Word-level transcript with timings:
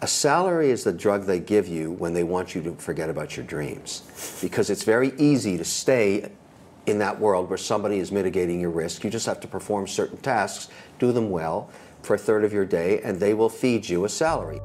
A 0.00 0.06
salary 0.06 0.70
is 0.70 0.84
the 0.84 0.92
drug 0.92 1.24
they 1.24 1.40
give 1.40 1.66
you 1.66 1.90
when 1.90 2.12
they 2.12 2.22
want 2.22 2.54
you 2.54 2.62
to 2.62 2.72
forget 2.76 3.10
about 3.10 3.36
your 3.36 3.44
dreams. 3.44 4.02
Because 4.40 4.70
it's 4.70 4.84
very 4.84 5.12
easy 5.18 5.58
to 5.58 5.64
stay 5.64 6.30
in 6.86 6.98
that 6.98 7.18
world 7.18 7.48
where 7.48 7.58
somebody 7.58 7.98
is 7.98 8.12
mitigating 8.12 8.60
your 8.60 8.70
risk. 8.70 9.02
You 9.02 9.10
just 9.10 9.26
have 9.26 9.40
to 9.40 9.48
perform 9.48 9.88
certain 9.88 10.18
tasks, 10.18 10.68
do 11.00 11.10
them 11.10 11.30
well 11.30 11.68
for 12.02 12.14
a 12.14 12.18
third 12.18 12.44
of 12.44 12.52
your 12.52 12.64
day, 12.64 13.00
and 13.02 13.18
they 13.18 13.34
will 13.34 13.48
feed 13.48 13.88
you 13.88 14.04
a 14.04 14.08
salary. 14.08 14.60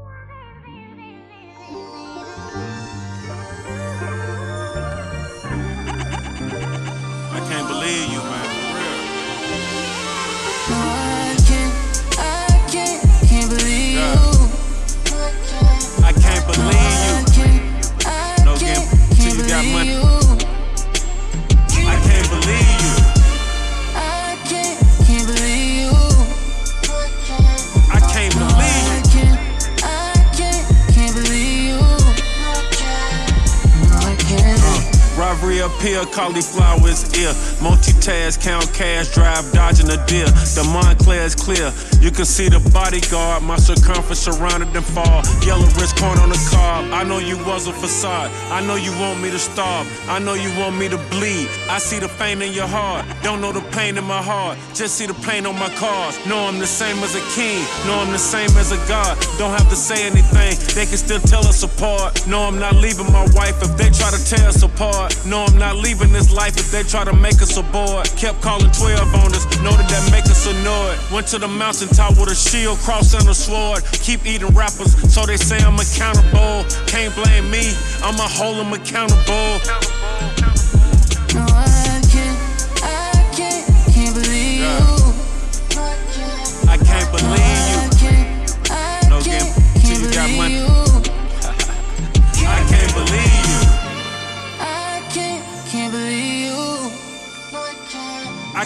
Robbery 35.84 35.98
up 35.98 36.06
here, 36.06 36.14
cauliflower 36.14 36.88
is 36.88 37.04
ear. 37.18 37.34
Multitask, 37.60 38.42
count 38.42 38.72
cash, 38.74 39.14
drive, 39.14 39.52
dodging 39.52 39.90
a 39.90 39.98
deer. 40.06 40.26
The 40.56 40.64
Montclair 40.72 41.26
is 41.26 41.36
clear. 41.36 41.72
You 42.02 42.12
can 42.12 42.26
see 42.26 42.50
the 42.50 42.60
bodyguard. 42.72 43.44
My 43.44 43.58
circumference 43.58 44.20
surrounded 44.20 44.72
them 44.74 44.84
fall. 44.84 45.24
Yellow 45.46 45.68
wrist 45.80 45.98
corn 45.98 46.18
on 46.20 46.30
the 46.30 46.50
cob. 46.52 46.92
I 46.92 47.04
know 47.04 47.20
you 47.20 47.38
was 47.46 47.68
a 47.68 47.74
facade. 47.74 48.32
I 48.52 48.66
know 48.66 48.76
you 48.76 48.92
want 49.00 49.22
me 49.22 49.30
to 49.32 49.40
starve. 49.40 49.88
I 50.10 50.20
know 50.20 50.34
you 50.34 50.50
want 50.60 50.78
me 50.78 50.90
to 50.90 50.98
bleed. 51.10 51.48
I 51.70 51.80
see 51.80 52.00
the 52.00 52.10
pain 52.20 52.42
in 52.42 52.54
your 52.54 52.68
heart. 52.68 53.06
Don't 53.22 53.42
know 53.42 53.52
the 53.52 53.62
pain 53.72 53.98
in 53.98 54.04
my 54.04 54.22
heart. 54.22 54.58
Just 54.74 54.96
see 54.96 55.06
the 55.06 55.16
pain 55.26 55.46
on 55.46 55.58
my 55.58 55.70
cars. 55.76 56.14
Know 56.26 56.40
I'm 56.48 56.60
the 56.60 56.68
same 56.68 56.98
as 57.04 57.16
a 57.16 57.24
king. 57.36 57.64
Know 57.88 58.00
I'm 58.00 58.12
the 58.12 58.20
same 58.20 58.52
as 58.58 58.72
a 58.72 58.78
god. 58.88 59.18
Don't 59.38 59.52
have 59.52 59.70
to 59.70 59.76
say 59.76 60.06
anything. 60.06 60.58
They 60.76 60.86
can 60.86 60.98
still 60.98 61.20
tell 61.20 61.46
us 61.48 61.64
apart. 61.64 62.28
No, 62.28 62.42
I'm 62.42 62.60
not 62.60 62.76
leaving 62.76 63.12
my 63.12 63.26
wife 63.34 63.62
if 63.62 63.76
they 63.78 63.90
try 63.90 64.12
to 64.12 64.22
tear 64.26 64.48
us 64.48 64.62
apart. 64.64 65.16
No, 65.26 65.46
I'm 65.46 65.58
not 65.58 65.73
leaving 65.74 66.12
this 66.12 66.32
life 66.32 66.58
if 66.58 66.72
they 66.72 66.84
try 66.84 67.04
to 67.04 67.14
make 67.14 67.42
us 67.42 67.58
a 67.58 67.64
board. 67.64 68.06
Kept 68.18 68.42
calling 68.42 68.72
12 68.72 69.16
on 69.16 69.34
us. 69.34 69.46
Know 69.62 69.72
that 69.72 69.90
that 69.90 70.12
make 70.12 70.26
us 70.26 70.46
annoyed. 70.48 70.98
Went 71.12 71.28
to 71.28 71.40
the 71.40 71.48
mountaintop 71.48 72.18
with 72.18 72.30
a 72.30 72.36
shield, 72.36 72.78
cross, 72.80 73.14
and 73.14 73.28
a 73.30 73.34
sword. 73.34 73.84
Keep 73.92 74.26
eating 74.26 74.54
rappers, 74.56 74.94
so 75.14 75.26
they 75.26 75.38
say 75.38 75.58
I'm 75.58 75.80
accountable. 75.80 76.66
Can't 76.88 77.14
blame 77.16 77.50
me, 77.50 77.74
I'ma 78.02 78.28
hold 78.28 78.58
them 78.58 78.74
accountable. 78.74 79.60
No, 79.66 80.63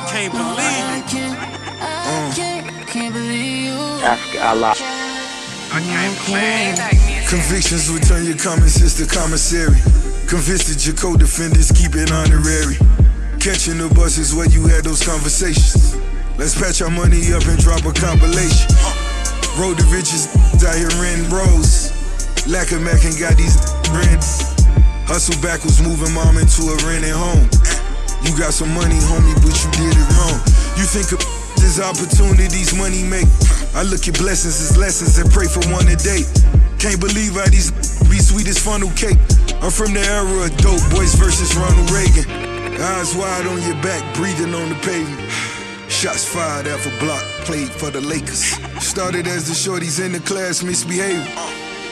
can't 0.08 0.34
I 0.34 0.40
believe 0.40 1.14
you. 1.14 1.20
can't, 1.20 1.40
I 1.40 2.34
can't, 2.36 2.88
can't 2.88 3.14
believe 3.14 3.66
you. 3.66 3.72
Mm. 3.72 4.04
Africa, 4.04 4.48
Allah. 4.48 4.74
I 5.70 5.80
can't 5.84 6.16
believe 6.26 7.28
Convictions 7.30 7.92
will 7.92 8.00
turn 8.00 8.26
your 8.26 8.38
common 8.38 8.70
sense 8.70 8.96
to 8.98 9.06
commissary. 9.06 9.80
Convinced 10.28 10.72
that 10.72 10.86
your 10.88 10.96
co-defendants 10.96 11.72
keep 11.72 11.96
it 11.96 12.12
honorary. 12.12 12.80
Catching 13.40 13.78
the 13.78 13.92
buses 13.96 14.34
where 14.34 14.48
you 14.48 14.68
had 14.68 14.84
those 14.84 15.04
conversations. 15.04 15.96
Let's 16.38 16.56
patch 16.56 16.82
our 16.82 16.90
money 16.92 17.34
up 17.34 17.44
and 17.48 17.60
drop 17.60 17.84
a 17.84 17.92
compilation. 17.92 18.72
Road 19.60 19.78
to 19.80 19.86
riches 19.92 20.32
out 20.64 20.76
here 20.76 20.92
in 21.12 21.28
rows. 21.28 21.92
Lack 22.48 22.72
of 22.72 22.82
Mac 22.82 23.04
and 23.04 23.18
got 23.20 23.36
these 23.36 23.60
rent. 23.92 24.24
Hustle 25.08 25.36
backwards, 25.42 25.82
moving 25.84 26.14
mom 26.14 26.38
into 26.38 26.64
a 26.72 26.76
rented 26.88 27.12
home. 27.12 27.48
You 28.24 28.32
got 28.38 28.54
some 28.54 28.74
money, 28.74 28.98
homie, 29.10 29.36
but 29.44 29.54
you 29.54 29.70
did 29.78 29.94
it 29.94 30.08
wrong. 30.18 30.38
You 30.78 30.86
think 30.86 31.12
of 31.14 31.20
this 31.58 31.80
opportunities 31.80 32.74
money 32.74 33.04
make. 33.04 33.28
I 33.76 33.84
look 33.84 34.08
at 34.08 34.18
blessings 34.18 34.58
as 34.62 34.78
lessons 34.78 35.18
and 35.18 35.30
pray 35.30 35.48
for 35.48 35.62
one 35.70 35.88
a 35.88 35.96
day. 35.96 36.24
Can't 36.80 37.00
believe 37.00 37.34
how 37.34 37.46
these 37.50 37.72
be 38.10 38.18
sweet 38.20 38.48
as 38.48 38.58
funnel 38.58 38.90
cake. 38.96 39.18
I'm 39.62 39.72
from 39.72 39.94
the 39.94 40.02
era 40.02 40.46
of 40.46 40.58
dope 40.58 40.82
boys 40.94 41.16
versus 41.16 41.56
Ronald 41.56 41.90
Reagan. 41.92 42.30
Eyes 42.80 43.16
wide 43.16 43.48
on 43.48 43.62
your 43.64 43.78
back, 43.82 44.02
breathing 44.16 44.54
on 44.54 44.70
the 44.70 44.80
pavement. 44.86 45.32
Shots 45.90 46.26
fired 46.26 46.68
after 46.68 46.92
block 47.00 47.24
played 47.46 47.70
for 47.70 47.90
the 47.90 48.02
Lakers. 48.02 48.54
Started 48.84 49.26
as 49.28 49.48
the 49.48 49.54
shorties 49.54 50.04
in 50.04 50.12
the 50.12 50.20
class 50.20 50.62
misbehaving. 50.62 51.26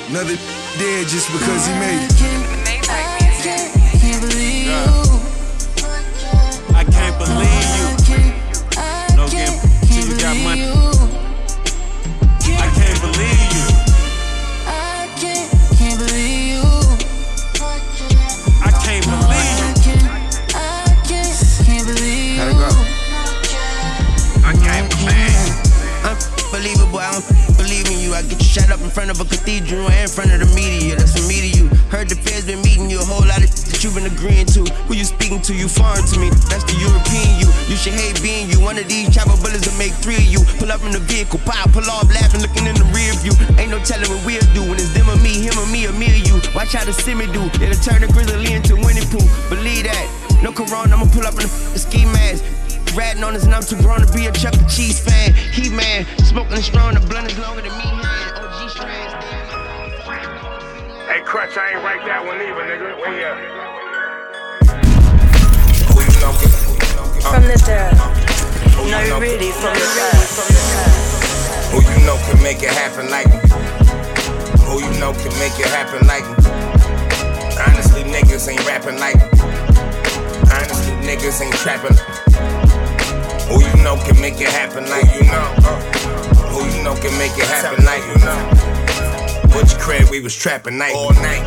Another 0.09 0.35
dead 0.77 1.07
just 1.07 1.31
because 1.31 1.65
he 1.65 1.73
made 1.79 2.05
it. 2.05 2.11
I 2.87 3.33
can't, 3.41 4.01
can't 4.01 4.21
believe 4.21 4.67
you. 4.67 5.24
I 6.87 6.91
can't 6.91 7.17
believe 7.17 7.69
you. 7.77 7.85
I 7.85 7.97
can't, 8.05 8.77
I 8.77 9.15
No 9.15 9.27
can't, 9.27 9.51
game 9.51 9.59
till 9.87 10.05
you 10.07 10.15
got 10.19 10.33
believe 10.33 10.43
money. 10.45 10.61
you. 10.61 10.73
I 12.57 12.67
can't 12.75 12.99
believe 13.01 13.49
you. 13.55 13.65
I 14.67 15.09
can't, 15.17 15.47
can't 15.77 15.97
believe 15.99 16.45
you. 16.53 16.63
I 18.61 18.71
can't 18.83 19.05
believe 19.05 19.57
you. 19.59 19.69
I 20.45 20.93
can't, 21.05 21.07
can't, 21.07 21.37
can't 21.65 21.85
believe 21.87 22.37
you. 22.37 22.43
I 24.45 24.53
can't 24.61 24.89
believe. 24.91 25.53
Unbelievable, 26.05 26.99
I 26.99 27.11
don't 27.11 27.57
believe 27.57 27.87
in 27.91 27.99
you. 27.99 28.13
I 28.13 28.21
get 28.21 28.37
you 28.39 28.45
shot 28.45 28.69
up 28.71 28.79
in 28.81 28.89
front 28.89 29.09
of 29.11 29.19
a 29.19 29.25
cathedral 29.25 29.87
and 29.89 30.03
in 30.03 30.07
front 30.09 30.31
of 30.31 30.39
the 30.39 30.45
media. 30.55 30.95
That's 30.95 31.13
some 31.17 31.27
media 31.27 31.51
you. 31.55 31.67
Heard 31.89 32.09
the 32.09 32.15
feds 32.15 32.45
been 32.45 32.61
meeting 32.61 32.89
you. 32.89 32.99
A 33.01 33.05
whole 33.05 33.25
lot 33.25 33.43
of 33.43 33.49
you've 33.85 33.93
been 33.93 34.09
agreeing 34.09 34.49
to. 34.49 34.65
Who 34.89 34.97
you 34.97 35.05
speaking 35.05 35.41
to? 35.45 35.53
You 35.53 35.69
foreign 35.69 36.01
to 36.01 36.17
me. 36.17 36.33
That's 36.49 36.65
the 36.65 36.73
European 36.81 37.37
you. 37.37 37.45
You 37.69 37.77
should 37.77 37.93
hate 37.93 38.17
being 38.25 38.49
you. 38.49 38.57
One 38.57 38.81
of 38.81 38.89
these 38.89 39.13
chopper 39.13 39.37
bullets 39.37 39.69
will 39.69 39.77
make 39.77 39.93
three 40.01 40.17
of 40.17 40.25
you. 40.25 40.41
Pull 40.57 40.73
up 40.73 40.81
in 40.81 40.91
the 40.91 41.03
vehicle, 41.05 41.37
pop, 41.45 41.69
pull 41.69 41.85
off, 41.93 42.09
laughing, 42.09 42.41
looking 42.41 42.65
in 42.65 42.73
the 42.73 42.87
rear 42.89 43.13
view. 43.21 43.37
Ain't 43.61 43.69
no 43.69 43.77
telling 43.85 44.09
what 44.09 44.25
we'll 44.25 44.41
do 44.57 44.65
when 44.65 44.81
it's 44.81 44.89
them 44.97 45.05
or 45.05 45.21
me, 45.21 45.45
him 45.45 45.53
or 45.61 45.69
me, 45.69 45.85
or 45.85 45.93
me 45.93 46.09
or 46.09 46.17
you. 46.17 46.41
Watch 46.57 46.73
how 46.73 46.81
the 46.81 46.93
simmer 46.97 47.29
do. 47.29 47.45
It'll 47.61 47.77
turn 47.77 48.01
the 48.01 48.09
grizzly 48.09 48.57
into 48.57 48.73
Winnie 48.73 49.05
Pooh. 49.13 49.21
Believe 49.53 49.85
that. 49.85 50.09
No 50.41 50.49
corona, 50.49 50.97
I'ma 50.97 51.05
pull 51.13 51.29
up 51.29 51.37
in 51.37 51.45
the 51.45 51.77
ski 51.77 52.09
mask. 52.09 52.41
Ratting 52.97 53.21
on 53.23 53.35
us 53.35 53.45
and 53.45 53.53
I'm 53.53 53.61
too 53.61 53.77
grown 53.85 54.01
to 54.01 54.09
be 54.09 54.25
a 54.25 54.31
Chuck 54.33 54.57
E. 54.57 54.65
Cheese 54.65 54.97
fan. 54.97 55.35
He 55.53 55.69
man, 55.69 56.09
smoking 56.25 56.57
strong, 56.65 56.97
the 56.97 57.05
blunt 57.05 57.29
is 57.29 57.37
longer 57.37 57.61
than 57.61 57.75
me. 57.77 57.85
hand. 57.85 59.13
Hey, 61.05 61.21
Crutch, 61.21 61.55
I 61.55 61.75
ain't 61.75 61.83
write 61.83 62.03
that 62.07 62.25
one 62.25 62.41
either, 62.41 62.65
nigga. 62.65 62.97
Where 62.97 63.13
you 63.13 63.74
From 67.31 67.43
the 67.43 67.57
dirt. 67.65 67.93
who 68.77 68.89
No, 68.91 68.99
you 69.01 69.19
really, 69.19 69.51
from 69.51 69.73
the 69.73 69.87
dirt. 69.97 70.27
From 70.29 70.47
the 70.53 70.61
dirt. 70.69 71.71
who 71.71 71.77
you 71.81 72.05
know 72.05 72.17
can 72.27 72.41
make 72.43 72.61
it 72.61 72.69
happen 72.69 73.09
like 73.09 73.27
me? 73.27 73.39
Who 74.65 74.79
you 74.81 74.99
know 74.99 75.13
can 75.13 75.33
make 75.39 75.57
it 75.59 75.65
happen 75.67 76.05
like 76.07 76.23
me? 76.23 76.35
Honestly, 77.65 78.03
niggas 78.03 78.47
ain't 78.47 78.65
rapping 78.67 78.99
like 78.99 79.15
me. 79.15 79.27
Honestly, 80.53 80.93
niggas 81.01 81.41
ain't 81.41 81.55
trapping. 81.55 81.97
Who 83.49 83.61
you 83.61 83.83
know 83.83 83.97
can 84.05 84.19
make 84.21 84.39
it 84.39 84.49
happen 84.49 84.87
like 84.89 85.05
you 85.15 85.25
know? 85.25 85.47
Who 86.53 86.61
you 86.65 86.83
know 86.83 86.95
can 86.95 87.17
make 87.17 87.37
it 87.37 87.47
happen 87.47 87.83
like 87.85 88.03
you 88.05 88.19
know? 88.23 89.51
Butch 89.53 89.77
crib, 89.79 90.09
we 90.09 90.19
was 90.19 90.35
trapping 90.35 90.77
night 90.77 90.93
all 90.95 91.13
night. 91.13 91.43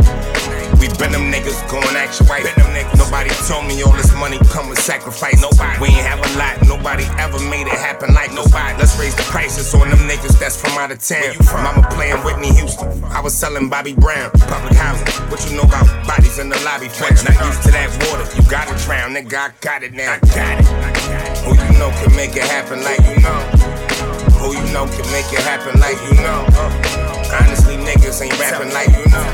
We 0.79 0.87
been 0.95 1.11
them 1.11 1.27
niggas 1.31 1.59
going 1.71 1.97
action 1.99 2.27
right. 2.27 2.45
Been 2.45 2.55
them 2.55 2.71
niggas. 2.71 2.99
Nobody 2.99 3.31
told 3.51 3.67
me 3.67 3.83
all 3.83 3.93
this 3.93 4.15
money 4.15 4.39
come 4.55 4.69
with 4.69 4.79
sacrifice. 4.79 5.43
Nobody. 5.43 5.79
We 5.83 5.89
ain't 5.89 6.07
have 6.07 6.23
a 6.23 6.31
lot. 6.39 6.63
Nobody 6.67 7.05
ever 7.19 7.39
made 7.51 7.67
it 7.67 7.79
happen 7.79 8.15
like 8.15 8.33
nobody. 8.33 8.79
Let's 8.79 8.99
raise 8.99 9.15
the 9.15 9.27
prices 9.27 9.75
on 9.75 9.91
them 9.91 9.99
niggas 10.07 10.39
that's 10.39 10.61
from 10.61 10.79
out 10.79 10.91
of 10.91 11.03
town. 11.03 11.35
Mama 11.63 11.87
playing 11.91 12.23
Whitney 12.23 12.55
Houston. 12.55 12.89
I 13.11 13.21
was 13.21 13.35
selling 13.35 13.69
Bobby 13.69 13.95
Brown. 13.95 14.31
Public 14.47 14.75
housing. 14.75 15.07
What 15.31 15.43
you 15.51 15.57
know 15.57 15.67
about 15.67 15.87
bodies 16.07 16.39
in 16.39 16.49
the 16.49 16.59
lobby? 16.63 16.89
French. 16.89 17.25
Not 17.27 17.35
used 17.45 17.63
to 17.67 17.71
that 17.75 17.91
water. 18.07 18.25
You 18.39 18.43
gotta 18.49 18.75
drown, 18.85 19.15
nigga. 19.15 19.35
I 19.35 19.51
got 19.61 19.83
it 19.83 19.93
now. 19.93 20.15
I 20.15 20.19
got 20.31 20.63
it. 20.63 20.67
Who 21.43 21.59
you 21.59 21.79
know 21.79 21.91
can 21.99 22.15
make 22.15 22.37
it 22.37 22.47
happen 22.47 22.83
like 22.87 23.03
you 23.03 23.19
know? 23.19 23.41
Who 24.39 24.55
you 24.55 24.67
know 24.73 24.87
can 24.87 25.07
make 25.11 25.27
it 25.35 25.43
happen 25.43 25.75
like 25.81 25.99
you 26.07 26.15
know? 26.23 26.47
Honestly, 27.35 27.77
niggas 27.77 28.23
ain't 28.23 28.39
rapping 28.39 28.73
like 28.73 28.89
you 28.95 29.11
know. 29.11 29.27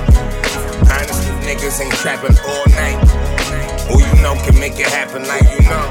Honestly, 0.90 1.13
niggas 1.44 1.81
ain't 1.81 1.94
trapping 1.94 2.37
all 2.49 2.67
night. 2.73 2.99
Who 3.88 4.00
you 4.00 4.23
know 4.23 4.35
can 4.44 4.58
make 4.58 4.81
it 4.81 4.88
happen 4.88 5.29
like 5.29 5.44
you 5.52 5.61
know? 5.69 5.87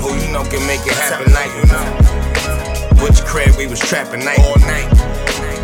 Who 0.00 0.16
you 0.16 0.32
know 0.32 0.44
can 0.44 0.66
make 0.66 0.80
it 0.86 0.96
happen 0.96 1.32
like 1.32 1.52
you 1.60 1.66
know? 1.68 2.96
Butch 3.00 3.22
crib, 3.24 3.54
we 3.56 3.66
was 3.66 3.80
trapping 3.80 4.24
night 4.24 4.40
all 4.40 4.58
night. 4.60 4.88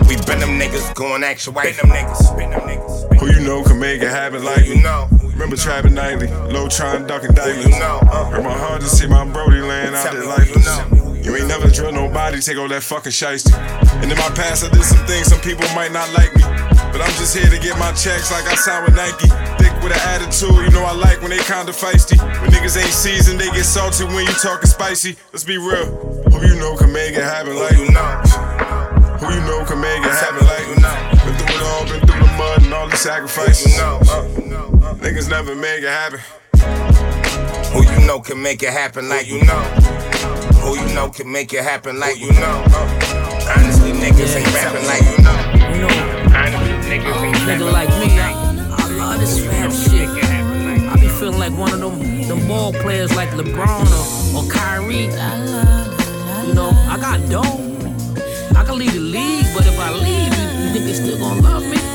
We 0.08 0.16
been 0.26 0.40
them 0.40 0.60
niggas, 0.60 0.94
going 0.94 1.22
wife. 1.22 1.44
Been 1.80 1.88
them 1.88 1.96
niggas, 1.96 2.36
been 2.36 2.50
them 2.50 2.60
niggas. 2.60 3.18
Who 3.18 3.32
you 3.32 3.40
know 3.40 3.62
can 3.64 3.80
make 3.80 4.02
it 4.02 4.10
happen 4.10 4.44
like 4.44 4.66
you 4.66 4.82
know. 4.82 5.08
Remember 5.22 5.56
trapping 5.56 5.94
nightly, 5.94 6.28
low 6.52 6.68
trying 6.68 7.06
ducking 7.06 7.32
daily. 7.32 7.62
you 7.62 7.78
know, 7.80 7.98
uh. 8.02 8.26
Hurt 8.26 8.44
my 8.44 8.52
heart 8.52 8.82
to 8.82 8.88
see 8.88 9.06
my 9.06 9.24
Brody 9.24 9.60
laying 9.60 9.94
out 9.94 10.12
there 10.12 10.26
like 10.26 10.48
you 10.54 10.60
know. 10.60 11.14
You 11.22 11.36
ain't 11.36 11.48
never 11.48 11.68
drilled 11.68 11.94
nobody, 11.94 12.40
take 12.40 12.58
all 12.58 12.68
that 12.68 12.82
fucking 12.82 13.12
shiesty. 13.12 13.54
And 14.02 14.10
in 14.10 14.18
my 14.18 14.28
past, 14.34 14.64
I 14.64 14.68
did 14.70 14.84
some 14.84 15.06
things 15.06 15.28
some 15.28 15.40
people 15.40 15.64
might 15.74 15.92
not 15.92 16.12
like 16.12 16.34
me. 16.36 16.42
But 16.92 17.00
I'm 17.00 17.12
just 17.16 17.34
here 17.34 17.48
to 17.48 17.58
get 17.58 17.78
my 17.78 17.90
checks 17.92 18.30
like 18.30 18.44
I 18.44 18.54
signed 18.54 18.84
with 18.84 18.94
Nike. 18.94 19.28
Thick 19.56 19.72
with 19.82 19.96
an 19.96 20.02
attitude, 20.12 20.52
you 20.52 20.70
know 20.70 20.84
I 20.84 20.92
like 20.92 21.22
when 21.22 21.30
they 21.30 21.40
kinda 21.40 21.72
feisty. 21.72 22.20
When 22.20 22.50
niggas 22.52 22.76
ain't 22.76 22.92
seasoned, 22.92 23.40
they 23.40 23.48
get 23.50 23.64
salty 23.64 24.04
when 24.04 24.26
you 24.26 24.32
talking 24.44 24.68
spicy. 24.68 25.16
Let's 25.32 25.44
be 25.44 25.56
real. 25.56 25.86
Who 26.28 26.46
you 26.46 26.60
know 26.60 26.76
can 26.76 26.92
make 26.92 27.16
it 27.16 27.24
happen 27.24 27.56
like 27.56 27.72
You 27.78 27.90
know. 27.90 28.20
Who 29.24 29.32
you 29.32 29.40
know 29.48 29.64
can 29.64 29.80
make 29.80 30.04
it 30.04 30.12
happen 30.12 30.44
like 30.46 30.66
you 30.68 30.76
know. 30.84 30.96
Been 31.24 31.34
through 31.40 31.56
it 31.56 31.62
all, 31.62 31.84
been 31.88 32.00
through 32.06 32.20
the 32.20 32.32
mud 32.36 32.62
and 32.62 32.74
all 32.74 32.88
the 32.88 32.96
sacrifices. 32.96 33.74
You 33.74 33.82
uh. 33.82 34.94
Niggas 35.00 35.30
never 35.30 35.54
make 35.54 35.82
it 35.82 35.88
happen. 35.88 36.20
Who 37.72 37.82
you 37.82 38.06
know 38.06 38.20
can 38.20 38.42
make 38.42 38.62
it 38.62 38.70
happen 38.70 39.08
like 39.08 39.26
you 39.26 39.42
know. 39.44 39.62
Who 40.60 40.76
you 40.76 40.94
know 40.94 41.08
can 41.08 41.32
make 41.32 41.54
it 41.54 41.64
happen 41.64 41.98
like 41.98 42.20
you 42.20 42.32
know. 42.32 42.64
Honestly, 43.48 43.92
niggas 43.92 44.36
ain't 44.36 44.54
rapping 44.54 44.86
like 44.86 45.02
you 45.02 45.16
know. 45.16 45.21
You 46.92 46.98
know, 46.98 47.14
Honestly, 47.14 47.54
niggas 47.54 47.58
nigga 47.58 47.72
like 47.72 47.88
me, 47.88 48.18
I, 48.18 48.76
I 48.76 48.90
love 48.98 49.18
this 49.20 49.38
fam 49.46 49.70
shit. 49.70 50.08
I 50.10 50.94
be 51.00 51.08
feeling 51.08 51.38
like 51.38 51.56
one 51.56 51.72
of 51.72 51.80
them, 51.80 52.28
them 52.28 52.46
ball 52.46 52.74
players 52.74 53.16
like 53.16 53.30
LeBron 53.30 54.34
or, 54.34 54.44
or 54.44 54.50
Kyrie. 54.50 55.04
You 56.46 56.54
know, 56.54 56.70
I 56.90 56.98
got 57.00 57.26
dough. 57.30 57.62
I 58.54 58.64
can 58.64 58.78
leave 58.78 58.92
the 58.92 59.00
league, 59.00 59.46
but 59.54 59.66
if 59.66 59.78
I 59.78 59.90
leave, 59.90 60.36
you, 60.36 60.66
you 60.66 60.72
think 60.74 60.84
they 60.84 60.92
still 60.92 61.18
gonna 61.18 61.40
love 61.40 61.62
me? 61.62 61.91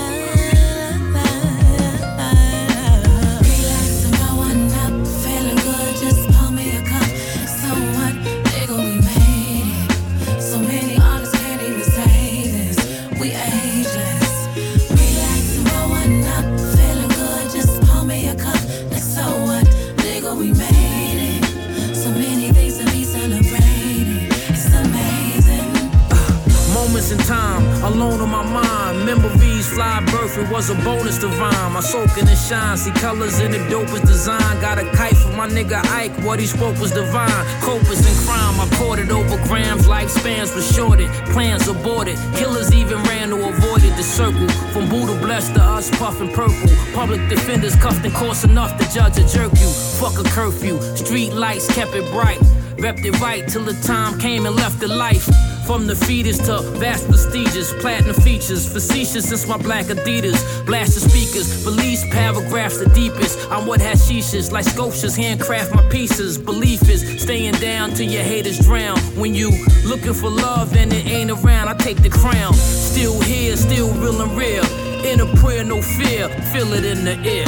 See 32.75 32.91
colors 32.91 33.39
in 33.39 33.51
the 33.51 33.59
dopest 33.69 34.05
design. 34.05 34.59
Got 34.59 34.79
a 34.79 34.85
kite 34.91 35.15
for 35.15 35.31
my 35.33 35.47
nigga 35.47 35.79
Ike, 35.91 36.11
what 36.25 36.39
he 36.39 36.45
spoke 36.45 36.77
was 36.79 36.91
divine. 36.91 37.29
Copus 37.61 38.01
and 38.05 38.27
crime, 38.27 38.59
I 38.59 38.67
caught 38.75 38.99
it 38.99 39.09
over 39.09 39.37
grams. 39.47 39.87
Lifespans 39.87 40.55
were 40.55 40.61
shorted, 40.61 41.09
plans 41.31 41.67
aborted. 41.67 42.17
Killers 42.35 42.73
even 42.73 42.97
ran 43.03 43.29
to 43.29 43.35
avoid 43.47 43.83
it. 43.83 43.95
The 43.95 44.03
circle 44.03 44.47
from 44.73 44.89
Buddha 44.89 45.19
blessed 45.19 45.53
to 45.55 45.61
us 45.61 45.89
puffing 45.91 46.29
purple. 46.29 46.69
Public 46.93 47.27
defenders 47.29 47.75
cuffed 47.75 48.03
and 48.05 48.13
coarse 48.13 48.43
enough 48.43 48.77
to 48.79 48.91
judge 48.93 49.17
a 49.17 49.27
jerk 49.27 49.51
you. 49.53 49.69
Fuck 49.99 50.19
a 50.19 50.23
curfew, 50.29 50.81
street 50.95 51.33
lights 51.33 51.67
kept 51.73 51.93
it 51.95 52.09
bright. 52.11 52.39
Repped 52.77 53.05
it 53.05 53.19
right 53.19 53.47
till 53.47 53.63
the 53.63 53.73
time 53.81 54.19
came 54.19 54.45
and 54.45 54.55
left 54.55 54.79
the 54.79 54.87
life. 54.87 55.27
From 55.67 55.85
the 55.85 55.97
fetus 55.97 56.37
to 56.47 56.61
vast 56.79 57.09
prestigious, 57.09 57.73
platinum 57.81 58.15
features, 58.15 58.71
facetious 58.71 59.27
since 59.27 59.45
my 59.49 59.57
black 59.57 59.87
Adidas. 59.87 60.65
Blast 60.65 60.93
the 60.93 61.01
speakers, 61.01 61.65
release 61.65 62.05
paragraphs 62.09 62.77
the 62.77 62.87
deepest. 62.95 63.37
I'm 63.51 63.67
what 63.67 63.81
hashishes, 63.81 64.49
like 64.49 64.63
sculptures, 64.63 65.17
handcraft 65.17 65.75
my 65.75 65.83
pieces. 65.89 66.37
Belief 66.37 66.89
is 66.89 67.21
staying 67.21 67.55
down 67.55 67.91
till 67.91 68.09
your 68.09 68.23
haters 68.23 68.59
drown. 68.59 68.97
When 69.19 69.35
you 69.35 69.51
looking 69.83 70.13
for 70.13 70.29
love 70.29 70.73
and 70.73 70.93
it 70.93 71.05
ain't 71.05 71.31
around, 71.31 71.67
I 71.67 71.73
take 71.73 72.01
the 72.01 72.09
crown. 72.09 72.53
Still 72.53 73.19
here, 73.19 73.57
still 73.57 73.93
real 73.95 74.21
and 74.21 74.37
real. 74.37 74.63
In 75.05 75.19
a 75.19 75.25
prayer, 75.35 75.65
no 75.65 75.81
fear, 75.81 76.29
feel 76.53 76.71
it 76.71 76.85
in 76.85 77.03
the 77.03 77.17
air. 77.27 77.45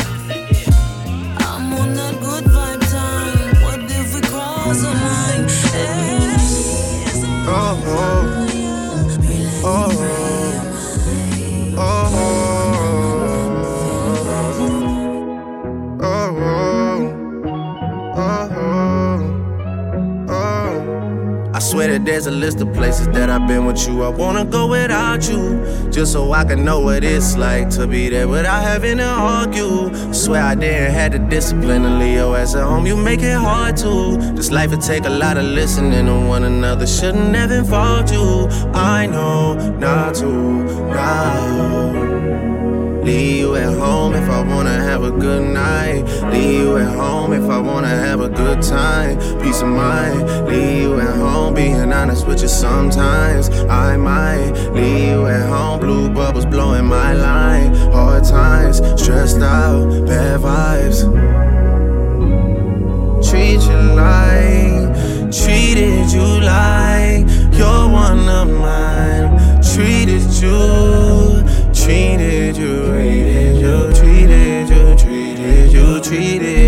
I'm 1.39 1.73
on 1.73 1.93
that 1.93 2.19
good 2.19 2.43
vibe 2.43 2.91
time. 2.91 3.63
What 3.63 3.79
if 3.89 4.13
we 4.13 4.21
cross 4.21 4.83
a 4.83 4.91
line? 4.91 5.47
Hey, 5.71 6.18
Oh, 7.51 7.81
oh, 7.87 8.45
oh, 9.65 10.05
oh, 11.79 12.38
swear 21.69 21.87
that 21.87 22.03
there's 22.03 22.25
a 22.25 22.31
list 22.31 22.61
of 22.61 22.73
places 22.73 23.07
that 23.09 23.29
I've 23.29 23.47
been 23.47 23.65
with 23.65 23.87
you. 23.87 24.01
I 24.03 24.09
wanna 24.09 24.43
go 24.43 24.65
without 24.65 25.29
you, 25.29 25.61
just 25.91 26.13
so 26.13 26.31
I 26.31 26.43
can 26.43 26.65
know 26.65 26.79
what 26.79 27.03
it's 27.03 27.37
like 27.37 27.69
to 27.71 27.85
be 27.85 28.09
there 28.09 28.27
without 28.27 28.63
having 28.63 28.97
to 28.97 29.05
argue. 29.05 29.93
Swear 30.11 30.41
I 30.41 30.55
didn't 30.55 30.91
have 30.93 31.11
the 31.11 31.19
discipline 31.19 31.83
to 31.83 32.07
your 32.07 32.35
ass 32.35 32.55
at 32.55 32.63
home. 32.63 32.87
You 32.87 32.95
make 32.95 33.21
it 33.21 33.37
hard 33.37 33.77
to. 33.77 34.17
This 34.33 34.49
life 34.49 34.71
would 34.71 34.81
take 34.81 35.05
a 35.05 35.09
lot 35.09 35.37
of 35.37 35.45
listening 35.45 36.07
to 36.07 36.19
one 36.27 36.43
another. 36.43 36.87
Shouldn't 36.87 37.35
have 37.35 37.51
involved 37.51 38.09
you. 38.11 38.47
I 38.73 39.05
know 39.05 39.53
not 39.77 40.15
to 40.15 40.25
now. 40.25 42.09
Leave 43.03 43.37
you 43.37 43.55
at 43.55 43.77
home 43.77 44.13
if 44.13 44.27
I 44.29 44.41
wanna 44.41 44.77
have 44.89 45.03
a 45.03 45.11
good 45.11 45.43
night. 45.53 46.03
Leave 46.31 46.61
you 46.61 46.77
at 46.77 46.95
home 46.95 47.33
if 47.33 47.49
I 47.49 47.59
wanna 47.59 47.87
have 47.87 48.21
a 48.21 48.29
good 48.29 48.61
time. 48.61 49.17
Peace 49.41 49.61
of 49.61 49.69
mind. 49.69 50.47
Leave 50.47 50.88
honest 51.99 52.25
with 52.25 52.41
you 52.41 52.47
sometimes. 52.47 53.49
I 53.69 53.97
might 53.97 54.51
leave 54.73 55.09
you 55.09 55.25
at 55.27 55.49
home, 55.49 55.79
blue 55.81 56.09
bubbles 56.09 56.45
blowing 56.45 56.85
my 56.85 57.13
line. 57.13 57.73
Hard 57.91 58.23
times, 58.23 58.77
stressed 59.01 59.41
out, 59.41 60.05
bad 60.07 60.39
vibes. 60.39 60.99
Treat 63.29 63.61
you 63.69 63.81
like, 64.05 64.81
treated 65.41 66.09
you 66.11 66.27
like 66.55 67.21
you're 67.59 67.87
one 68.05 68.29
of 68.29 68.47
mine. 68.47 69.27
Treated 69.73 70.27
you, 70.41 70.57
treated 71.73 72.55
you, 72.57 72.73
treated 72.91 73.55
you, 73.63 73.75
treated 73.99 74.69
you, 74.69 74.95
treated 74.95 74.95
you, 74.95 74.95
treated 75.03 75.71
you, 75.73 76.01
treated 76.01 76.58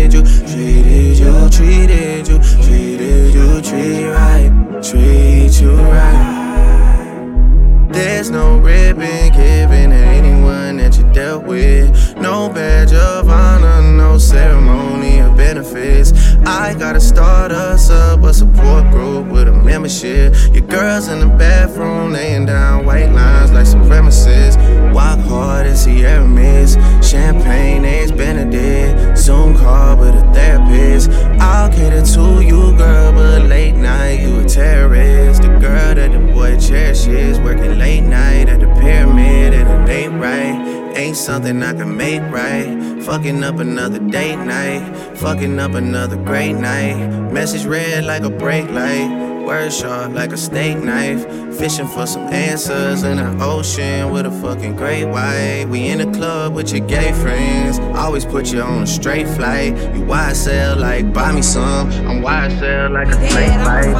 I 15.74 16.74
gotta 16.78 17.00
start 17.00 17.50
us 17.50 17.88
up 17.88 18.22
a 18.24 18.34
support 18.34 18.90
group 18.90 19.28
with 19.28 19.48
a 19.48 19.52
membership. 19.52 20.34
Your 20.52 20.66
girls 20.66 21.08
in 21.08 21.20
the 21.20 21.26
bathroom 21.26 22.12
laying 22.12 22.44
down 22.44 22.84
white 22.84 23.10
lines 23.10 23.52
like 23.52 23.66
supremacists. 23.66 24.58
Walk 24.92 25.18
hard 25.20 25.66
and 25.66 25.78
Sierra 25.78 26.28
Mist. 26.28 26.78
Champagne, 27.02 27.86
eggs 27.86 28.12
Benedict. 28.12 29.16
Zoom 29.16 29.56
call 29.56 29.96
with 29.96 30.14
a 30.14 30.34
therapist. 30.34 31.10
I'll 31.40 31.70
cater 31.70 32.04
to 32.04 32.44
you, 32.44 32.76
girl, 32.76 33.12
but 33.12 33.48
late 33.48 33.74
night 33.74 34.20
you 34.20 34.40
a 34.40 34.44
terrorist. 34.44 35.40
The 35.40 35.48
girl 35.48 35.94
that 35.94 36.12
the 36.12 36.18
boy 36.18 36.58
cherishes, 36.60 37.38
working 37.40 37.78
late 37.78 38.02
night 38.02 38.50
at 38.50 38.60
the 38.60 38.66
pyramid 38.78 39.54
and 39.54 39.88
it 39.88 39.90
ain't 39.90 40.20
right. 40.20 40.81
Ain't 40.94 41.16
something 41.16 41.62
I 41.62 41.72
can 41.72 41.96
make 41.96 42.20
right. 42.30 43.02
Fucking 43.04 43.42
up 43.42 43.58
another 43.58 43.98
date 43.98 44.36
night. 44.36 45.16
Fucking 45.16 45.58
up 45.58 45.72
another 45.72 46.16
great 46.16 46.52
night. 46.52 47.32
Message 47.32 47.64
red 47.64 48.04
like 48.04 48.22
a 48.22 48.30
brake 48.30 48.68
light. 48.70 49.08
Word 49.46 49.72
sharp 49.72 50.12
like 50.12 50.32
a 50.32 50.36
steak 50.36 50.76
knife. 50.78 51.24
Fishing 51.58 51.88
for 51.88 52.06
some 52.06 52.32
answers 52.32 53.04
in 53.04 53.16
the 53.16 53.44
ocean 53.44 54.10
with 54.10 54.26
a 54.26 54.30
fucking 54.30 54.76
great 54.76 55.06
white. 55.06 55.64
We 55.68 55.88
in 55.88 55.98
the 55.98 56.18
club 56.18 56.54
with 56.54 56.72
your 56.72 56.86
gay 56.86 57.12
friends. 57.12 57.78
Always 57.98 58.26
put 58.26 58.52
you 58.52 58.60
on 58.60 58.82
a 58.82 58.86
straight 58.86 59.26
flight. 59.28 59.74
You 59.94 60.04
YSL 60.04 60.76
like 60.76 61.12
buy 61.12 61.32
me 61.32 61.40
some. 61.40 61.90
I'm 62.06 62.22
YSL 62.22 62.92
like 62.92 63.08
a 63.08 63.28
straight 63.30 63.52
flight. 63.62 63.96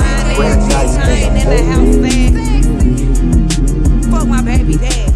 Fuck 4.11 4.29
my 4.29 4.43
baby 4.43 4.77
dad. 4.77 5.12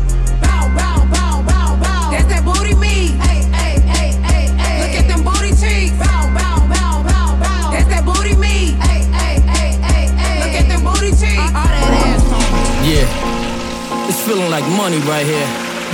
Feeling 14.26 14.50
like 14.50 14.66
money. 14.76 14.99
right 15.06 15.25
here. 15.25 15.47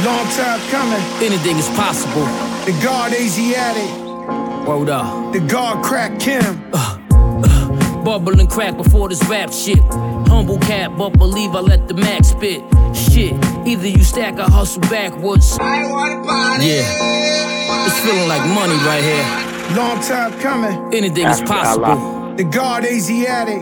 Long 0.04 0.26
time 0.32 0.58
coming. 0.70 1.02
Anything 1.22 1.58
is 1.58 1.68
possible. 1.70 2.24
The 2.64 2.72
guard 2.82 3.12
Asiatic. 3.12 3.90
Word 4.66 4.88
up. 4.88 5.34
The 5.34 5.40
guard 5.40 5.84
crack 5.84 6.18
Kim. 6.18 6.42
Uh, 6.72 6.98
uh, 7.12 8.04
bubble 8.04 8.40
and 8.40 8.48
crack 8.48 8.76
before 8.78 9.10
this 9.10 9.22
rap 9.28 9.52
shit. 9.52 9.82
Humble 10.32 10.58
cat, 10.58 10.96
but 10.96 11.10
believe 11.10 11.54
I 11.54 11.60
let 11.60 11.88
the 11.88 11.94
max 11.94 12.28
spit. 12.28 12.62
Shit, 12.96 13.34
either 13.66 13.86
you 13.86 14.02
stack 14.02 14.38
or 14.38 14.50
hustle 14.50 14.80
backwards. 14.82 15.58
Yeah, 15.60 16.86
it's 17.86 18.00
feeling 18.00 18.28
like 18.28 18.44
money 18.48 18.76
right 18.88 19.02
here. 19.02 19.76
Long 19.76 20.00
time 20.00 20.32
coming. 20.40 20.94
Anything 20.94 21.26
is 21.26 21.42
possible. 21.42 22.34
The 22.36 22.44
guard 22.44 22.84
Asiatic. 22.84 23.60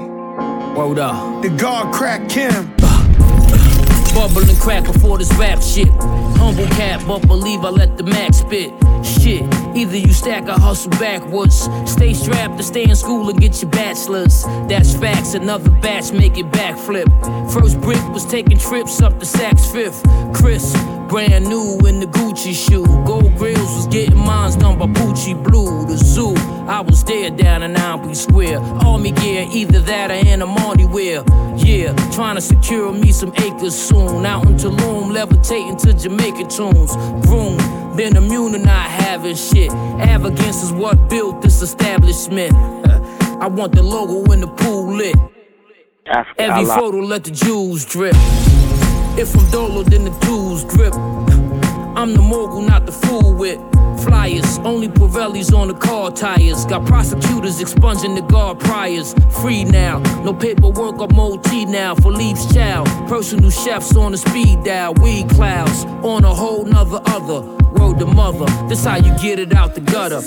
Word 0.76 1.00
up. 1.00 1.42
The 1.42 1.50
guard 1.50 1.92
crack 1.92 2.28
Kim. 2.28 2.79
Bubble 4.14 4.48
and 4.48 4.58
crack 4.58 4.84
before 4.84 5.18
this 5.18 5.32
rap 5.34 5.62
shit. 5.62 5.88
Humble 6.36 6.66
cat, 6.76 7.02
but 7.06 7.26
believe 7.26 7.64
I 7.64 7.70
let 7.70 7.96
the 7.96 8.02
max 8.02 8.38
spit. 8.38 8.72
Shit, 9.04 9.42
either 9.76 9.96
you 9.96 10.12
stack 10.12 10.44
or 10.44 10.58
hustle 10.60 10.90
backwards. 10.92 11.68
Stay 11.90 12.14
strapped 12.14 12.56
to 12.58 12.62
stay 12.62 12.84
in 12.84 12.96
school 12.96 13.28
and 13.28 13.40
get 13.40 13.60
your 13.62 13.70
bachelor's. 13.70 14.44
That's 14.68 14.94
facts, 14.94 15.34
another 15.34 15.70
batch 15.70 16.12
make 16.12 16.38
it 16.38 16.50
backflip. 16.50 17.08
First 17.52 17.80
brick 17.80 18.02
was 18.10 18.24
taking 18.24 18.58
trips 18.58 19.00
up 19.00 19.18
to 19.18 19.26
Saks 19.26 19.70
Fifth. 19.72 20.02
Chris, 20.34 20.72
brand 21.08 21.46
new 21.46 21.78
in 21.86 22.00
the 22.00 22.06
Gucci 22.06 22.54
shoe. 22.54 22.86
Gold 23.04 23.36
grills 23.36 23.58
was 23.58 23.86
getting 23.88 24.16
mines 24.16 24.56
done 24.56 24.78
by 24.78 24.86
Gucci 24.86 25.34
Blue. 25.42 25.86
The 25.86 25.96
zoo, 25.96 26.34
I 26.68 26.80
was 26.80 27.02
there 27.04 27.30
down 27.30 27.62
in 27.62 27.76
Albany 27.76 28.14
Square. 28.14 28.60
Army 28.60 29.12
gear, 29.12 29.46
either 29.52 29.80
that 29.80 30.10
or 30.10 30.14
in 30.14 30.42
a 30.42 30.46
Marty 30.46 30.86
wear. 30.86 31.24
Yeah, 31.56 31.92
trying 32.12 32.36
to 32.36 32.40
secure 32.40 32.92
me 32.92 33.12
some 33.12 33.32
acres 33.36 33.76
soon. 33.76 34.24
Out 34.24 34.46
in 34.46 34.54
Tulum, 34.54 35.12
levitating 35.12 35.76
to 35.78 35.92
Jamaican 35.92 36.48
tunes. 36.48 36.94
Vroom, 37.26 37.58
been 37.96 38.16
immune 38.16 38.52
to 38.52 38.58
not 38.58 38.90
having 38.90 39.36
shit. 39.36 39.72
Arrogance 39.72 40.62
is 40.62 40.72
what 40.72 41.08
built 41.08 41.42
this 41.42 41.62
establishment. 41.62 42.52
I 43.40 43.46
want 43.46 43.74
the 43.74 43.82
logo 43.82 44.30
in 44.32 44.40
the 44.40 44.48
pool 44.48 44.92
lit. 44.92 45.16
Every 46.38 46.64
photo 46.64 46.98
let 46.98 47.24
the 47.24 47.30
jewels 47.30 47.84
drip. 47.84 48.14
If 49.18 49.34
I'm 49.34 49.50
dolo, 49.50 49.82
then 49.82 50.04
the 50.04 50.18
tools 50.20 50.64
drip. 50.64 50.94
I'm 50.94 52.14
the 52.14 52.22
mogul, 52.22 52.62
not 52.62 52.86
the 52.86 52.92
fool 52.92 53.34
with 53.34 53.58
flyers. 54.02 54.58
Only 54.58 54.88
Pirellis 54.88 55.52
on 55.56 55.68
the 55.68 55.74
car 55.74 56.10
tires. 56.10 56.64
Got 56.64 56.86
prosecutors 56.86 57.60
expunging 57.60 58.14
the 58.14 58.22
guard 58.22 58.58
priors. 58.60 59.14
Free 59.40 59.64
now, 59.64 59.98
no 60.24 60.32
paperwork, 60.32 61.00
I'm 61.00 61.18
OT 61.18 61.64
now. 61.64 61.94
For 61.94 62.12
Leaf's 62.12 62.52
child, 62.52 62.88
personal 63.08 63.50
chefs 63.50 63.96
on 63.96 64.12
the 64.12 64.18
speed 64.18 64.64
dial. 64.64 64.94
Weed 64.94 65.28
clouds 65.30 65.84
on 66.04 66.24
a 66.24 66.34
whole 66.34 66.64
nother 66.64 67.00
other. 67.06 67.40
Road 67.72 67.98
to 67.98 68.06
mother, 68.06 68.46
this 68.68 68.84
how 68.84 68.96
you 68.96 69.16
get 69.18 69.38
it 69.38 69.52
out 69.54 69.74
the 69.74 69.80
gutter. 69.80 70.20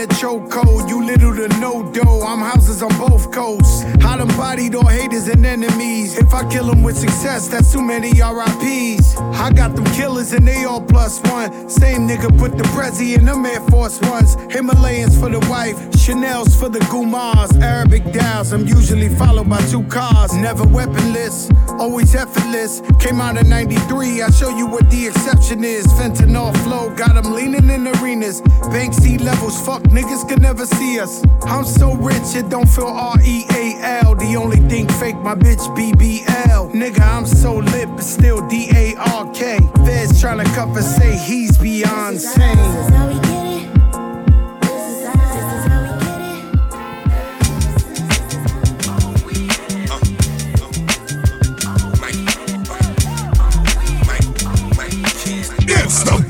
In 0.00 0.08
the 0.08 0.14
chokehold. 0.14 0.88
You 0.88 1.04
little 1.04 1.34
to 1.34 1.48
no 1.58 1.82
dough. 1.92 2.22
I'm 2.22 2.40
houses 2.40 2.82
on 2.82 2.96
both 2.98 3.32
coasts. 3.32 3.82
How 4.02 4.16
them 4.16 4.28
bodied 4.36 4.74
all 4.74 4.86
haters 4.86 5.28
and 5.28 5.44
enemies. 5.44 6.16
If 6.18 6.34
I 6.34 6.48
kill 6.50 6.66
them 6.66 6.82
with 6.82 6.96
success, 6.96 7.48
that's 7.48 7.72
too 7.72 7.82
many 7.82 8.10
RIPs. 8.12 9.16
I 9.16 9.50
got 9.52 9.74
them 9.74 9.84
killers 9.94 10.32
and 10.32 10.46
they 10.46 10.64
all 10.64 10.82
plus 10.82 11.20
one. 11.22 11.68
Same 11.68 12.08
nigga 12.08 12.36
put 12.38 12.56
the 12.58 12.64
Prezi 12.74 13.16
in 13.16 13.24
them 13.24 13.46
Air 13.46 13.60
Force 13.70 14.00
Ones. 14.02 14.36
Himalayans 14.54 15.18
for 15.18 15.30
the 15.30 15.40
wife, 15.48 15.78
Chanel's 16.06 16.54
for 16.54 16.68
the 16.68 16.78
Gumars. 16.86 17.60
Arabic 17.60 18.04
dials, 18.12 18.52
I'm 18.52 18.64
usually 18.64 19.08
followed 19.08 19.50
by 19.50 19.60
two 19.66 19.82
cars. 19.88 20.32
Never 20.34 20.62
weaponless, 20.62 21.50
always 21.80 22.14
effortless. 22.14 22.80
Came 23.00 23.20
out 23.20 23.36
in 23.36 23.48
93, 23.48 24.22
I 24.22 24.30
show 24.30 24.56
you 24.56 24.68
what 24.68 24.88
the 24.88 25.08
exception 25.08 25.64
is. 25.64 25.84
Fentanyl 25.94 26.56
flow, 26.62 26.94
got 26.94 27.20
them 27.20 27.34
leaning 27.34 27.68
in 27.70 27.88
arenas. 27.88 28.40
Bank 28.70 28.94
sea 28.94 29.18
levels, 29.18 29.60
fuck 29.66 29.82
niggas 29.82 30.28
can 30.28 30.40
never 30.40 30.64
see 30.64 31.00
us. 31.00 31.24
I'm 31.42 31.64
so 31.64 31.94
rich, 31.94 32.36
it 32.36 32.50
don't 32.50 32.68
feel 32.68 32.86
R 32.86 33.16
E 33.24 33.44
A 33.50 33.74
L. 34.04 34.14
The 34.14 34.36
only 34.36 34.60
thing 34.68 34.86
fake, 35.00 35.16
my 35.16 35.34
bitch 35.34 35.66
BBL. 35.76 36.70
Nigga, 36.72 37.00
I'm 37.00 37.26
so 37.26 37.56
lit, 37.56 37.88
but 37.88 38.04
still 38.04 38.46
D 38.48 38.70
A 38.76 38.94
R 38.94 39.28
K. 39.32 39.58
Feds 39.84 40.22
tryna 40.22 40.44
cuff 40.54 40.76
and 40.76 40.84
say 40.84 41.18
he's 41.18 41.58
beyond 41.58 42.20
sane. 42.20 43.35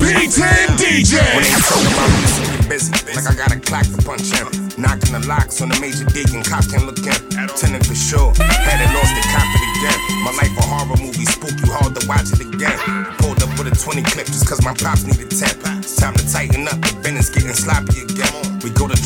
B 0.07 0.13
Team 0.31 0.71
DJ. 0.79 1.19
When 1.35 1.43
they 1.43 1.51
talk 1.67 1.83
about 1.83 2.07
music, 2.15 2.47
get 2.47 2.69
busy. 2.71 2.95
Like 3.11 3.27
I 3.27 3.35
got 3.35 3.51
a 3.51 3.59
clock 3.59 3.83
to 3.91 3.99
punch 4.07 4.31
in. 4.39 4.47
Knocking 4.79 5.11
the 5.11 5.19
locks 5.27 5.59
on 5.59 5.67
the 5.67 5.75
major 5.83 6.07
dig 6.15 6.31
and 6.31 6.47
cops 6.47 6.71
can 6.71 6.87
look 6.87 7.03
in. 7.03 7.19
Tenant 7.59 7.83
for 7.83 7.95
sure. 7.95 8.31
Had 8.39 8.79
it 8.79 8.87
lost, 8.95 9.11
they 9.11 9.25
cop 9.35 9.43
it 9.51 9.63
again. 9.75 9.99
My 10.23 10.31
life 10.31 10.55
a 10.55 10.63
horror 10.63 10.95
movie, 10.95 11.27
spook 11.27 11.51
you 11.59 11.75
hard 11.75 11.91
to 11.99 12.07
watch 12.07 12.31
it 12.31 12.39
again. 12.39 12.79
Pulled 13.19 13.43
up 13.43 13.51
with 13.59 13.67
a 13.67 13.75
20 13.75 14.01
clip 14.03 14.27
just 14.27 14.47
cause 14.47 14.63
my 14.63 14.73
pops 14.73 15.03
needed 15.03 15.27
10. 15.27 15.83
It's 15.83 15.97
time 15.97 16.15
to 16.15 16.23
tighten 16.31 16.69
up, 16.71 16.79
the 16.79 16.95
business 17.03 17.27
getting 17.27 17.51
sloppy 17.51 18.07
again. 18.07 18.56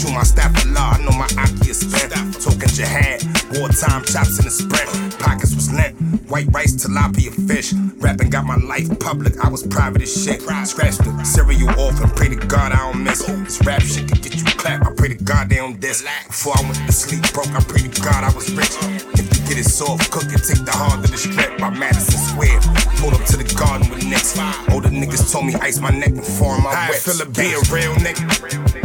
To 0.02 0.10
my 0.12 0.24
staff 0.24 0.50
a 0.66 0.68
law, 0.70 0.98
I 0.98 0.98
know 1.06 1.12
my 1.12 1.30
Aki 1.38 1.70
is 1.70 1.80
spent. 1.80 2.12
Talking 2.42 2.74
jihad, 2.74 3.22
wartime 3.54 4.04
chops 4.04 4.40
in 4.40 4.46
the 4.46 4.50
spread. 4.50 4.90
Pockets 5.20 5.54
was 5.54 5.72
lent, 5.72 5.94
white 6.28 6.48
rice, 6.50 6.74
tilapia 6.74 7.30
fish. 7.48 7.74
Rapping 8.02 8.32
got 8.32 8.46
my 8.46 8.56
life 8.56 8.90
public, 9.00 9.38
I 9.40 9.48
was 9.48 9.62
private 9.62 10.02
as 10.02 10.10
shit. 10.10 10.42
Scratch 10.42 10.98
the 10.98 11.24
cereal 11.24 11.70
off 11.78 12.02
and 12.02 12.10
pray 12.16 12.30
to 12.30 12.36
God 12.48 12.72
I 12.72 12.92
don't 12.92 13.04
miss. 13.04 13.22
This 13.22 13.62
rap 13.62 13.84
shit 13.84 14.08
can 14.08 14.20
get 14.22 14.36
you 14.36 14.44
clapped, 14.58 14.88
I 14.88 14.92
pray 14.96 15.10
to 15.10 15.24
God 15.24 15.50
they 15.50 15.58
don't 15.58 15.80
diss. 15.80 16.02
Before 16.26 16.58
I 16.58 16.62
went 16.64 16.78
to 16.88 16.92
sleep 16.92 17.22
broke, 17.32 17.54
I 17.54 17.62
pray 17.62 17.86
to 17.86 18.02
God 18.02 18.24
I 18.24 18.34
was 18.34 18.50
rich. 18.58 18.74
If 19.14 19.30
you 19.38 19.48
get 19.48 19.60
it 19.60 19.70
soft, 19.70 20.10
cook 20.10 20.34
it, 20.34 20.42
take 20.42 20.66
the 20.66 20.74
hard 20.74 21.06
to 21.06 21.12
the 21.12 21.18
strip 21.18 21.60
by 21.60 21.70
Madison 21.70 22.18
Square. 22.18 22.60
Pulled 22.98 23.14
up 23.14 23.26
to 23.30 23.38
the 23.38 23.46
garden 23.54 23.88
with 23.92 24.04
Knicks. 24.04 24.34
Older 24.74 24.90
niggas 24.90 25.32
told 25.32 25.46
me 25.46 25.54
ice 25.62 25.80
my 25.80 25.92
neck 25.92 26.10
and 26.18 26.26
form 26.26 26.64
my 26.64 26.74
wet. 26.90 26.90
I 26.90 26.98
feel 26.98 27.22
a 27.22 27.26
real 27.70 27.94
nigga. 28.02 28.82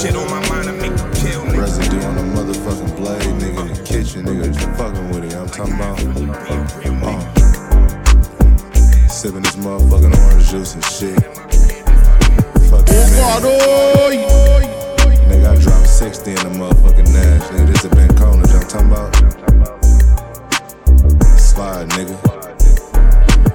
Shit 0.00 0.14
on 0.14 0.30
my 0.30 0.38
mind, 0.48 0.68
I 0.68 0.72
make 0.78 0.92
you 0.92 1.10
kill 1.18 1.42
nigga. 1.42 1.58
Residue 1.58 2.00
on 2.02 2.14
the 2.14 2.22
motherfucking 2.22 2.96
blade, 2.98 3.20
nigga. 3.42 3.62
In 3.62 3.66
the 3.74 3.82
kitchen, 3.82 4.24
nigga. 4.26 4.54
Just 4.54 4.70
fucking 4.78 5.08
with 5.10 5.24
it. 5.24 5.34
I'm 5.34 5.48
talking 5.48 5.74
about. 5.74 5.98
Uh, 7.02 7.18
sipping 9.08 9.42
this 9.42 9.56
motherfucking 9.56 10.16
orange 10.22 10.48
juice 10.48 10.74
and 10.74 10.84
shit. 10.84 11.18
Fucking 12.70 12.94
man. 12.94 13.42
Nigga, 15.26 15.46
I 15.50 15.56
dropped 15.60 15.88
60 15.88 16.30
in 16.30 16.36
the 16.36 16.42
motherfucking 16.44 17.12
Nash. 17.12 17.42
Nigga, 17.50 17.66
this 17.66 17.84
a 17.84 17.88
Ben 17.88 18.16
Kona. 18.16 18.46
I'm 18.46 18.68
talking 18.68 18.92
about. 18.92 19.16
Slide, 21.40 21.88
nigga. 21.98 22.14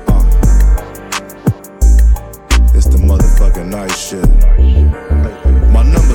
Uh. 0.10 0.26
It's 2.76 2.88
the 2.88 2.98
motherfucking 2.98 3.70
night 3.70 3.92
shit. 3.92 4.73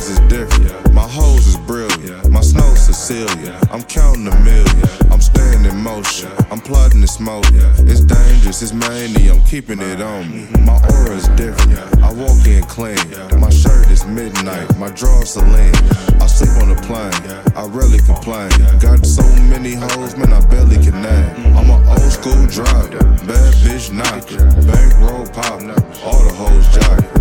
Is 0.08 0.20
different. 0.20 0.94
My 0.94 1.06
hoes 1.06 1.46
is 1.46 1.58
brilliant. 1.58 2.30
My 2.30 2.40
snow 2.40 2.74
Cecilia. 2.74 3.60
I'm 3.70 3.82
counting 3.82 4.26
a 4.26 4.40
million. 4.40 4.88
I'm 5.12 5.20
staying 5.20 5.66
in 5.66 5.76
motion. 5.82 6.30
I'm 6.50 6.60
plotting 6.60 7.02
to 7.02 7.06
smoke. 7.06 7.44
It's 7.84 8.00
dangerous. 8.00 8.62
It's 8.62 8.72
mania. 8.72 9.34
I'm 9.34 9.42
keeping 9.42 9.80
it 9.80 10.00
on 10.00 10.30
me. 10.30 10.48
My 10.60 10.80
aura 10.88 11.10
is 11.10 11.28
different. 11.36 12.02
I 12.02 12.10
walk 12.14 12.46
in 12.46 12.62
clean. 12.64 12.96
My 13.38 13.50
shirt 13.50 13.90
is 13.90 14.06
midnight. 14.06 14.78
My 14.78 14.88
drawers 14.88 15.36
are 15.36 15.46
lean. 15.46 15.74
I 16.22 16.26
sleep 16.26 16.56
on 16.62 16.70
a 16.70 16.80
plane. 16.88 17.12
I 17.54 17.66
rarely 17.66 17.98
complain. 17.98 18.48
Got 18.80 19.04
so 19.04 19.24
many 19.52 19.74
hoes, 19.74 20.16
man, 20.16 20.32
I 20.32 20.40
barely 20.46 20.76
can 20.76 21.02
name. 21.02 21.54
I'm 21.54 21.68
an 21.68 21.86
old 21.86 22.12
school 22.12 22.46
driver. 22.46 23.04
Bad 23.28 23.52
bitch 23.60 23.92
knocker. 23.92 24.40
Bankroll 24.64 25.26
pop. 25.36 25.60
All 26.00 26.24
the 26.24 26.32
hoes 26.32 26.66
jogging. 26.72 27.17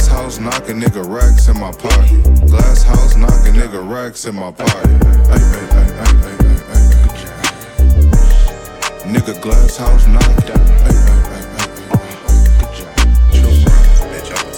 Glass 0.00 0.08
house 0.08 0.38
knocking 0.38 0.80
nigga 0.80 1.06
racks 1.06 1.48
in 1.48 1.60
my 1.60 1.72
pocket. 1.72 2.24
Glass 2.48 2.82
house 2.84 3.16
knocking 3.16 3.52
nigga 3.52 3.86
racks 3.86 4.24
in 4.24 4.34
my 4.34 4.50
pocket. 4.50 4.88
Nigga 9.04 9.38
glass 9.42 9.76
house 9.76 10.06
knocking. 10.06 10.56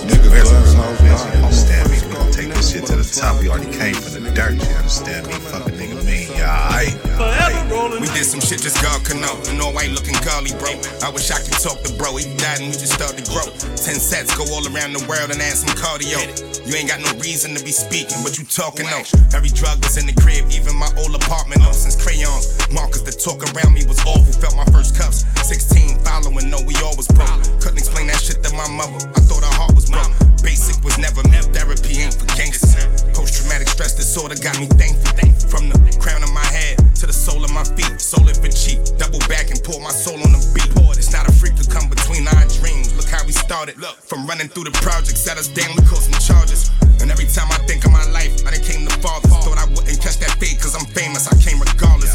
Nigga 0.06 0.28
glass 0.30 0.50
house 0.52 0.75
knocked. 0.76 1.00
Understand 1.34 1.90
me? 1.90 1.96
We 2.06 2.12
gonna 2.14 2.30
take 2.30 2.49
this 2.54 2.70
shit 2.70 2.87
to 2.87 2.94
the 2.94 3.02
top. 3.02 3.40
We 3.40 3.49
already 3.49 3.72
came 3.76 3.94
from 3.94 4.22
the 4.22 4.30
dirt. 4.30 4.52
You 4.52 4.76
understand 4.76 5.26
me? 5.26 5.32
Fucking 5.32 5.75
nigga 5.75 6.04
mean. 6.06 6.28
Yeah, 6.38 6.66
alright 6.66 7.12
aight. 7.29 8.00
We 8.00 8.09
did 8.11 8.26
some 8.26 8.41
shit 8.41 8.62
just 8.62 8.83
God 8.83 9.05
can 9.05 9.21
know. 9.21 9.35
And 9.49 9.61
all 9.61 9.73
white 9.73 9.91
looking 9.91 10.17
golly, 10.25 10.52
bro. 10.59 10.75
I 11.02 11.11
wish 11.11 11.31
I 11.31 11.38
could 11.38 11.59
talk 11.61 11.81
to 11.87 11.93
bro. 11.95 12.17
He 12.17 12.26
died 12.37 12.61
and 12.61 12.69
we 12.71 12.76
just 12.76 12.95
started 12.95 13.23
to 13.23 13.26
grow. 13.31 13.47
Ten 13.79 13.99
sets 13.99 14.35
go 14.37 14.43
all 14.55 14.64
around 14.67 14.93
the 14.95 15.05
world 15.07 15.31
and 15.31 15.41
add 15.41 15.57
some 15.57 15.73
cardio. 15.79 16.19
You 16.67 16.75
ain't 16.79 16.88
got 16.88 17.02
no 17.02 17.11
reason 17.19 17.55
to 17.55 17.62
be 17.62 17.73
speaking, 17.73 18.23
but 18.23 18.38
you 18.38 18.45
talking 18.45 18.87
though. 18.87 19.07
Every 19.35 19.50
drug 19.50 19.83
was 19.83 19.99
in 19.99 20.07
the 20.07 20.17
crib, 20.19 20.50
even 20.50 20.75
my 20.75 20.91
old 20.99 21.14
apartment 21.14 21.62
though. 21.62 21.75
Since 21.75 21.99
crayons, 21.99 22.55
markers 22.71 23.02
that 23.05 23.19
talk 23.19 23.43
around 23.52 23.75
me 23.75 23.87
was 23.87 23.99
awful. 24.07 24.33
Felt 24.38 24.55
my 24.55 24.67
first 24.71 24.95
cuffs. 24.99 25.26
16 25.47 26.02
following, 26.07 26.50
no, 26.50 26.59
we 26.62 26.75
all 26.83 26.97
was 26.97 27.09
broke. 27.09 27.35
Couldn't 27.61 27.79
explain 27.79 28.07
that 28.09 28.21
shit 28.21 28.43
to 28.43 28.50
my 28.55 28.69
mother. 28.71 28.99
I 29.14 29.21
thought 29.26 29.43
her 29.43 29.57
heart 29.59 29.75
was 29.75 29.91
broke. 29.91 30.11
Basic 30.43 30.79
was 30.85 30.99
never 30.99 31.23
meant. 31.29 31.50
Therapy 31.55 32.02
ain't 32.02 32.14
for 32.14 32.26
gangsters. 32.35 33.05
Post 33.14 33.38
traumatic 33.38 33.69
stress 33.69 33.95
disorder 33.95 34.35
got 34.38 34.59
me 34.59 34.67
thankful. 34.67 35.12
From 35.52 35.69
the 35.69 35.76
crown 36.00 36.23
of 36.23 36.33
my 36.33 36.45
head 36.47 36.79
to 36.97 37.07
the 37.07 37.12
sole 37.12 37.45
of 37.45 37.52
my 37.52 37.64
feet. 37.64 38.00
Sold 38.00 38.28
it 38.28 38.37
for 38.37 38.49
cheap. 38.49 38.81
Double 38.99 39.21
back 39.28 39.50
and 39.50 39.62
pour 39.62 39.81
my 39.81 39.92
soul 39.92 40.19
on 40.23 40.33
the 40.33 40.40
beat. 40.54 40.71
It's 40.99 41.12
not 41.12 41.28
a 41.28 41.33
freak 41.33 41.57
to 41.57 41.66
come 41.69 41.90
between 41.90 42.28
our 42.28 42.47
dreams. 42.61 42.95
Look 42.97 43.09
how 43.09 43.25
we 43.26 43.33
started. 43.33 43.75
From 44.07 44.26
running 44.26 44.49
through 44.49 44.71
the 44.71 44.76
projects, 44.81 45.21
set 45.21 45.37
us 45.37 45.49
down, 45.49 45.75
we 45.75 45.83
caught 45.83 46.04
some 46.04 46.16
charges. 46.23 46.71
And 47.02 47.11
every 47.11 47.26
time 47.26 47.50
I 47.50 47.59
think 47.66 47.85
of 47.85 47.90
my 47.90 48.07
life, 48.14 48.47
I 48.47 48.54
done 48.54 48.62
came 48.62 48.87
to 48.87 48.95
fathers. 49.02 49.35
Thought 49.42 49.59
I 49.59 49.66
wouldn't 49.75 49.99
catch 49.99 50.23
that 50.23 50.38
fate, 50.38 50.62
cause 50.62 50.78
I'm 50.78 50.87
famous. 50.95 51.26
I 51.26 51.35
came 51.42 51.59
regardless. 51.59 52.14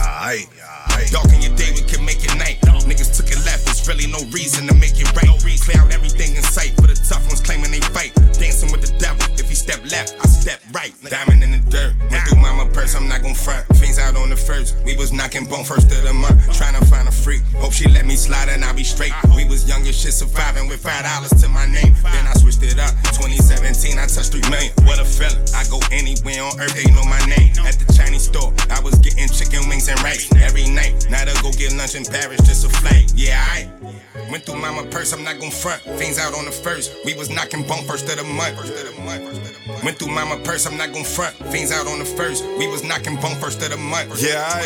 Dark 1.11 1.29
in 1.35 1.41
your 1.43 1.55
day, 1.59 1.71
we 1.75 1.83
can 1.83 2.03
make 2.05 2.23
it 2.23 2.33
night. 2.39 2.57
Niggas 2.87 3.11
took 3.19 3.27
it 3.27 3.37
left, 3.43 3.67
there's 3.67 3.83
really 3.83 4.07
no 4.07 4.23
reason 4.31 4.65
to 4.67 4.73
make 4.73 4.95
it 4.95 5.11
right. 5.11 5.27
Clear 5.67 5.83
out 5.83 5.91
everything 5.91 6.31
in 6.39 6.43
sight 6.43 6.71
for 6.79 6.87
the 6.87 6.95
tough 6.95 7.27
ones 7.27 7.43
claiming 7.43 7.71
they 7.71 7.83
fight. 7.91 8.15
Dancing 8.39 8.71
with 8.71 8.79
the 8.79 8.91
devil, 8.95 9.19
step 9.67 9.83
left, 9.91 10.15
I 10.23 10.27
step 10.27 10.59
right. 10.71 10.93
Diamond 11.03 11.43
in 11.43 11.51
the 11.51 11.61
dirt, 11.69 11.93
went 12.09 12.23
through 12.27 12.39
mama 12.39 12.71
purse, 12.71 12.95
I'm 12.95 13.07
not 13.07 13.21
gon' 13.21 13.35
front. 13.35 13.67
Things 13.75 13.99
out 13.99 14.15
on 14.15 14.29
the 14.29 14.35
first, 14.35 14.77
we 14.85 14.95
was 14.95 15.11
knocking 15.11 15.43
bone 15.45 15.65
first 15.65 15.91
of 15.91 16.03
the 16.03 16.13
month. 16.13 16.39
Trying 16.55 16.79
to 16.79 16.85
find 16.85 17.07
a 17.07 17.11
freak, 17.11 17.41
hope 17.59 17.73
she 17.73 17.89
let 17.89 18.05
me 18.05 18.15
slide 18.15 18.47
and 18.47 18.63
I'll 18.63 18.73
be 18.73 18.85
straight. 18.85 19.11
We 19.35 19.43
was 19.43 19.67
young 19.67 19.85
as 19.85 19.99
shit, 19.99 20.13
surviving 20.13 20.69
with 20.69 20.79
five 20.79 21.03
dollars 21.03 21.35
to 21.41 21.49
my 21.49 21.65
name. 21.65 21.93
Then 21.99 22.25
I 22.27 22.33
switched 22.39 22.63
it 22.63 22.79
up, 22.79 22.95
2017, 23.11 23.99
I 23.99 24.07
touched 24.07 24.31
three 24.31 24.47
million. 24.49 24.71
What 24.87 24.99
a 24.99 25.05
feeling, 25.05 25.43
I 25.51 25.67
go 25.67 25.83
anywhere 25.91 26.47
on 26.47 26.55
earth, 26.63 26.75
they 26.75 26.87
know 26.95 27.03
my 27.03 27.19
name. 27.27 27.51
At 27.67 27.75
the 27.75 27.91
Chinese 27.91 28.31
store, 28.31 28.55
I 28.71 28.79
was 28.79 28.95
getting 29.03 29.27
chicken 29.27 29.67
wings 29.67 29.89
and 29.89 29.99
rice 29.99 30.31
every 30.39 30.69
night. 30.71 31.07
Now 31.11 31.27
to 31.27 31.35
go 31.43 31.51
get 31.51 31.75
lunch 31.75 31.95
in 31.95 32.05
Paris, 32.07 32.39
just 32.47 32.63
a 32.63 32.69
flight. 32.79 33.06
Went 34.37 34.45
through 34.45 34.61
mama 34.61 34.83
purse, 34.91 35.13
I'm 35.13 35.23
not 35.23 35.39
gon' 35.39 35.49
front. 35.49 35.81
Things 35.97 36.19
out 36.19 36.37
on 36.37 36.45
the 36.45 36.51
first, 36.51 36.93
we 37.03 37.15
was 37.15 37.31
knocking 37.31 37.65
bone 37.65 37.83
first 37.85 38.07
of 38.07 38.17
the 38.17 38.23
month. 38.23 38.53
Went 39.83 39.97
through 39.97 40.13
mama 40.13 40.37
purse, 40.43 40.67
I'm 40.67 40.77
not 40.77 40.93
gon' 40.93 41.03
front. 41.03 41.33
Things 41.49 41.71
out 41.71 41.87
on 41.87 41.97
the 41.97 42.05
first, 42.05 42.45
we 42.45 42.67
was 42.67 42.83
knocking 42.83 43.15
bone 43.15 43.33
first 43.41 43.63
of 43.63 43.71
the 43.71 43.77
month. 43.77 44.21
Yeah, 44.21 44.61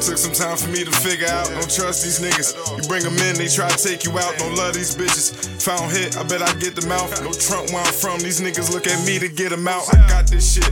took 0.00 0.16
some 0.16 0.32
time 0.32 0.56
for 0.56 0.68
me 0.70 0.84
to 0.84 0.90
figure 0.90 1.28
out. 1.28 1.48
Don't 1.48 1.68
trust 1.68 2.04
these 2.04 2.20
niggas. 2.20 2.56
You 2.76 2.82
bring 2.88 3.02
them 3.02 3.16
in, 3.28 3.36
they 3.36 3.48
try 3.48 3.68
to 3.68 3.76
take 3.76 4.04
you 4.04 4.16
out. 4.18 4.38
Don't 4.38 4.54
love 4.56 4.74
these 4.74 4.96
bitches. 4.96 5.34
Found 5.66 5.92
hit, 5.92 6.16
I 6.16 6.22
bet 6.24 6.42
I 6.42 6.52
get 6.58 6.74
them 6.74 6.90
out. 6.90 7.10
No 7.22 7.32
Trump 7.32 7.70
where 7.70 7.84
I'm 7.84 7.92
from. 7.92 8.20
These 8.20 8.40
niggas 8.40 8.72
look 8.72 8.86
at 8.86 8.98
me 9.06 9.18
to 9.18 9.28
get 9.28 9.50
them 9.50 9.68
out. 9.68 9.84
I 9.92 9.98
got 10.08 10.26
this 10.26 10.54
shit. 10.54 10.70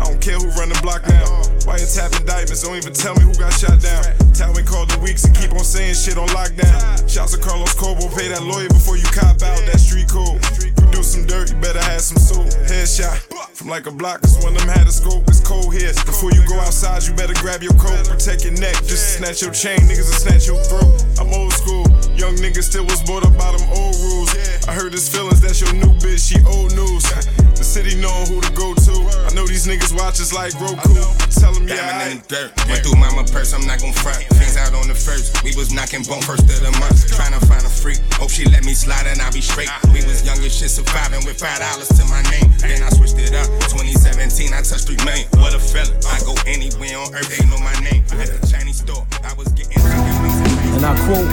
I 0.00 0.04
don't 0.04 0.20
care 0.20 0.38
who 0.38 0.48
run 0.58 0.68
the 0.68 0.78
block 0.82 1.06
now. 1.08 1.26
Why 1.64 1.78
you 1.78 1.86
tapping 1.86 2.26
diamonds? 2.26 2.62
Don't 2.62 2.76
even 2.76 2.92
tell 2.92 3.14
me 3.14 3.22
who 3.22 3.34
got 3.34 3.52
shot 3.52 3.80
down. 3.80 4.04
Towing 4.34 4.66
called 4.66 4.90
the 4.90 4.98
weeks 5.02 5.24
and 5.24 5.34
keep 5.34 5.52
on 5.52 5.64
saying 5.64 5.94
shit 5.94 6.18
on 6.18 6.28
lockdown. 6.28 6.78
Shouts 7.08 7.34
to 7.34 7.40
Carlos 7.40 7.74
Cobo, 7.74 8.08
pay 8.14 8.28
that 8.28 8.42
lawyer 8.42 8.68
before 8.68 8.96
you 8.96 9.06
cop 9.10 9.42
out. 9.42 9.58
That 9.66 9.80
street 9.80 10.08
code. 10.08 10.42
Produce 10.76 11.12
some 11.14 11.26
dirt, 11.26 11.50
you 11.50 11.56
better 11.56 11.82
have 11.82 12.00
some 12.00 12.18
soul. 12.18 12.44
Headshot 12.68 13.18
from 13.56 13.68
like 13.68 13.86
a 13.86 13.90
block, 13.90 14.20
cause 14.20 14.36
one 14.44 14.54
of 14.54 14.60
them 14.60 14.68
had 14.68 14.86
a 14.86 14.92
scope. 14.92 15.24
It's 15.28 15.40
cold 15.40 15.72
here. 15.72 15.92
Before 16.04 16.30
you 16.30 16.46
go 16.46 16.60
outside, 16.60 17.02
you 17.04 17.14
better 17.14 17.34
grab 17.40 17.62
your 17.62 17.74
coat. 17.74 18.06
Protect 18.06 18.44
your 18.44 18.52
neck, 18.56 18.74
just 18.84 19.16
snatch 19.16 19.42
your 19.42 19.52
chain. 19.52 19.78
Niggas 19.80 20.06
will 20.06 20.20
snatch 20.20 20.46
your 20.46 20.62
throat. 20.64 21.04
I'm 21.18 21.32
old 21.32 21.52
school. 21.52 21.95
Young 22.16 22.32
niggas 22.40 22.72
still 22.72 22.84
was 22.84 23.02
brought 23.04 23.24
up 23.28 23.36
by 23.36 23.52
them 23.52 23.68
old 23.76 23.96
rules. 24.00 24.32
I 24.66 24.72
heard 24.72 24.92
his 24.92 25.08
feelings, 25.08 25.40
that's 25.40 25.60
your 25.60 25.72
new 25.76 25.92
bitch, 26.00 26.32
she 26.32 26.40
old 26.48 26.72
news. 26.72 27.04
The 27.52 27.64
city 27.64 27.92
know 28.00 28.12
who 28.24 28.40
to 28.40 28.52
go 28.56 28.72
to. 28.72 28.94
I 29.28 29.32
know 29.36 29.44
these 29.44 29.68
niggas 29.68 29.92
watch 29.92 30.16
us 30.20 30.32
like 30.32 30.56
Roku. 30.56 30.96
Tell 31.36 31.52
them, 31.52 31.68
yeah. 31.68 31.76
Diamond 31.76 32.12
in 32.12 32.18
the 32.20 32.28
dirt. 32.28 32.50
Went 32.68 32.80
through 32.84 32.96
mama 32.96 33.24
purse, 33.28 33.52
I'm 33.52 33.64
not 33.68 33.80
gon' 33.84 33.92
front. 33.92 34.24
Things 34.40 34.56
out 34.56 34.72
on 34.72 34.88
the 34.88 34.96
first, 34.96 35.44
we 35.44 35.52
was 35.56 35.72
knocking 35.76 36.04
bone 36.08 36.24
first 36.24 36.48
of 36.48 36.60
the 36.60 36.72
month. 36.80 37.04
Trying 37.12 37.36
to 37.36 37.42
find 37.44 37.64
a 37.64 37.72
freak, 37.72 38.00
hope 38.16 38.32
she 38.32 38.48
let 38.48 38.64
me 38.64 38.72
slide 38.72 39.04
and 39.04 39.20
I'll 39.20 39.32
be 39.32 39.44
straight. 39.44 39.68
We 39.92 40.00
was 40.08 40.24
young 40.24 40.40
as 40.40 40.56
shit, 40.56 40.72
surviving 40.72 41.20
with 41.28 41.36
five 41.36 41.60
dollars 41.60 41.92
to 42.00 42.04
my 42.08 42.24
name. 42.32 42.48
Then 42.64 42.80
I 42.80 42.88
switched 42.96 43.20
it 43.20 43.36
up. 43.36 43.48
2017, 43.68 44.56
I 44.56 44.64
touched 44.64 44.88
three 44.88 45.00
million. 45.04 45.28
What 45.36 45.52
a 45.52 45.60
feeling. 45.60 45.96
I 46.08 46.20
go 46.24 46.32
anywhere 46.48 46.96
on 46.96 47.12
earth, 47.12 47.28
they 47.28 47.44
know 47.44 47.60
my 47.60 47.76
name. 47.84 48.04
At 48.16 48.32
the 48.32 48.40
Chinese 48.48 48.80
store, 48.80 49.04
I 49.20 49.36
was 49.36 49.52
getting 49.52 49.76
chicken 49.80 50.16
wings. 50.24 50.40
And 50.76 50.84
I 50.84 50.92
quote, 51.08 51.28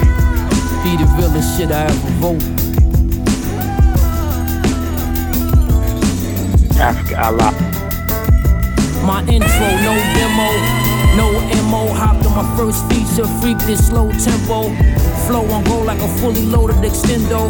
be 0.84 0.96
the 0.98 1.06
realest 1.16 1.56
shit 1.56 1.72
I 1.72 1.84
ever 1.84 2.10
wrote. 2.20 2.44
Africa 6.78 7.24
Allah. 7.24 7.52
My 9.06 9.20
intro, 9.24 9.68
no 9.80 9.94
demo, 10.12 10.48
no 11.16 11.26
MO. 11.70 11.88
Hopped 11.94 12.26
on 12.26 12.36
my 12.36 12.56
first 12.56 12.84
feature, 12.90 13.26
freak 13.40 13.56
this 13.60 13.88
slow 13.88 14.12
tempo. 14.12 14.68
Flow 15.26 15.44
on 15.52 15.64
go 15.64 15.78
like 15.78 16.00
a 16.00 16.08
fully 16.18 16.42
loaded 16.42 16.76
extendo. 16.84 17.48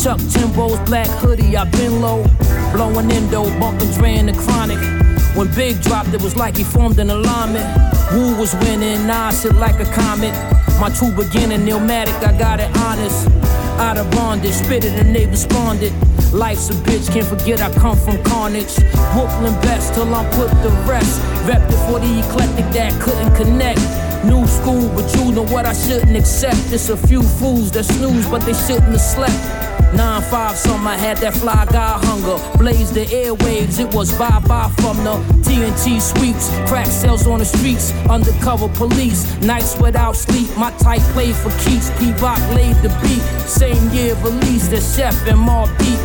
Chuck 0.00 0.20
Timbos, 0.30 0.78
black 0.86 1.08
hoodie, 1.18 1.56
I've 1.56 1.72
been 1.72 2.00
low. 2.00 2.24
Blowing 2.72 3.10
endo, 3.10 3.42
bumping 3.58 3.90
Dre 3.94 4.18
and 4.18 4.28
the 4.28 4.34
chronic. 4.34 4.78
When 5.36 5.52
Big 5.56 5.82
dropped, 5.82 6.14
it 6.14 6.22
was 6.22 6.36
like 6.36 6.56
he 6.56 6.62
formed 6.62 7.00
an 7.00 7.10
alignment. 7.10 7.66
Wu 8.12 8.36
was 8.36 8.54
winning, 8.62 9.04
Nas 9.08 9.42
hit 9.42 9.56
like 9.56 9.80
a 9.80 9.90
comet. 9.92 10.34
My 10.80 10.90
true 10.90 11.10
beginning, 11.10 11.66
Illmatic, 11.66 12.14
I 12.24 12.38
got 12.38 12.60
it 12.60 12.70
honest. 12.78 13.26
Out 13.80 13.96
of 13.96 14.08
bondage, 14.12 14.52
spit 14.52 14.84
it 14.84 14.92
and 14.92 15.14
they 15.14 15.26
responded. 15.26 15.92
Life's 16.32 16.70
a 16.70 16.74
bitch, 16.74 17.12
can't 17.12 17.26
forget 17.26 17.60
I 17.60 17.72
come 17.74 17.96
from 17.96 18.22
carnage. 18.22 18.76
Brooklyn 19.12 19.54
best 19.60 19.94
till 19.94 20.14
I'm 20.14 20.30
put 20.36 20.50
the 20.62 20.70
rest. 20.88 21.20
Repped 21.48 21.68
it 21.68 21.90
for 21.90 21.98
the 21.98 22.20
eclectic 22.20 22.72
that 22.74 22.92
couldn't 23.02 23.34
connect. 23.34 23.80
New 24.24 24.46
school, 24.46 24.88
but 24.94 25.12
you 25.16 25.32
know 25.32 25.46
what 25.46 25.66
I 25.66 25.72
shouldn't 25.72 26.16
accept. 26.16 26.72
It's 26.72 26.90
a 26.90 26.96
few 26.96 27.22
fools 27.22 27.72
that 27.72 27.84
snooze, 27.84 28.28
but 28.28 28.42
they 28.42 28.54
shouldn't 28.54 28.92
have 28.92 29.00
slept. 29.00 29.67
Nine 29.94 30.22
five 30.22 30.56
I 30.86 30.96
had 30.96 31.16
that 31.18 31.34
fly 31.34 31.66
guy 31.66 31.98
hunger. 32.04 32.38
Blaze 32.58 32.92
the 32.92 33.04
airwaves, 33.06 33.80
it 33.80 33.94
was 33.94 34.12
bye 34.18 34.40
bye 34.46 34.70
from 34.80 34.96
the 35.04 35.16
TNT 35.42 36.00
sweeps. 36.00 36.48
Crack 36.68 36.86
sales 36.86 37.26
on 37.26 37.38
the 37.38 37.44
streets, 37.44 37.92
undercover 38.08 38.68
police. 38.68 39.24
Nights 39.40 39.78
without 39.80 40.16
sleep, 40.16 40.48
my 40.56 40.70
type 40.78 41.02
played 41.12 41.34
for 41.34 41.50
keeps. 41.64 41.90
Pete 41.98 42.20
Rock 42.20 42.38
laid 42.54 42.76
the 42.76 42.90
beat. 43.02 43.22
Same 43.48 43.90
year 43.90 44.14
released 44.22 44.70
the 44.70 44.80
chef 44.80 45.14
and 45.26 45.38
Mobb 45.38 45.68
Deep. 45.78 46.00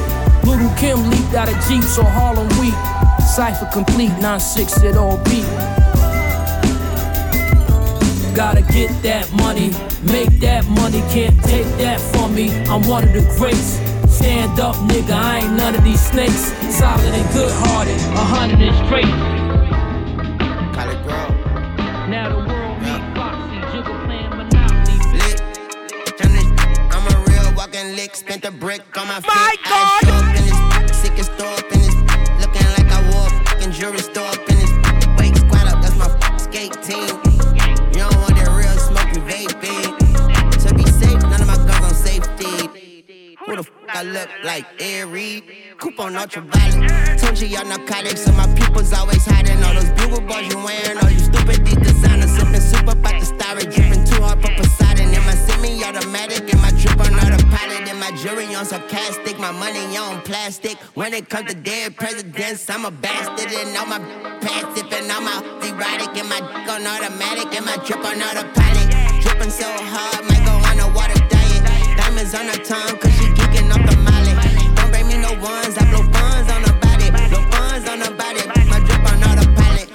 Lil' 0.45 0.73
Kim 0.75 1.09
leaped 1.09 1.33
out 1.33 1.49
of 1.49 1.55
Jeep, 1.67 1.83
so 1.83 2.03
Harlem 2.03 2.47
weak. 2.59 2.73
Cypher 3.35 3.69
complete, 3.71 4.11
9-6 4.19 4.83
it 4.83 4.97
all 4.97 5.17
beat. 5.23 5.82
Gotta 8.35 8.61
get 8.63 8.89
that 9.03 9.31
money, 9.33 9.69
make 10.11 10.39
that 10.39 10.65
money, 10.65 11.01
can't 11.13 11.39
take 11.43 11.67
that 11.77 12.01
from 12.01 12.33
me. 12.33 12.49
I'm 12.65 12.81
one 12.87 13.03
of 13.03 13.13
the 13.13 13.21
greats. 13.37 13.79
Stand 14.11 14.59
up, 14.59 14.75
nigga, 14.89 15.13
I 15.13 15.39
ain't 15.39 15.53
none 15.53 15.75
of 15.75 15.83
these 15.83 16.01
snakes. 16.03 16.51
Solid 16.75 17.13
and 17.13 17.33
good 17.33 17.51
hearted, 17.53 17.93
a 17.93 18.25
hundred 18.25 18.59
and 18.59 18.75
straight. 18.87 19.05
Now 22.09 22.29
the 22.29 22.37
world 22.49 22.81
meet 22.81 23.03
Foxy, 23.15 23.59
Jiggle 23.71 23.97
playing 24.05 24.29
Monopoly. 24.29 24.97
I'm 26.91 27.05
a 27.05 27.15
real 27.29 27.53
walking 27.55 27.95
lick, 27.95 28.15
spent 28.15 28.45
a 28.45 28.51
brick 28.51 28.81
on 28.97 29.07
my 29.07 29.21
feet. 29.21 29.27
My 29.27 29.55
God! 29.63 30.03
I 30.03 30.05
show 30.05 30.13
up 30.13 30.35
in 30.35 30.43
this 30.45 30.97
sick 30.97 31.17
and 31.17 31.25
store 31.25 31.53
up 31.53 31.71
in 31.71 31.79
this 31.79 31.95
looking 32.41 32.67
like 32.77 32.89
I 32.91 32.99
wore 33.13 33.27
a 33.27 33.45
fucking 33.45 33.71
jewelry 33.71 33.99
Look 44.03 44.29
like? 44.43 44.65
Airy. 44.79 45.43
Coop 45.77 45.99
on 45.99 46.15
ultraviolet. 46.17 46.91
Tunji 47.19 47.49
y'all 47.49 47.65
narcotics, 47.65 48.27
and 48.27 48.35
my 48.35 48.47
people's 48.53 48.91
always 48.91 49.25
hiding. 49.25 49.63
All 49.63 49.73
those 49.73 49.89
bugle 49.91 50.19
boys 50.21 50.47
you 50.51 50.57
wearing, 50.57 50.97
all 50.97 51.09
you 51.09 51.19
stupid 51.19 51.65
these 51.65 51.77
designers. 51.77 52.31
Sipping 52.31 52.59
super 52.59 52.91
about 52.91 53.19
the 53.19 53.25
star, 53.25 53.55
dripping 53.55 54.03
too 54.03 54.21
hard 54.21 54.41
for 54.41 54.51
Poseidon. 54.55 55.07
In 55.13 55.23
my 55.23 55.35
semi 55.35 55.83
automatic, 55.85 56.53
in 56.53 56.59
my 56.59 56.71
drip 56.71 56.99
on 56.99 57.13
autopilot. 57.15 57.87
In 57.87 57.97
my 57.97 58.11
jewelry 58.17 58.53
on 58.55 58.65
sarcastic, 58.65 59.39
my 59.39 59.51
money 59.51 59.95
on 59.95 60.21
plastic. 60.21 60.77
When 60.95 61.13
it 61.13 61.29
comes 61.29 61.53
to 61.53 61.55
dead 61.55 61.95
presidents, 61.95 62.69
I'm 62.69 62.85
a 62.85 62.91
bastard. 62.91 63.51
And 63.53 63.77
all 63.77 63.85
my 63.85 63.99
passive, 64.41 64.91
and 64.91 65.11
all 65.11 65.21
my 65.21 65.39
erotic, 65.63 66.17
and 66.19 66.27
my 66.27 66.39
dick 66.39 66.67
on 66.69 66.85
automatic, 66.85 67.55
and 67.55 67.65
my 67.65 67.77
drip 67.85 68.03
on 68.03 68.21
autopilot. 68.21 69.21
Dripping 69.23 69.49
so 69.49 69.65
hard, 69.67 70.25
might 70.27 70.43
go 70.45 70.51
on 70.51 70.91
a 70.91 70.93
water 70.93 71.19
diet. 71.29 71.63
Diamonds 71.97 72.35
on 72.35 72.45
her 72.47 72.63
tongue, 72.63 72.97
cause 72.99 73.13
she 73.15 73.32
ones, 75.41 75.77
I 75.77 75.89
blow 75.89 76.03
funds 76.11 76.51
on 76.51 76.61
her 76.63 76.79
body. 76.79 77.09
Blow 77.29 77.43
funds 77.51 77.89
on 77.89 77.99
her 77.99 78.13
body. 78.15 78.41
My 78.69 78.79
drip 78.79 79.11
on 79.11 79.23
autopilot. 79.23 79.89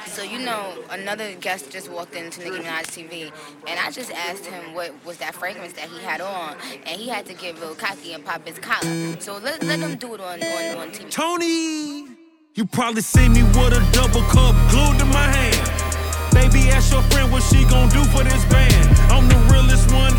another 0.90 1.34
guest 1.36 1.70
just 1.70 1.90
walked 1.90 2.14
into 2.14 2.42
Nicki 2.42 2.58
Minaj 2.58 2.84
TV, 2.86 3.32
and 3.66 3.80
I 3.80 3.90
just 3.90 4.10
asked 4.12 4.46
him 4.46 4.74
what 4.74 4.92
was 5.04 5.18
that 5.18 5.34
fragrance 5.34 5.72
that 5.74 5.88
he 5.88 5.98
had 6.00 6.20
on, 6.20 6.56
and 6.86 7.00
he 7.00 7.08
had 7.08 7.26
to 7.26 7.34
get 7.34 7.58
real 7.60 7.74
cocky 7.74 8.12
and 8.12 8.24
pop 8.24 8.46
his 8.46 8.58
collar. 8.58 9.20
So 9.20 9.38
let, 9.38 9.62
let 9.62 9.78
him 9.80 9.96
do 9.96 10.14
it 10.14 10.20
on, 10.20 10.42
on, 10.42 10.78
on 10.78 10.90
TV. 10.90 11.10
Tony, 11.10 12.16
you 12.54 12.66
probably 12.66 13.02
see 13.02 13.28
me 13.28 13.42
with 13.42 13.72
a 13.72 13.88
double 13.92 14.22
cup 14.22 14.54
glued 14.70 14.98
to 14.98 15.04
my 15.06 15.28
hand. 15.28 15.88
Baby, 16.32 16.68
ask 16.70 16.92
your 16.92 17.02
friend 17.02 17.32
what 17.32 17.42
she 17.42 17.64
gon' 17.64 17.88
do 17.88 18.04
for 18.04 18.22
this 18.22 18.44
band. 18.46 18.98
I'm 19.10 19.28
the 19.28 19.38
realest 19.52 19.90
one 19.92 20.12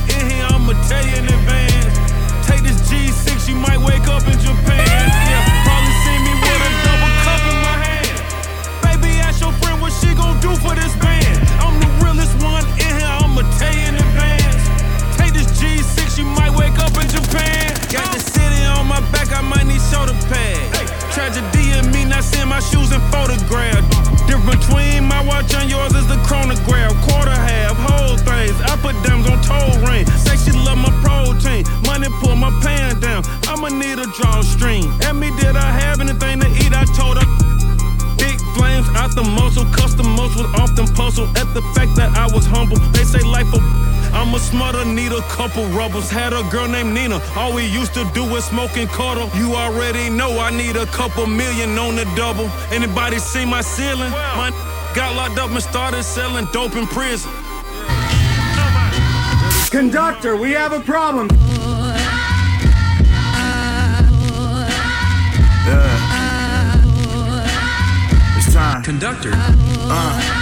to 48.50 48.56
do 48.56 48.62
was 48.62 48.72
smoke 48.72 48.78
and 48.78 48.90
cuddle. 48.90 49.30
You 49.40 49.56
already 49.56 50.10
know 50.10 50.40
I 50.40 50.52
need 50.52 50.76
a 50.76 50.86
couple 50.88 51.26
million 51.26 51.78
on 51.78 51.96
the 51.96 52.06
double. 52.16 52.50
Anybody 52.72 53.20
see 53.20 53.46
my 53.46 53.62
ceiling? 53.62 54.12
My 54.12 54.52
got 54.96 55.16
locked 55.16 55.40
up 55.40 55.52
and 55.52 55.62
started 55.62 56.04
selling 56.04 56.48
dope 56.52 56.76
in 56.76 56.88
prison. 56.88 57.32
Conductor, 59.70 60.36
we 60.36 60.52
have 60.52 60.74
a 60.74 60.80
problem. 60.80 61.28
Yeah. 65.68 65.98
It's 68.38 68.54
time. 68.54 68.84
Conductor. 68.84 69.32
Uh. 69.34 70.39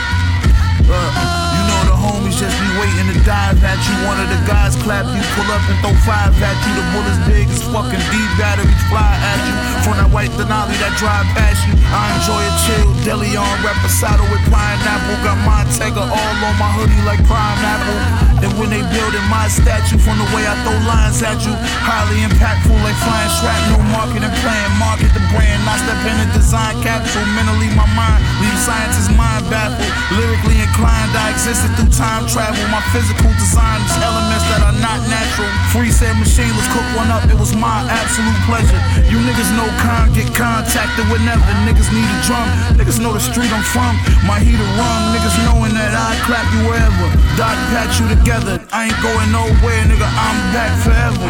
Waiting 2.87 3.11
to 3.11 3.19
dive 3.27 3.59
at 3.63 3.79
you. 3.83 3.95
One 4.07 4.19
of 4.19 4.27
the 4.31 4.39
guys 4.47 4.75
clap 4.79 5.03
you, 5.11 5.23
pull 5.35 5.49
up 5.51 5.63
and 5.67 5.77
throw 5.83 5.95
five 6.07 6.31
at 6.39 6.57
you. 6.63 6.71
The 6.79 6.85
bullets 6.95 7.19
big 7.27 7.47
as 7.51 7.63
fucking 7.67 8.03
deep 8.11 8.31
batteries 8.39 8.79
fly 8.87 9.03
at 9.03 9.39
you. 9.43 9.55
From 9.83 9.95
that 9.99 10.09
white 10.11 10.31
Denali 10.39 10.75
that 10.79 10.95
drive 10.95 11.27
past 11.35 11.59
you. 11.67 11.75
I 11.91 12.15
enjoy 12.15 12.39
a 12.39 12.53
chill 12.63 12.89
deli 13.03 13.35
on 13.35 13.55
reposado 13.63 14.23
with 14.31 14.43
pineapple. 14.47 15.19
Got 15.23 15.39
Montega 15.43 16.03
all 16.03 16.35
on 16.47 16.55
my 16.55 16.71
hoodie 16.79 17.03
like 17.03 17.21
pineapple. 17.27 18.27
And 18.37 18.51
when 18.61 18.69
they 18.69 18.83
building 18.93 19.27
my 19.33 19.49
statue 19.49 19.97
from 19.97 20.21
the 20.21 20.27
way 20.31 20.45
I 20.45 20.53
throw 20.61 20.77
lines 20.85 21.19
at 21.25 21.41
you, 21.41 21.53
highly 21.83 22.21
impactful 22.21 22.77
like 22.85 22.97
flying 23.01 23.33
shrapnel, 23.33 23.81
marketing 23.89 24.35
plan, 24.45 24.67
market 24.77 25.09
the 25.11 25.23
brand. 25.33 25.61
I 25.67 25.75
step 25.81 25.99
in 26.07 26.17
a 26.23 26.27
design 26.33 26.75
capsule, 26.83 27.25
mentally 27.35 27.69
my 27.75 27.87
mind 27.95 28.23
leave 28.41 28.59
scientists 28.61 29.11
mind 29.13 29.45
baffled. 29.49 29.89
Lyrically 30.17 30.57
inclined, 30.61 31.11
I 31.13 31.33
existed 31.33 31.69
through 31.77 31.93
time 31.93 32.25
travel. 32.29 32.61
My 32.73 32.81
physical 32.93 33.29
design 33.37 33.81
is 33.85 33.93
elements 34.01 34.45
that 34.49 34.61
are 34.65 34.77
not 34.81 34.99
natural. 35.09 35.49
Free 35.73 35.91
said 35.91 36.15
machine, 36.17 36.49
let's 36.57 36.69
cook 36.73 36.85
one 36.97 37.09
up. 37.13 37.25
It 37.29 37.37
was 37.37 37.53
my 37.53 37.85
absolute 37.85 38.39
pleasure. 38.49 38.79
You 39.11 39.21
niggas 39.21 39.51
know 39.53 39.67
con, 39.81 40.13
get 40.13 40.29
contacted 40.33 41.05
whenever. 41.09 41.45
Niggas 41.67 41.89
need 41.93 42.07
a 42.07 42.19
drum. 42.25 42.47
Niggas 42.77 42.99
know 43.01 43.13
the 43.13 43.21
street 43.21 43.51
I'm 43.53 43.65
from. 43.73 43.93
My 44.25 44.39
heater 44.41 44.69
run. 44.77 44.99
Niggas 45.13 45.37
knowing 45.45 45.73
that 45.77 45.93
I 45.93 46.17
clap 46.25 46.45
you 46.53 46.65
wherever. 46.65 47.07
Dot 47.37 47.57
pat 47.69 47.89
you 47.99 48.05
together. 48.09 48.61
I 48.73 48.89
ain't 48.89 48.99
going 49.05 49.29
nowhere, 49.29 49.81
nigga. 49.85 50.07
I'm 50.07 50.37
back 50.53 50.73
forever. 50.81 51.29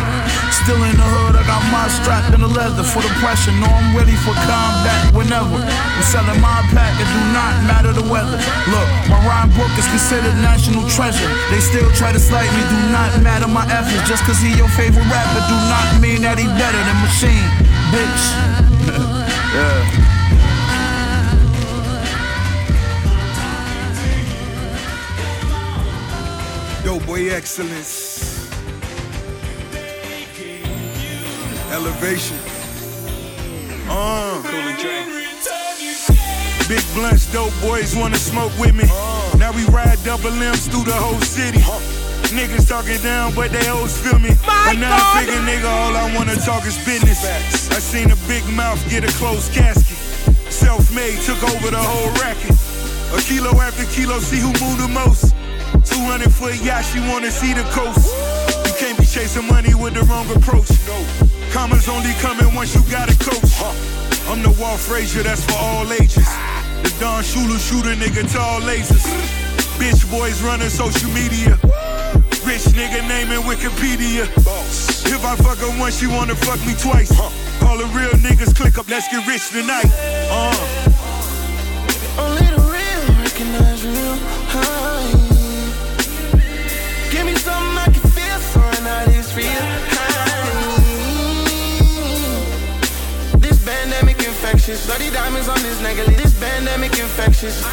Still 0.64 0.80
in 0.87 0.87
the 1.72 1.76
hood, 1.76 1.88
I 1.88 1.88
got 1.88 1.88
my 1.88 1.88
strap 1.90 2.34
in 2.34 2.42
the 2.42 2.48
leather 2.48 2.84
for 2.84 3.02
the 3.02 3.10
pressure. 3.20 3.52
Know 3.52 3.68
I'm 3.68 3.96
ready 3.96 4.16
for 4.24 4.34
combat 4.34 5.14
whenever. 5.14 5.58
I'm 5.60 6.04
selling 6.04 6.40
my 6.42 6.62
pack, 6.72 7.00
it 7.00 7.08
do 7.08 7.22
not 7.34 7.54
matter 7.68 7.94
the 7.94 8.04
weather. 8.08 8.38
Look, 8.72 8.88
my 9.10 9.20
rhyme 9.26 9.50
book 9.56 9.72
is 9.78 9.88
considered 9.88 10.36
national 10.42 10.88
treasure. 10.90 11.30
They 11.52 11.60
still 11.60 11.90
try 11.96 12.12
to 12.12 12.20
slight 12.20 12.50
me, 12.54 12.62
do 12.70 12.80
not 12.92 13.22
matter 13.22 13.48
my 13.48 13.66
efforts. 13.72 14.08
Just 14.08 14.24
cause 14.24 14.40
he 14.40 14.56
your 14.56 14.70
favorite 14.70 15.08
rapper, 15.08 15.42
do 15.48 15.58
not 15.68 16.02
mean 16.02 16.22
that 16.22 16.38
he 16.38 16.46
better 16.58 16.82
than 16.84 16.98
Machine, 17.04 17.50
bitch. 17.92 18.24
yeah. 19.56 20.06
Dope 26.84 27.06
boy 27.06 27.30
excellence. 27.30 28.07
Elevation. 31.78 32.36
Uh. 33.88 34.42
Big 36.68 36.82
blunts, 36.96 37.32
dope 37.32 37.54
boys 37.62 37.96
wanna 37.96 38.18
smoke 38.18 38.52
with 38.58 38.74
me. 38.74 38.86
Now 39.38 39.52
we 39.54 39.64
ride 39.66 40.00
double 40.04 40.34
M's 40.34 40.68
through 40.68 40.86
the 40.86 40.98
whole 40.98 41.22
city. 41.22 41.60
Niggas 42.34 42.68
talking 42.68 42.98
down, 43.04 43.36
but 43.36 43.52
they 43.52 43.68
always 43.68 43.96
feel 43.96 44.18
me. 44.18 44.30
My 44.48 44.74
but 44.74 44.80
now 44.82 44.90
I 44.90 44.98
God. 44.98 45.20
figure, 45.22 45.42
nigga, 45.46 45.70
all 45.70 45.96
I 45.96 46.12
wanna 46.16 46.36
talk 46.38 46.66
is 46.66 46.84
business. 46.84 47.22
I 47.70 47.78
seen 47.78 48.10
a 48.10 48.18
big 48.28 48.44
mouth 48.58 48.82
get 48.90 49.04
a 49.04 49.14
closed 49.14 49.54
casket. 49.54 49.98
Self 50.52 50.90
made, 50.96 51.22
took 51.30 51.44
over 51.44 51.70
the 51.70 51.78
whole 51.78 52.10
racket. 52.18 52.58
A 53.14 53.22
kilo 53.22 53.54
after 53.62 53.86
kilo, 53.94 54.18
see 54.18 54.40
who 54.40 54.50
moved 54.66 54.82
the 54.82 54.90
most. 54.90 55.36
200 55.86 56.34
foot 56.34 56.56
yacht, 56.64 56.86
she 56.86 57.00
wanna 57.02 57.30
see 57.30 57.54
the 57.54 57.64
coast. 57.70 58.10
You 58.66 58.74
can't 58.82 58.98
be 58.98 59.06
chasing 59.06 59.46
money 59.46 59.76
with 59.76 59.94
the 59.94 60.02
wrong 60.10 60.26
approach. 60.32 60.74
Commas 61.58 61.90
only 61.90 62.14
coming 62.22 62.54
once 62.54 62.76
you 62.76 62.84
got 62.84 63.10
a 63.10 63.18
coach. 63.18 63.50
I'm 64.30 64.44
the 64.44 64.56
Walt 64.62 64.80
Frazier, 64.80 65.24
that's 65.24 65.44
for 65.44 65.58
all 65.58 65.92
ages. 65.92 66.30
The 66.84 66.94
Don 67.00 67.24
Shula 67.24 67.58
shooter, 67.58 67.96
nigga, 67.98 68.32
tall 68.32 68.62
lasers. 68.62 69.02
Bitch 69.82 70.06
boys 70.12 70.44
running 70.44 70.70
social 70.70 71.10
media. 71.10 71.58
Rich 72.46 72.78
nigga 72.78 73.02
naming 73.10 73.42
Wikipedia. 73.42 74.30
If 75.10 75.26
I 75.26 75.36
fuck 75.36 75.58
her 75.58 75.80
once, 75.80 76.00
she 76.00 76.06
wanna 76.06 76.36
fuck 76.36 76.64
me 76.64 76.76
twice. 76.76 77.10
All 77.66 77.80
the 77.80 77.90
real 77.90 78.14
niggas 78.22 78.56
click 78.56 78.78
up, 78.78 78.88
let's 78.88 79.08
get 79.08 79.26
rich 79.26 79.50
tonight. 79.50 79.90
Uh. 80.30 80.54
Only 82.22 82.46
the 82.54 82.62
real 82.70 83.04
recognize 83.18 83.84
real 83.84 84.16
high. 84.54 85.10
Give 87.10 87.26
me 87.26 87.34
something 87.34 87.78
I 87.82 87.86
can 87.86 88.06
feel, 88.14 88.40
so 88.46 88.60
now 88.84 89.06
this 89.06 89.36
real 89.36 89.67
infectious. 94.68 94.86
Bloody 94.86 95.10
diamonds 95.12 95.48
on 95.48 95.60
this 95.62 95.80
nigga. 95.82 96.06
This 96.18 96.38
pandemic 96.40 96.92
infectious. 97.00 97.64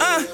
Uh, 0.00 0.24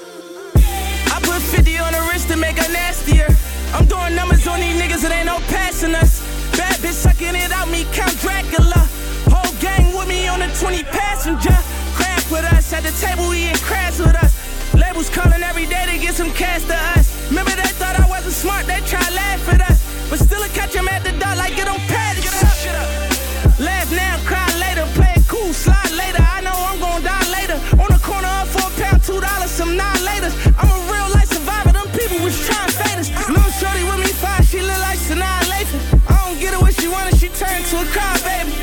I 1.11 1.19
put 1.23 1.41
50 1.41 1.77
on 1.77 1.91
the 1.93 2.09
wrist 2.11 2.29
to 2.29 2.37
make 2.37 2.57
her 2.57 2.71
nastier. 2.71 3.27
I'm 3.73 3.85
doing 3.85 4.15
numbers 4.15 4.47
on 4.47 4.59
these 4.59 4.79
niggas, 4.79 5.03
it 5.03 5.11
ain't 5.11 5.25
no 5.25 5.37
passing 5.47 5.95
us. 5.95 6.21
Bad 6.57 6.79
bitch 6.79 6.93
sucking 6.93 7.35
it 7.35 7.51
out, 7.51 7.69
me 7.69 7.85
Count 7.93 8.17
Dracula. 8.19 8.87
Whole 9.27 9.53
gang 9.59 9.95
with 9.95 10.07
me 10.07 10.27
on 10.27 10.39
the 10.39 10.47
20 10.59 10.83
passenger. 10.83 11.55
Crack 11.95 12.23
with 12.31 12.45
us 12.45 12.71
at 12.73 12.83
the 12.83 12.91
table, 13.03 13.33
eating 13.33 13.55
crabs 13.63 13.99
with 13.99 14.15
us. 14.15 14.31
Labels 14.73 15.09
calling 15.09 15.43
every 15.43 15.65
day 15.65 15.85
to 15.87 15.97
get 15.97 16.15
some 16.15 16.31
cash 16.31 16.63
to 16.65 16.75
us. 16.95 17.11
Remember 17.29 17.51
they 17.51 17.71
thought 17.79 17.99
I 17.99 18.07
wasn't 18.07 18.33
smart, 18.33 18.65
they 18.67 18.79
try 18.81 19.03
laugh 19.11 19.47
at 19.53 19.61
us. 19.69 19.79
But 20.09 20.19
still 20.19 20.43
I 20.43 20.49
catch 20.49 20.75
'em 20.75 20.87
at 20.89 21.03
the 21.03 21.11
dot 21.13 21.37
like 21.37 21.55
get 21.55 21.67
'em 21.67 21.80
cry, 37.91 38.17
baby. 38.23 38.60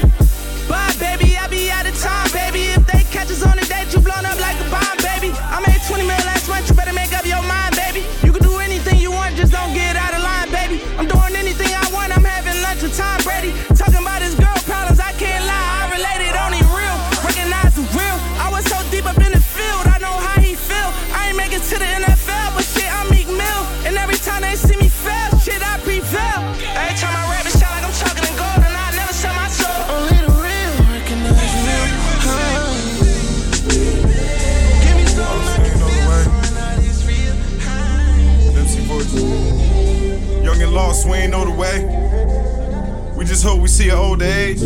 See 43.78 43.90
an 43.90 43.96
older 43.96 44.24
age. 44.24 44.58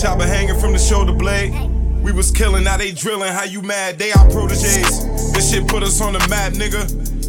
Chopper 0.00 0.24
hanging 0.24 0.58
from 0.58 0.72
the 0.72 0.78
shoulder 0.78 1.12
blade. 1.12 1.52
We 2.00 2.10
was 2.10 2.30
killing, 2.30 2.64
now 2.64 2.78
they 2.78 2.90
drilling. 2.90 3.30
How 3.30 3.44
you 3.44 3.60
mad? 3.60 3.98
They 3.98 4.12
our 4.12 4.30
proteges. 4.30 5.04
This 5.34 5.52
shit 5.52 5.68
put 5.68 5.82
us 5.82 6.00
on 6.00 6.14
the 6.14 6.26
map, 6.30 6.54
nigga. 6.54 6.88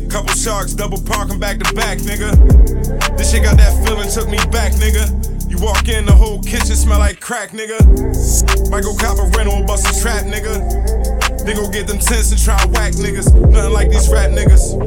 Couple 0.09 0.33
sharks, 0.33 0.73
double 0.73 1.01
parking 1.01 1.37
back 1.37 1.59
to 1.59 1.73
back, 1.73 1.97
nigga. 1.97 2.31
This 3.17 3.31
shit 3.31 3.43
got 3.43 3.57
that 3.57 3.75
feeling, 3.85 4.07
took 4.09 4.29
me 4.29 4.37
back, 4.55 4.71
nigga. 4.79 5.03
You 5.51 5.57
walk 5.57 5.89
in, 5.89 6.05
the 6.05 6.13
whole 6.13 6.41
kitchen 6.41 6.77
smell 6.77 6.99
like 6.99 7.19
crack, 7.19 7.49
nigga. 7.49 7.83
Might 8.71 8.83
go 8.83 8.95
cop 8.95 9.19
a 9.19 9.27
rental 9.37 9.65
bust 9.65 9.91
a 9.91 10.01
trap, 10.01 10.23
nigga. 10.23 11.43
They 11.43 11.55
go 11.55 11.69
get 11.69 11.87
them 11.87 11.99
tents 11.99 12.31
and 12.31 12.41
try 12.41 12.55
whack 12.67 12.93
niggas. 12.93 13.35
Nothing 13.51 13.73
like 13.73 13.89
these 13.89 14.07
rap 14.07 14.31
niggas. 14.31 14.79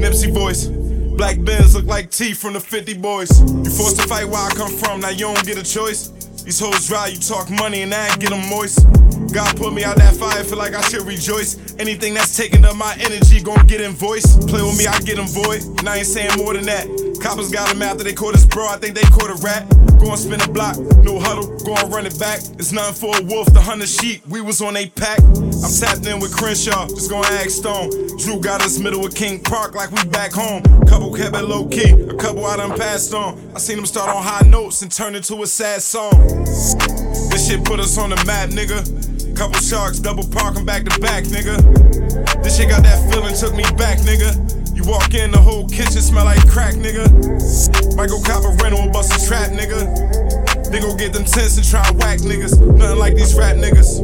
Nipsey 0.00 0.32
voice. 0.32 0.79
Black 1.20 1.44
Benz 1.44 1.74
look 1.74 1.84
like 1.84 2.10
T 2.10 2.32
from 2.32 2.54
the 2.54 2.60
50 2.60 2.94
boys. 2.94 3.28
You 3.42 3.70
forced 3.70 4.00
to 4.00 4.08
fight 4.08 4.24
where 4.24 4.40
I 4.40 4.48
come 4.54 4.72
from, 4.72 5.02
now 5.02 5.10
you 5.10 5.28
don't 5.28 5.44
get 5.44 5.58
a 5.58 5.62
choice. 5.62 6.08
These 6.44 6.58
hoes 6.58 6.88
dry, 6.88 7.08
you 7.08 7.18
talk 7.18 7.50
money 7.50 7.82
and 7.82 7.92
I 7.92 8.16
get 8.16 8.30
them 8.30 8.48
moist. 8.48 8.86
God 9.30 9.54
put 9.58 9.74
me 9.74 9.84
out 9.84 9.96
that 9.96 10.16
fire, 10.16 10.42
feel 10.42 10.56
like 10.56 10.72
I 10.72 10.80
should 10.80 11.02
rejoice. 11.02 11.74
Anything 11.78 12.14
that's 12.14 12.34
taking 12.34 12.64
up 12.64 12.74
my 12.74 12.96
energy, 12.98 13.42
gon' 13.42 13.66
get 13.66 13.82
invoiced. 13.82 14.48
Play 14.48 14.62
with 14.62 14.78
me, 14.78 14.86
I 14.86 14.98
get 15.00 15.16
them 15.16 15.28
void. 15.28 15.60
And 15.80 15.90
I 15.90 15.98
ain't 15.98 16.06
saying 16.06 16.38
more 16.38 16.54
than 16.54 16.64
that. 16.64 17.09
Coppers 17.20 17.50
got 17.50 17.70
him 17.70 17.82
after 17.82 18.02
they 18.02 18.14
caught 18.14 18.34
us, 18.34 18.44
bro. 18.44 18.66
I 18.66 18.76
think 18.76 18.94
they 18.94 19.02
caught 19.02 19.30
a 19.30 19.34
rat. 19.44 19.68
Go 20.00 20.12
and 20.12 20.18
spin 20.18 20.40
a 20.40 20.48
block, 20.48 20.78
no 21.04 21.20
huddle, 21.20 21.46
go 21.58 21.76
and 21.76 21.92
run 21.92 22.06
it 22.06 22.18
back. 22.18 22.40
It's 22.58 22.72
nothing 22.72 22.94
for 22.94 23.18
a 23.20 23.22
wolf, 23.22 23.52
to 23.52 23.60
hunt 23.60 23.80
the 23.80 23.84
hundred 23.84 23.88
sheep. 23.90 24.26
We 24.26 24.40
was 24.40 24.62
on 24.62 24.74
a 24.74 24.88
pack. 24.88 25.20
I'm 25.20 25.70
tapped 25.78 26.06
in 26.06 26.20
with 26.20 26.34
Crenshaw, 26.34 26.88
just 26.88 27.10
gonna 27.10 27.28
ask 27.28 27.50
Stone. 27.50 27.90
Drew 28.16 28.40
got 28.40 28.62
us 28.62 28.78
middle 28.78 29.04
of 29.04 29.14
King 29.14 29.42
Park 29.42 29.74
like 29.74 29.92
we 29.92 30.02
back 30.08 30.32
home. 30.32 30.62
Couple 30.86 31.12
kept 31.12 31.36
it 31.36 31.42
low 31.42 31.66
key, 31.68 31.90
a 31.90 32.14
couple 32.14 32.46
I 32.46 32.56
done 32.56 32.78
passed 32.78 33.12
on. 33.12 33.38
I 33.54 33.58
seen 33.58 33.76
them 33.76 33.84
start 33.84 34.08
on 34.08 34.22
high 34.22 34.46
notes 34.48 34.80
and 34.80 34.90
turn 34.90 35.14
into 35.14 35.42
a 35.42 35.46
sad 35.46 35.82
song. 35.82 36.12
This 37.28 37.48
shit 37.48 37.62
put 37.62 37.78
us 37.78 37.98
on 37.98 38.08
the 38.08 38.16
map, 38.24 38.48
nigga. 38.48 39.36
Couple 39.36 39.60
sharks, 39.60 39.98
double 39.98 40.26
parking 40.28 40.64
back 40.64 40.84
to 40.84 41.00
back, 41.00 41.24
nigga. 41.24 41.60
This 42.42 42.56
shit 42.56 42.70
got 42.70 42.82
that 42.84 43.12
feeling, 43.12 43.34
took 43.34 43.54
me 43.54 43.64
back, 43.76 43.98
nigga. 43.98 44.59
You 44.80 44.86
walk 44.90 45.12
in, 45.12 45.30
the 45.30 45.36
whole 45.36 45.68
kitchen 45.68 46.00
smell 46.00 46.24
like 46.24 46.40
crack, 46.48 46.72
nigga. 46.74 47.04
Might 47.96 48.08
go 48.08 48.18
cop 48.22 48.44
a 48.44 48.62
rental 48.64 48.90
bust 48.90 49.12
a 49.12 49.28
trap, 49.28 49.50
nigga. 49.50 50.70
They 50.70 50.80
go 50.80 50.96
get 50.96 51.12
them 51.12 51.24
tents 51.24 51.58
and 51.58 51.68
try 51.68 51.82
whack 51.98 52.20
niggas. 52.20 52.58
Nothing 52.58 52.98
like 52.98 53.14
these 53.14 53.34
rap 53.34 53.56
niggas. 53.56 54.00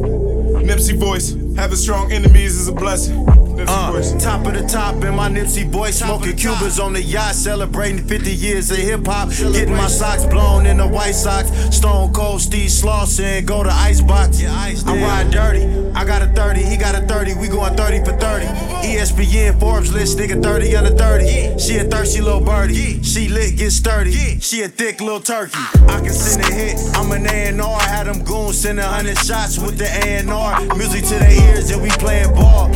Nipsey 0.61 0.95
voice, 0.95 1.33
having 1.55 1.77
strong 1.77 2.11
enemies 2.11 2.55
is 2.55 2.67
a 2.67 2.73
blessing. 2.73 3.46
Uh, 3.59 4.19
top 4.19 4.45
of 4.45 4.53
the 4.53 4.67
top 4.67 5.03
in 5.03 5.15
my 5.15 5.27
Nipsey 5.27 5.69
boy, 5.69 5.89
smoking 5.89 6.35
Cubans 6.35 6.79
on 6.79 6.93
the 6.93 7.01
yacht, 7.01 7.33
celebrating 7.33 8.05
50 8.05 8.31
years 8.31 8.69
of 8.69 8.77
hip 8.77 9.05
hop. 9.05 9.29
Getting 9.29 9.75
my 9.75 9.87
socks 9.87 10.25
blown 10.25 10.67
in 10.67 10.77
the 10.77 10.87
White 10.87 11.15
Sox. 11.15 11.49
Stone 11.75 12.13
Cold 12.13 12.41
Steve 12.41 12.69
Slauson, 12.69 13.45
go 13.45 13.63
to 13.63 13.71
Icebox. 13.71 14.43
I 14.45 14.73
ride 14.85 15.31
dirty. 15.31 15.65
I 15.95 16.05
got 16.05 16.21
a 16.21 16.27
30, 16.27 16.61
he 16.63 16.77
got 16.77 16.93
a 16.95 17.05
30. 17.07 17.33
We 17.35 17.47
going 17.47 17.75
30 17.75 18.05
for 18.05 18.17
30. 18.17 18.45
ESPN 18.85 19.59
Forbes 19.59 19.91
list, 19.91 20.19
nigga 20.19 20.41
30 20.41 20.75
under 20.75 20.95
30. 20.95 21.57
She 21.57 21.77
a 21.77 21.83
thirsty 21.83 22.21
little 22.21 22.41
birdie. 22.41 23.01
She 23.01 23.27
lit, 23.27 23.57
get 23.57 23.71
sturdy. 23.71 24.39
She 24.39 24.61
a 24.61 24.67
thick 24.67 25.01
little 25.01 25.19
turkey. 25.19 25.57
I 25.87 25.99
can 26.01 26.13
send 26.13 26.43
a 26.43 26.53
hit. 26.53 26.77
I'm 26.95 27.11
an 27.11 27.25
A&R. 27.25 27.79
Had 27.81 28.05
them 28.05 28.23
goons 28.23 28.59
send 28.59 28.79
a 28.79 28.83
hundred 28.83 29.17
shots 29.17 29.57
with 29.57 29.77
the 29.79 29.85
A&R. 29.85 30.75
Music 30.75 31.03
to 31.05 31.15
their 31.15 31.55
ears 31.55 31.71
and 31.71 31.81
we 31.81 31.89
playing 31.89 32.33
ball. 32.35 32.71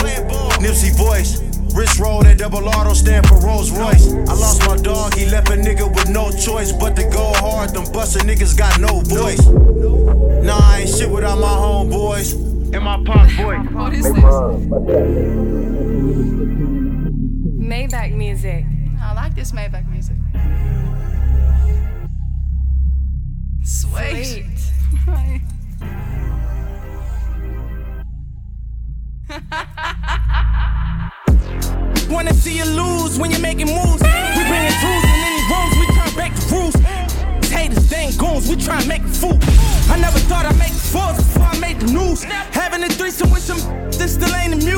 Nipsey 0.62 0.96
voice. 0.96 1.42
Rich 1.74 2.00
roll 2.00 2.22
that 2.22 2.38
double 2.38 2.68
auto 2.68 2.94
stand 2.94 3.28
for 3.28 3.36
Rolls 3.40 3.72
Royce. 3.72 4.14
I 4.14 4.34
lost 4.34 4.68
my 4.68 4.78
dog, 4.78 5.16
he 5.16 5.26
left 5.26 5.50
a 5.50 5.54
nigga 5.54 5.90
with 5.90 6.10
no 6.10 6.30
choice 6.32 6.72
but 6.72 6.96
to 6.98 7.04
go 7.10 7.34
hard. 7.36 7.72
Them 7.72 7.92
bustin' 7.92 8.28
niggas 8.28 8.56
got 8.56 8.80
no 8.80 9.00
voice. 9.02 9.44
Nah, 9.48 10.60
I 10.62 10.82
ain't 10.82 10.90
shit 10.90 11.10
without 11.10 11.40
my 11.40 11.48
homeboys. 11.48 12.34
And 12.74 12.84
my 12.84 13.04
pop 13.04 13.28
boy. 13.38 13.58
What 13.74 13.94
is 13.94 14.06
Maybach 17.58 18.14
music. 18.14 18.66
I 19.02 19.14
like 19.14 19.34
this 19.34 19.52
Maybach 19.52 19.90
music. 19.90 20.18
Sweet. 23.64 24.46
Wanna 32.10 32.34
see 32.34 32.58
you 32.58 32.66
lose 32.66 33.18
when 33.20 33.32
you're 33.32 33.40
making 33.40 33.68
moves. 33.68 34.02
We 34.02 34.42
bringing 34.50 34.76
tools 34.84 35.04
in 35.04 35.18
any 35.30 35.42
rooms, 35.52 35.74
we 35.80 35.86
turn 35.96 36.12
back 36.16 36.36
the 36.36 36.44
rules. 36.52 36.76
Haters, 37.50 37.90
they 37.90 38.12
goons, 38.18 38.50
we 38.50 38.56
try 38.56 38.80
and 38.80 38.88
make 38.88 39.04
a 39.04 39.08
fool. 39.08 39.40
I 39.90 39.98
never 40.00 40.20
thought 40.20 40.46
I'd 40.46 40.58
make 40.58 40.74
fours 40.74 41.18
before 41.18 41.44
I 41.44 41.58
made 41.60 41.80
the 41.80 41.92
news. 41.92 42.24
Having 42.24 42.84
a 42.84 42.90
threesome 42.90 43.32
with 43.32 43.44
some 43.44 43.60
this 44.02 44.16
still 44.16 44.34
ain't 44.36 44.60
the. 44.60 44.72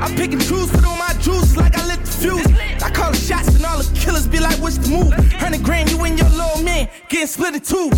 I 0.00 0.06
pick 0.14 0.32
and 0.32 0.40
choose, 0.40 0.70
put 0.70 0.86
on 0.86 0.98
my 0.98 1.12
juice 1.20 1.56
like 1.56 1.76
I 1.76 1.84
lit 1.86 2.00
the 2.00 2.12
fuse. 2.12 2.46
I 2.80 2.90
call 2.90 3.10
the 3.10 3.18
shots 3.18 3.48
and 3.56 3.64
all 3.64 3.78
the 3.78 3.90
killers 3.98 4.28
be 4.28 4.38
like, 4.38 4.56
what's 4.60 4.78
the 4.78 4.88
move? 4.88 5.12
Hundred 5.34 5.64
grand, 5.64 5.90
you 5.90 5.98
and 6.04 6.16
your 6.16 6.28
little 6.30 6.62
man 6.62 6.88
getting 7.08 7.26
split 7.26 7.54
in 7.54 7.60
two. 7.60 7.90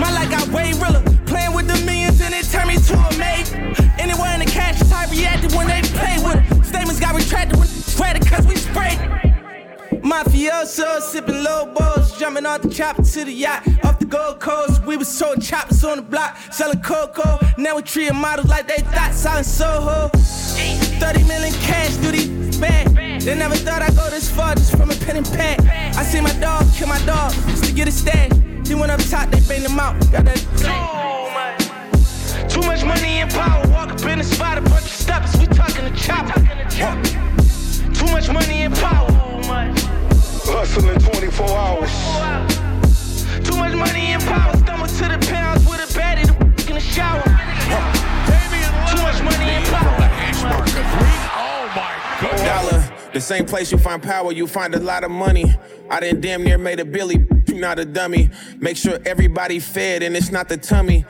My 0.00 0.10
life 0.10 0.30
got 0.30 0.48
way 0.48 0.72
realer. 0.72 1.02
Playing 1.26 1.52
with 1.52 1.68
the 1.68 1.76
millions 1.84 2.20
and 2.22 2.34
it 2.34 2.46
turned 2.46 2.68
me 2.68 2.76
to 2.76 2.94
a 2.96 3.18
maid. 3.18 3.44
Anywhere 4.00 4.32
in 4.34 4.40
the 4.40 4.49
reacted 5.10 5.52
when 5.52 5.66
they 5.66 5.82
play 5.82 6.16
with 6.22 6.36
it. 6.36 6.64
Statements 6.64 7.00
got 7.00 7.14
retracted 7.14 7.58
when 7.58 7.66
spread 7.66 8.24
cause 8.26 8.46
we 8.46 8.56
sprayed. 8.56 8.98
Mafioso 10.02 11.00
sipping 11.00 11.42
low 11.44 11.72
balls, 11.74 12.18
jumping 12.18 12.46
off 12.46 12.62
the 12.62 12.68
chopper 12.68 13.02
to 13.02 13.24
the 13.24 13.32
yacht. 13.32 13.66
Off 13.84 13.98
the 13.98 14.06
Gold 14.06 14.40
Coast, 14.40 14.84
we 14.84 14.96
was 14.96 15.08
sold 15.08 15.42
choppers 15.42 15.84
on 15.84 15.96
the 15.98 16.02
block, 16.02 16.36
selling 16.50 16.80
cocoa. 16.80 17.38
Now 17.58 17.76
we 17.76 17.82
treating 17.82 18.16
models 18.16 18.48
like 18.48 18.66
they 18.66 18.82
thought 18.82 19.12
selling 19.12 19.44
Soho. 19.44 20.08
30 20.08 21.24
million 21.24 21.52
cash 21.60 21.96
through 21.96 22.12
these 22.12 22.58
bag. 22.58 22.88
They 23.20 23.34
never 23.34 23.54
thought 23.54 23.82
I'd 23.82 23.96
go 23.96 24.08
this 24.10 24.30
far 24.30 24.54
just 24.54 24.76
from 24.76 24.90
a 24.90 24.94
pen 24.94 25.16
and 25.16 25.26
pad. 25.26 25.60
I 25.96 26.02
see 26.02 26.20
my 26.20 26.32
dog 26.40 26.66
kill 26.74 26.88
my 26.88 27.00
dog 27.04 27.32
just 27.32 27.64
to 27.64 27.72
get 27.72 27.88
a 27.88 27.92
stash. 27.92 28.30
He 28.66 28.74
went 28.74 28.92
up 28.92 29.00
top, 29.00 29.30
they 29.30 29.40
banged 29.40 29.66
him 29.66 29.78
out. 29.78 29.98
Got 30.12 30.24
that. 30.26 31.19
Too 32.50 32.62
much 32.62 32.84
money 32.84 33.20
and 33.20 33.30
power. 33.30 33.66
Walk 33.68 33.90
up 33.90 34.04
in 34.06 34.18
the 34.18 34.24
spot, 34.24 34.58
a 34.58 34.60
bunch 34.60 34.82
of 34.82 34.88
steppers. 34.88 35.36
We 35.38 35.46
talking 35.46 35.84
the 35.84 35.90
chopper. 35.96 36.40
Too 37.94 38.06
much 38.12 38.28
money 38.30 38.62
and 38.62 38.74
power. 38.74 39.06
Hustling 40.44 40.98
24 40.98 41.48
hours. 41.48 41.90
Too 43.46 43.56
much 43.56 43.74
money 43.74 44.12
and 44.12 44.22
power. 44.24 44.56
Stumble 44.56 44.86
to 44.86 44.94
the 44.94 45.26
pounds 45.30 45.64
with 45.68 45.80
a 45.80 45.98
baddie 45.98 46.26
the 46.26 46.68
in 46.68 46.74
the 46.74 46.80
shower. 46.80 47.22
Too 47.22 49.02
much 49.02 49.22
money 49.22 49.50
and 49.50 49.66
power. 49.66 49.96
Oh 51.36 51.66
my 51.76 51.92
god. 52.20 52.36
Dollar, 52.44 52.84
the 53.12 53.20
same 53.20 53.46
place 53.46 53.70
you 53.70 53.78
find 53.78 54.02
power, 54.02 54.32
you 54.32 54.46
find 54.48 54.74
a 54.74 54.80
lot 54.80 55.04
of 55.04 55.10
money. 55.12 55.54
I 55.88 56.00
done 56.00 56.20
damn 56.20 56.42
near 56.42 56.58
made 56.58 56.80
a 56.80 56.84
Billy, 56.84 57.26
you 57.46 57.54
not 57.60 57.78
a 57.78 57.84
dummy. 57.84 58.30
Make 58.58 58.76
sure 58.76 58.98
everybody 59.06 59.60
fed 59.60 60.02
and 60.02 60.16
it's 60.16 60.30
not 60.32 60.48
the 60.48 60.56
tummy. 60.56 61.04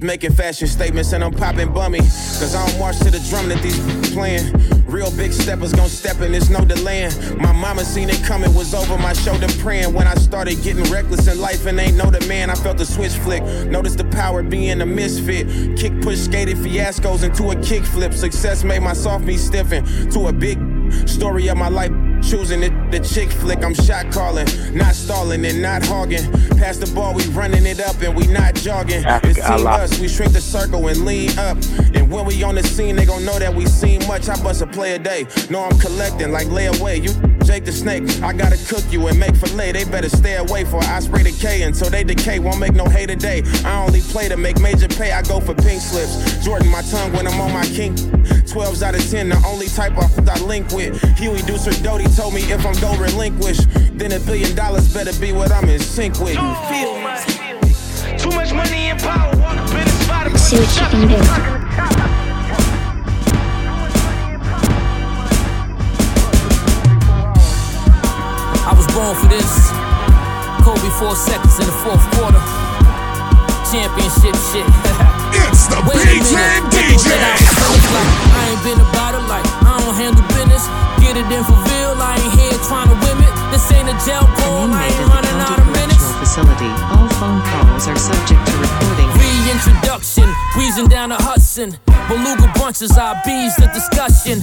Making 0.00 0.32
fashion 0.32 0.68
statements 0.68 1.12
and 1.12 1.24
I'm 1.24 1.32
popping 1.32 1.72
bummy. 1.72 1.98
Cause 1.98 2.54
I 2.54 2.66
don't 2.66 2.78
march 2.78 2.98
to 3.00 3.10
the 3.10 3.18
drum 3.28 3.48
that 3.48 3.60
these 3.62 3.78
playing. 4.12 4.52
Real 4.86 5.10
big 5.16 5.32
steppers 5.32 5.72
gon' 5.72 5.88
step 5.88 6.20
in, 6.20 6.32
there's 6.32 6.50
no 6.50 6.64
delaying. 6.64 7.10
My 7.38 7.52
mama 7.52 7.84
seen 7.84 8.08
it 8.08 8.22
coming, 8.22 8.54
was 8.54 8.74
over 8.74 8.96
my 8.96 9.12
shoulder 9.12 9.48
praying. 9.58 9.92
When 9.92 10.06
I 10.06 10.14
started 10.14 10.62
getting 10.62 10.84
reckless 10.84 11.26
in 11.26 11.40
life 11.40 11.66
and 11.66 11.78
ain't 11.80 11.96
know 11.96 12.10
the 12.10 12.26
man, 12.28 12.48
I 12.48 12.54
felt 12.54 12.78
the 12.78 12.86
switch 12.86 13.12
flick. 13.12 13.42
Noticed 13.66 13.98
the 13.98 14.04
power 14.04 14.42
being 14.42 14.80
a 14.80 14.86
misfit. 14.86 15.76
Kick 15.76 16.00
push 16.00 16.18
skated 16.18 16.56
fiascos 16.58 17.24
into 17.24 17.50
a 17.50 17.56
kickflip. 17.56 18.14
Success 18.14 18.62
made 18.62 18.82
my 18.82 18.92
soft 18.92 19.24
me 19.24 19.36
stiffen 19.36 19.84
to 20.12 20.28
a 20.28 20.32
big 20.32 20.58
story 21.08 21.48
of 21.48 21.56
my 21.56 21.68
life. 21.68 22.07
Choosing 22.22 22.62
it, 22.62 22.72
the 22.90 23.00
chick 23.00 23.30
flick, 23.30 23.64
I'm 23.64 23.74
shot 23.74 24.12
calling, 24.12 24.46
not 24.74 24.94
stalling 24.94 25.44
and 25.44 25.62
not 25.62 25.84
hogging. 25.84 26.30
Pass 26.58 26.76
the 26.76 26.90
ball, 26.94 27.14
we 27.14 27.24
running 27.28 27.64
it 27.66 27.80
up 27.80 28.00
and 28.02 28.14
we 28.14 28.26
not 28.26 28.54
jogging. 28.54 29.04
Africa, 29.04 29.38
it's 29.38 29.48
team 29.48 29.66
us, 29.66 29.98
we 29.98 30.08
shrink 30.08 30.32
the 30.32 30.40
circle 30.40 30.88
and 30.88 31.04
lean 31.04 31.30
up. 31.38 31.56
And 31.94 32.10
when 32.10 32.26
we 32.26 32.42
on 32.42 32.56
the 32.56 32.62
scene, 32.62 32.96
they 32.96 33.06
gon' 33.06 33.24
know 33.24 33.38
that 33.38 33.54
we 33.54 33.66
seen 33.66 34.06
much. 34.06 34.28
I 34.28 34.42
bust 34.42 34.62
a 34.62 34.66
play 34.66 34.94
a 34.94 34.98
day. 34.98 35.26
No, 35.50 35.64
I'm 35.64 35.78
collecting 35.78 36.32
like 36.32 36.48
layaway. 36.48 37.02
You 37.02 37.38
Jake 37.44 37.64
the 37.64 37.72
Snake, 37.72 38.04
I 38.22 38.34
gotta 38.34 38.58
cook 38.68 38.84
you 38.92 39.06
and 39.06 39.18
make 39.18 39.34
fillet. 39.34 39.72
They 39.72 39.84
better 39.84 40.10
stay 40.10 40.36
away 40.36 40.64
for 40.64 40.84
I 40.84 41.00
spray 41.00 41.24
K 41.32 41.62
until 41.62 41.88
they 41.88 42.04
decay. 42.04 42.38
Won't 42.40 42.58
make 42.58 42.74
no 42.74 42.84
hay 42.84 43.06
today. 43.06 43.42
I 43.64 43.84
only 43.86 44.00
play 44.00 44.28
to 44.28 44.36
make 44.36 44.60
major 44.60 44.88
pay. 44.88 45.12
I 45.12 45.22
go 45.22 45.40
for 45.40 45.54
pink 45.54 45.80
slips. 45.80 46.44
Jordan 46.44 46.68
my 46.70 46.82
tongue 46.82 47.12
when 47.12 47.26
I'm 47.26 47.40
on 47.40 47.52
my 47.52 47.64
king. 47.64 47.94
12s 47.94 48.82
out 48.82 48.94
of 48.94 49.10
10, 49.10 49.28
the 49.28 49.42
only 49.46 49.68
type 49.68 49.96
of 49.96 50.28
I 50.28 50.38
link 50.40 50.70
with. 50.72 51.00
Huey 51.18 51.40
Deucer 51.40 51.72
Doty 51.82 52.07
told 52.16 52.34
me 52.34 52.42
if 52.42 52.64
I'm 52.64 52.78
gon' 52.80 52.98
relinquish, 53.00 53.58
then 53.92 54.12
a 54.12 54.20
billion 54.20 54.54
dollars 54.54 54.92
better 54.92 55.12
be 55.20 55.32
what 55.32 55.50
I'm 55.52 55.68
in 55.68 55.80
sync 55.80 56.18
with. 56.20 56.34
You 56.34 56.54
feel 56.68 56.94
me? 56.98 57.78
Too 58.18 58.30
much 58.30 58.52
money 58.52 58.90
and 58.90 59.00
power. 59.00 59.34
Walk 59.36 59.56
up 59.56 59.70
in 59.70 59.84
the 59.84 59.90
spot. 60.04 60.26
a 60.26 60.38
See 60.38 60.56
what 60.56 60.74
you 60.76 60.86
can 60.90 61.08
do. 61.08 61.18
I 68.68 68.74
was 68.76 68.86
born 68.94 69.16
for 69.16 69.28
this. 69.28 69.70
Kobe 70.64 70.80
24 70.80 71.16
seconds 71.16 71.58
in 71.58 71.66
the 71.66 71.72
fourth 71.84 72.04
quarter. 72.16 72.42
Championship 73.70 74.36
shit. 74.52 74.66
It's 75.30 75.66
the 75.66 75.76
Wait 75.86 75.96
a 75.96 76.08
B-Team 76.08 76.34
minute, 76.34 76.70
they 76.72 76.96
thought 76.96 78.14
DJ. 78.14 78.17
Wheezing 90.78 90.90
down 90.90 91.08
the 91.10 91.16
Hudson. 91.16 91.76
Beluga 92.08 92.50
bunches, 92.54 92.96
I 92.96 93.20
bees 93.26 93.54
the 93.56 93.66
discussion. 93.74 94.38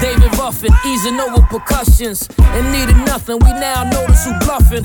David 0.00 0.32
Ruffin, 0.38 0.72
easing 0.86 1.20
over 1.20 1.42
percussions. 1.46 2.28
And 2.56 2.72
needed 2.72 2.96
nothing, 3.04 3.38
we 3.38 3.52
now 3.60 3.84
notice 3.84 4.24
who 4.24 4.32
bluffing. 4.40 4.84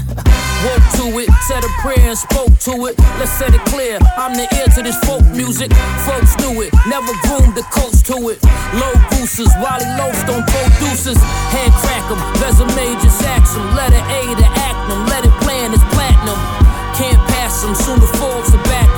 Woke 0.68 0.88
to 1.00 1.06
it, 1.24 1.30
said 1.48 1.64
a 1.64 1.72
prayer 1.80 2.12
and 2.12 2.18
spoke 2.18 2.52
to 2.68 2.74
it. 2.92 3.00
Let's 3.18 3.32
set 3.32 3.54
it 3.56 3.64
clear, 3.72 3.98
I'm 4.18 4.36
the 4.36 4.48
ear 4.60 4.68
to 4.76 4.82
this 4.84 5.00
folk 5.08 5.24
music. 5.32 5.72
Folks 6.04 6.36
knew 6.44 6.62
it, 6.62 6.72
never 6.88 7.14
groomed 7.24 7.56
the 7.56 7.64
coach 7.72 8.04
to 8.12 8.18
it. 8.30 8.44
Low 8.76 8.94
gooses, 9.16 9.52
Wally 9.64 9.88
Loafs 9.96 10.24
don't 10.28 10.44
throw 10.44 10.68
deuces. 10.84 11.18
Hand 11.56 11.74
crack 11.80 12.04
resume 12.44 13.00
just 13.00 13.24
ax 13.24 13.56
'em. 13.56 13.64
Letter 13.76 14.04
A 14.04 14.22
to 14.36 14.48
act 14.68 14.84
'em, 14.92 15.08
let 15.08 15.24
it 15.24 15.36
plan 15.42 15.74
it's 15.74 15.84
platinum. 15.96 16.40
Can't 17.00 17.22
pass 17.32 17.62
them, 17.62 17.74
soon 17.76 18.00
the 18.00 18.08
Forbes 18.20 18.52
to 18.52 18.58
back 18.68 18.88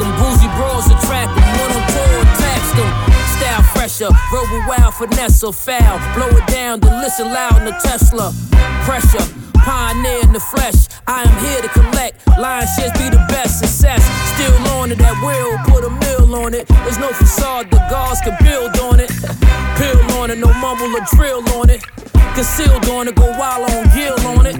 Style 4.02 4.14
fresher, 4.14 4.36
robo 4.36 4.68
wild, 4.68 4.94
finesse 4.96 5.44
or 5.44 5.54
foul. 5.54 6.00
Blow 6.16 6.28
it 6.30 6.48
down, 6.48 6.80
then 6.80 7.02
listen 7.02 7.32
loud 7.32 7.58
in 7.58 7.66
the 7.66 7.78
Tesla. 7.84 8.34
Pressure, 8.84 9.22
pioneer 9.62 10.22
in 10.24 10.34
the 10.34 10.40
flesh. 10.40 10.88
I 11.06 11.22
am 11.24 11.46
here 11.46 11.62
to 11.62 11.70
collect. 11.70 12.28
Lion 12.40 12.66
shares 12.76 12.92
be 12.94 13.10
the 13.10 13.24
best 13.30 13.60
success. 13.60 14.02
Still 14.34 14.58
on 14.74 14.92
it, 14.92 14.98
that 14.98 15.14
will 15.22 15.54
put 15.70 15.86
a 15.86 15.90
mill 15.90 16.34
on 16.36 16.54
it. 16.56 16.68
There's 16.68 16.98
no 16.98 17.14
facade, 17.14 17.70
the 17.70 17.78
guards 17.90 18.22
can 18.22 18.36
build 18.42 18.76
on 18.80 19.00
it. 19.00 19.12
Pill 19.78 20.02
on 20.18 20.32
it, 20.32 20.40
no 20.40 20.52
mumble 20.58 20.90
or 20.98 21.06
drill 21.14 21.46
on 21.62 21.70
it. 21.70 21.84
Concealed 22.34 22.90
on 22.90 23.08
it, 23.08 23.16
go 23.16 23.30
wild 23.38 23.70
on 23.70 23.86
gill 23.94 24.18
on 24.34 24.46
it. 24.48 24.58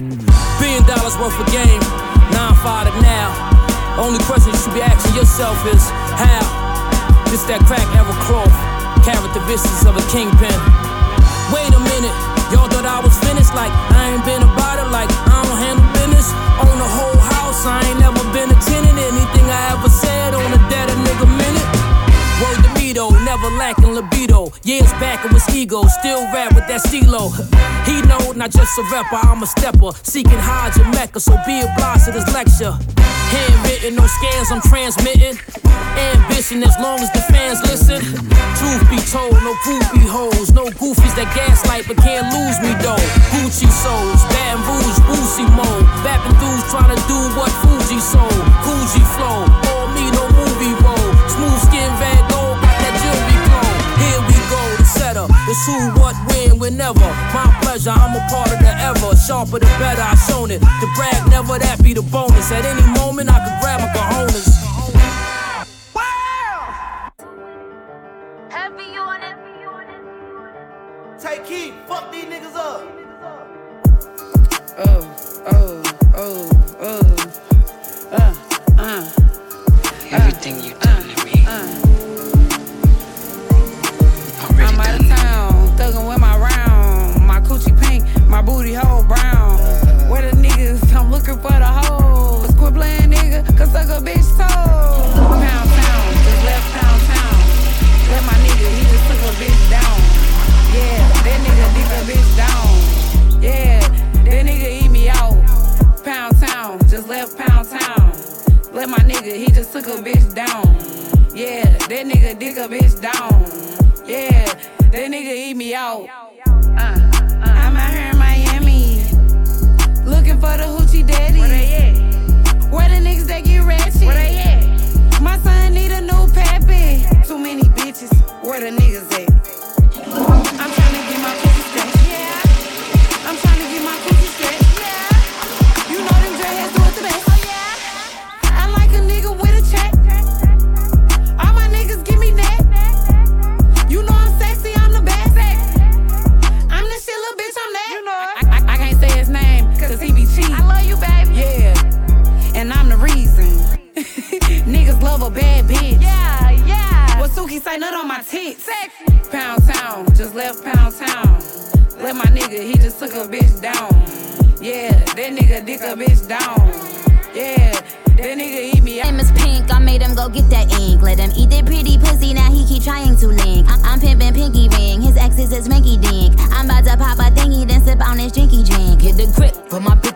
Billion 0.60 0.86
dollars 0.86 1.18
worth 1.18 1.34
of 1.34 1.46
game, 1.50 1.82
nine 2.30 2.54
five 2.62 2.86
to 2.86 2.94
now. 3.02 3.98
Only 3.98 4.22
question 4.22 4.52
you 4.54 4.58
should 4.58 4.74
be 4.74 4.82
asking 4.82 5.16
yourself 5.16 5.58
is 5.66 5.82
how? 6.14 6.70
This 7.26 7.42
that 7.48 7.64
crack 7.64 7.88
ever 7.96 8.12
cloth, 8.28 8.52
vicious 9.52 9.84
of 9.84 9.96
a 9.96 10.04
kingpin. 10.08 10.58
Wait 11.52 11.72
a 11.74 11.80
minute, 11.92 12.14
y'all 12.52 12.68
thought 12.72 12.86
I 12.86 13.00
was 13.02 13.16
finished? 13.20 13.54
Like 13.54 13.72
I 13.92 14.14
ain't 14.14 14.24
been 14.24 14.42
about 14.42 14.78
it, 14.78 14.88
like 14.90 15.10
I 15.28 15.42
don't 15.44 15.58
handle 15.60 15.86
business. 15.92 16.32
Own 16.62 16.78
the 16.78 16.88
whole 16.88 17.20
house, 17.20 17.66
I 17.66 17.82
ain't 17.88 18.00
never 18.00 18.22
been 18.32 18.50
a 18.50 18.58
tenant. 18.60 18.91
Word 22.92 22.98
to 22.98 23.10
me 23.10 23.16
though, 23.16 23.24
never 23.24 23.48
lacking 23.56 23.94
libido. 23.94 24.52
Years 24.64 24.90
back 24.92 25.24
it 25.24 25.32
was 25.32 25.48
ego, 25.54 25.84
still 25.86 26.22
rap 26.32 26.54
with 26.54 26.66
that 26.68 26.80
stilo. 26.82 27.30
He 27.82 28.00
know 28.06 28.30
not 28.32 28.50
just 28.52 28.78
a 28.78 28.82
rapper, 28.92 29.18
I'm 29.26 29.42
a 29.42 29.46
stepper. 29.46 29.90
Seeking 30.04 30.38
Hajj 30.38 30.78
and 30.78 30.94
Mecca, 30.94 31.18
so 31.18 31.34
be 31.44 31.60
obliged 31.62 32.06
to 32.06 32.12
this 32.12 32.30
lecture. 32.32 32.78
Handwritten, 33.34 33.96
no 33.96 34.06
scans 34.06 34.52
I'm 34.52 34.62
transmitting. 34.62 35.34
Ambition 35.98 36.62
as 36.62 36.78
long 36.78 37.00
as 37.00 37.10
the 37.10 37.22
fans 37.26 37.58
listen. 37.66 37.98
Truth 38.54 38.84
be 38.86 39.02
told, 39.10 39.34
no 39.42 39.52
groupie 39.66 40.06
hoes, 40.06 40.52
no 40.52 40.70
goofies 40.78 41.14
that 41.18 41.26
gaslight 41.34 41.88
but 41.88 41.98
can't 41.98 42.30
lose 42.30 42.58
me 42.62 42.70
though. 42.86 43.02
Gucci 43.34 43.66
souls, 43.66 44.22
Baton 44.30 44.62
Rouge, 44.62 45.00
Boosie 45.10 45.50
mode. 45.58 45.86
Bapping 46.06 46.38
dudes 46.38 46.64
trying 46.70 46.94
to 46.94 47.00
do 47.10 47.18
what 47.34 47.50
Fuji 47.66 47.98
sold. 47.98 48.46
Coogi 48.62 49.02
flow, 49.18 49.42
all 49.74 49.88
me, 49.90 50.11
setup. 55.22 55.36
It's 55.48 55.66
who, 55.66 56.00
what, 56.00 56.14
when, 56.28 56.58
whenever. 56.58 57.00
My 57.00 57.58
pleasure, 57.62 57.90
I'm 57.90 58.14
a 58.14 58.26
part 58.28 58.52
of 58.52 58.58
the 58.58 58.72
ever. 58.80 59.16
Sharper 59.16 59.58
the 59.58 59.66
better, 59.78 60.02
I 60.02 60.14
shown 60.14 60.50
it. 60.50 60.60
The 60.60 60.88
brag, 60.96 61.30
never 61.30 61.58
that 61.58 61.82
be 61.82 61.94
the 61.94 62.02
bonus. 62.02 62.50
At 62.50 62.64
any 62.64 62.86
moment, 62.98 63.30
I 63.30 63.38
could 63.44 63.60
grab 63.60 63.80
my 63.80 63.88
cojones. 63.94 64.71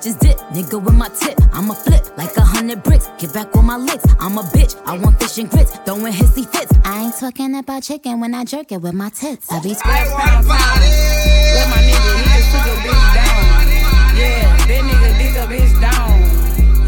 Bitches 0.06 0.18
dip, 0.18 0.38
nigga 0.52 0.82
with 0.82 0.94
my 0.94 1.08
tip. 1.08 1.38
I'ma 1.52 1.74
flip 1.74 2.04
like 2.16 2.36
a 2.36 2.40
hundred 2.40 2.82
bricks, 2.82 3.08
get 3.18 3.32
back 3.32 3.54
with 3.54 3.64
my 3.64 3.76
licks. 3.76 4.04
I'm 4.18 4.38
a 4.38 4.42
bitch, 4.42 4.76
I 4.86 4.98
want 4.98 5.18
fish 5.20 5.38
and 5.38 5.50
grits, 5.50 5.76
throwing 5.84 6.12
hissy 6.12 6.46
fits. 6.46 6.72
I 6.84 7.04
ain't 7.04 7.14
talking 7.16 7.56
about 7.56 7.82
chicken 7.82 8.20
when 8.20 8.34
I 8.34 8.44
jerk 8.44 8.72
it 8.72 8.80
with 8.80 8.94
my 8.94 9.08
tits. 9.10 9.50
I 9.50 9.60
be 9.62 9.70
Let 9.70 9.76
my 9.76 9.92
nigga, 11.88 12.16
he 12.18 12.24
just 12.36 12.50
took 12.52 12.66
a 12.66 12.76
bitch 12.84 13.14
down. 13.14 13.66
Yeah, 14.16 14.56
that 14.66 14.82
nigga 14.88 15.10
dick 15.18 15.36
a 15.36 15.46
bitch 15.52 15.74
down. 15.80 16.10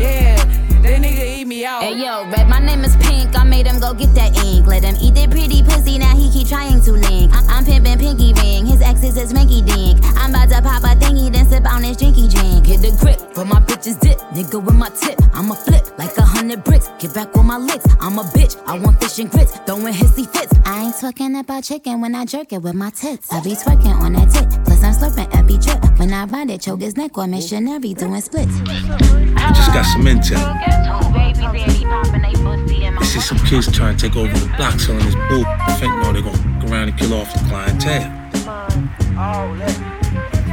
Yeah, 0.01 0.37
that 0.83 1.03
nigga 1.03 1.25
eat 1.38 1.38
me 1.49 1.65
out. 1.65 1.83
Hey 1.83 1.97
yo, 1.97 2.29
red, 2.31 2.47
my 2.49 2.59
name 2.59 2.85
is 2.85 2.95
Pink. 2.97 3.37
I 3.37 3.43
made 3.43 3.67
him 3.67 3.81
go 3.81 3.95
get 3.95 4.15
that 4.15 4.37
ink. 4.45 4.67
Let 4.67 4.85
him 4.85 4.97
eat 5.01 5.15
that 5.15 5.31
pretty 5.31 5.63
pussy, 5.63 5.99
now 5.99 6.15
he 6.15 6.31
keep 6.31 6.49
trying 6.49 6.81
to 6.83 6.93
link. 6.93 7.35
I- 7.35 7.45
I'm 7.49 7.65
pimping 7.65 7.99
pinky 7.99 8.35
ring, 8.35 8.67
his 8.67 8.83
ex 8.83 9.03
is 9.03 9.17
his 9.17 9.33
minky 9.33 9.63
dink. 9.63 9.99
I'm 10.17 10.31
about 10.31 10.51
to 10.51 10.63
pop 10.63 10.85
a 10.85 10.95
thingy, 11.01 11.33
then 11.33 11.49
sip 11.49 11.65
on 11.67 11.83
his 11.83 11.97
drinky 11.97 12.31
drink. 12.31 12.67
Hit 12.67 12.83
the 12.83 12.97
grip, 13.01 13.19
for 13.35 13.45
my 13.45 13.61
bitches 13.61 13.99
dip, 13.99 14.19
nigga 14.33 14.63
with 14.63 14.75
my 14.75 14.91
tip. 14.91 15.19
I'ma 15.33 15.55
flip 15.55 15.85
like 15.99 16.17
a 16.19 16.23
hundred 16.23 16.65
bricks. 16.65 16.91
Get 16.99 17.15
back 17.15 17.35
with 17.35 17.47
my 17.47 17.57
licks. 17.57 17.87
I'm 18.01 18.19
a 18.19 18.25
bitch. 18.25 18.57
I 18.67 18.79
want 18.79 19.01
fish 19.01 19.19
and 19.21 19.31
grits. 19.31 19.57
Throwing 19.67 19.95
hissy 19.95 20.27
fits. 20.29 20.53
I 20.67 20.85
ain't 20.87 20.97
talking 21.01 21.37
about 21.37 21.63
chicken 21.65 22.01
when 22.01 22.15
I 22.15 22.25
jerk 22.25 22.53
it 22.53 22.61
with 22.61 22.75
my 22.75 22.91
tits. 22.91 23.33
I 23.33 23.41
be 23.41 23.51
twerking 23.51 23.95
on 24.01 24.15
that 24.15 24.31
tit. 24.33 24.49
Plus 24.65 24.83
I'm 24.83 24.93
slurping 24.93 25.33
every 25.37 25.57
drip. 25.59 25.99
When 25.99 26.13
I 26.13 26.25
ride 26.25 26.51
it, 26.51 26.63
choke 26.63 26.81
his 26.81 26.97
neck 26.97 27.17
or 27.17 27.27
missionary 27.29 27.95
doing 27.95 28.21
splits. 28.21 28.53
I 28.67 29.53
just 29.55 29.73
got 29.73 29.85
some 29.85 30.03
intel. 30.03 31.38
I 31.41 33.05
see 33.05 33.21
some 33.21 33.39
kids 33.39 33.71
trying 33.71 33.97
to 33.97 34.09
take 34.09 34.17
over 34.17 34.33
the 34.33 34.53
block 34.57 34.81
selling 34.81 35.05
this 35.05 35.15
bull. 35.15 35.45
Fentanyl, 35.79 36.13
they're 36.13 36.23
gonna 36.23 36.61
go 36.61 36.73
around 36.73 36.89
and 36.89 36.99
kill 36.99 37.15
off 37.15 37.33
the 37.33 37.39
clientele. 37.49 38.11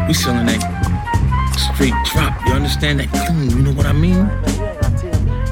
We 0.08 0.14
selling 0.14 0.46
that 0.46 0.62
straight 1.58 1.94
drop. 2.06 2.46
You 2.46 2.54
understand 2.54 3.00
that 3.00 3.10
clean? 3.10 3.50
You 3.50 3.64
know 3.64 3.74
what 3.74 3.88
I 3.88 3.94
mean? 3.94 4.30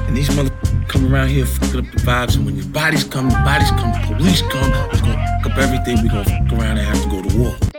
And 0.06 0.16
these 0.16 0.34
mother 0.36 0.50
come 0.86 1.12
around 1.12 1.28
here 1.28 1.46
fucking 1.46 1.80
up 1.80 1.92
the 1.92 2.00
vibes. 2.02 2.36
And 2.36 2.46
when 2.46 2.56
your 2.56 2.66
bodies 2.66 3.04
come, 3.04 3.28
the 3.28 3.36
bodies 3.36 3.70
come, 3.70 3.90
the 3.92 4.14
police 4.14 4.42
come. 4.42 4.72
It's 4.92 5.00
gonna 5.00 5.40
fuck 5.42 5.52
up 5.52 5.58
everything. 5.58 6.02
We 6.02 6.08
gonna 6.08 6.24
fuck 6.24 6.52
around 6.58 6.78
and 6.78 6.86
have 6.86 7.02
to 7.02 7.08
go 7.08 7.22
to 7.28 7.38
war. 7.38 7.73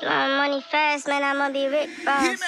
Blowing 0.00 0.36
money 0.36 0.60
fast, 0.60 1.08
man, 1.08 1.22
I'ma 1.22 1.50
be 1.50 1.66
Rick 1.68 1.88
Ross. 2.06 2.42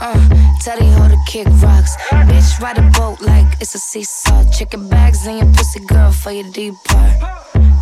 Uh, 0.00 0.58
tell 0.60 0.78
the 0.78 0.84
hoe 0.84 1.08
to 1.08 1.16
kick 1.26 1.46
rocks. 1.62 1.96
Bitch, 2.28 2.60
ride 2.60 2.76
a 2.76 2.82
boat 2.98 3.22
like 3.22 3.46
it's 3.62 3.74
a 3.74 3.78
seesaw. 3.78 4.44
Chicken 4.50 4.88
bags 4.90 5.26
in 5.26 5.38
your 5.38 5.46
pussy, 5.54 5.80
girl, 5.86 6.12
for 6.12 6.32
your 6.32 6.50
deep 6.52 6.74
part. 6.84 7.16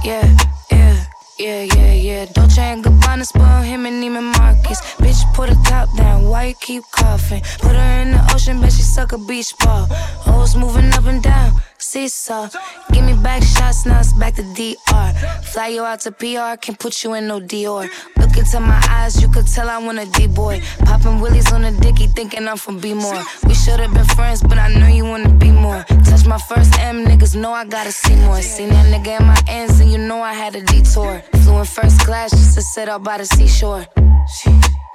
Yeah, 0.04 0.36
yeah, 0.70 1.01
yeah, 1.42 1.62
yeah, 1.62 1.92
yeah. 1.92 2.24
Dolce 2.26 2.62
and 2.62 2.84
Gabbana 2.84 3.24
spoil 3.26 3.62
him 3.62 3.84
and 3.86 4.02
Neiman 4.02 4.38
Marcus. 4.38 4.80
Bitch, 5.02 5.20
put 5.34 5.50
a 5.50 5.56
top 5.64 5.88
down, 5.96 6.28
why 6.28 6.44
you 6.46 6.54
keep 6.54 6.84
coughing? 6.92 7.42
Put 7.58 7.74
her 7.74 8.00
in 8.02 8.12
the 8.12 8.30
ocean, 8.32 8.60
bet 8.60 8.72
she 8.72 8.82
suck 8.82 9.12
a 9.12 9.18
beach 9.18 9.56
ball. 9.58 9.86
Hoes 10.26 10.54
moving 10.54 10.92
up 10.92 11.04
and 11.06 11.22
down, 11.22 11.60
seesaw. 11.78 12.48
Give 12.92 13.04
me 13.04 13.14
back 13.14 13.42
shots, 13.42 13.86
now 13.86 13.98
it's 14.00 14.12
back 14.12 14.34
to 14.34 14.42
DR. 14.54 15.12
Fly 15.42 15.68
you 15.68 15.82
out 15.82 16.00
to 16.02 16.12
PR, 16.12 16.56
can't 16.60 16.78
put 16.78 17.02
you 17.02 17.14
in 17.14 17.26
no 17.26 17.40
Dior. 17.40 17.88
Look 18.18 18.36
into 18.36 18.60
my 18.60 18.80
eyes, 18.88 19.20
you 19.20 19.28
could 19.28 19.48
tell 19.48 19.68
I 19.68 19.78
want 19.78 19.98
a 19.98 20.06
D 20.06 20.28
boy. 20.28 20.62
Popping 20.84 21.20
willies 21.20 21.52
on 21.52 21.62
the 21.62 21.72
dicky, 21.72 22.06
thinking 22.06 22.46
I'm 22.46 22.56
from 22.56 22.78
B 22.78 22.94
more. 22.94 23.22
We 23.46 23.54
should've 23.54 23.92
been 23.92 24.04
friends, 24.16 24.42
but 24.42 24.58
I 24.58 24.68
know 24.74 24.86
you 24.86 25.04
wanna 25.04 25.34
be 25.34 25.50
more. 25.50 25.82
Touch 26.04 26.24
my 26.24 26.38
first 26.38 26.78
M, 26.78 27.04
niggas 27.04 27.34
know 27.34 27.52
I 27.52 27.64
gotta 27.64 27.90
see 27.90 28.14
more. 28.14 28.40
Seen 28.42 28.68
that 28.68 28.86
nigga 28.92 29.20
in 29.20 29.26
my 29.26 29.38
ends, 29.48 29.80
and 29.80 29.90
you 29.90 29.98
know 29.98 30.22
I 30.22 30.34
had 30.34 30.54
a 30.54 30.62
detour. 30.62 31.22
Flew 31.42 31.58
in 31.58 31.64
first 31.64 32.00
class 32.00 32.30
just 32.30 32.54
to 32.54 32.62
sit 32.62 32.88
out 32.88 33.02
by 33.02 33.18
the 33.18 33.26
seashore. 33.26 33.86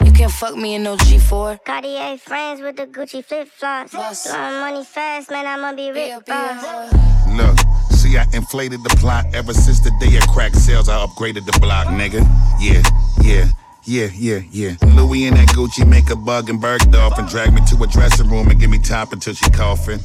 You 0.05 0.11
can't 0.11 0.31
fuck 0.31 0.55
me 0.55 0.75
in 0.75 0.83
no 0.83 0.95
G4. 0.97 1.63
Cartier 1.63 2.17
friends 2.17 2.61
with 2.61 2.75
the 2.77 2.88
Gucci 2.88 3.23
flip 3.23 3.47
flops. 3.47 3.91
Blowing 3.91 4.59
money 4.59 4.83
fast, 4.83 5.29
man, 5.31 5.45
I'ma 5.45 5.73
be 5.73 5.91
rich. 5.91 6.13
Ross. 6.27 6.93
Look, 7.35 7.57
see, 7.91 8.17
I 8.17 8.25
inflated 8.33 8.83
the 8.83 8.95
plot 8.97 9.25
ever 9.33 9.53
since 9.53 9.79
the 9.79 9.91
day 9.99 10.17
of 10.17 10.27
crack 10.27 10.53
sales. 10.53 10.89
I 10.89 11.05
upgraded 11.05 11.45
the 11.45 11.57
block, 11.59 11.88
nigga. 11.88 12.25
Yeah, 12.59 12.81
yeah. 13.21 13.49
Yeah, 13.83 14.09
yeah, 14.13 14.41
yeah. 14.51 14.75
Louis 14.95 15.27
and 15.27 15.38
that 15.38 15.47
Gucci 15.49 15.88
make 15.88 16.09
a 16.09 16.15
bug 16.17 16.49
and 16.49 16.61
Bergdorf 16.61 17.17
and 17.17 17.29
drag 17.29 17.53
me 17.53 17.61
to 17.69 17.81
a 17.83 17.88
dressing 17.88 18.29
room 18.29 18.49
and 18.49 18.59
give 18.59 18.69
me 18.69 18.79
top 18.79 19.13
until 19.13 19.33
she 19.33 19.49
coughing. 19.51 19.99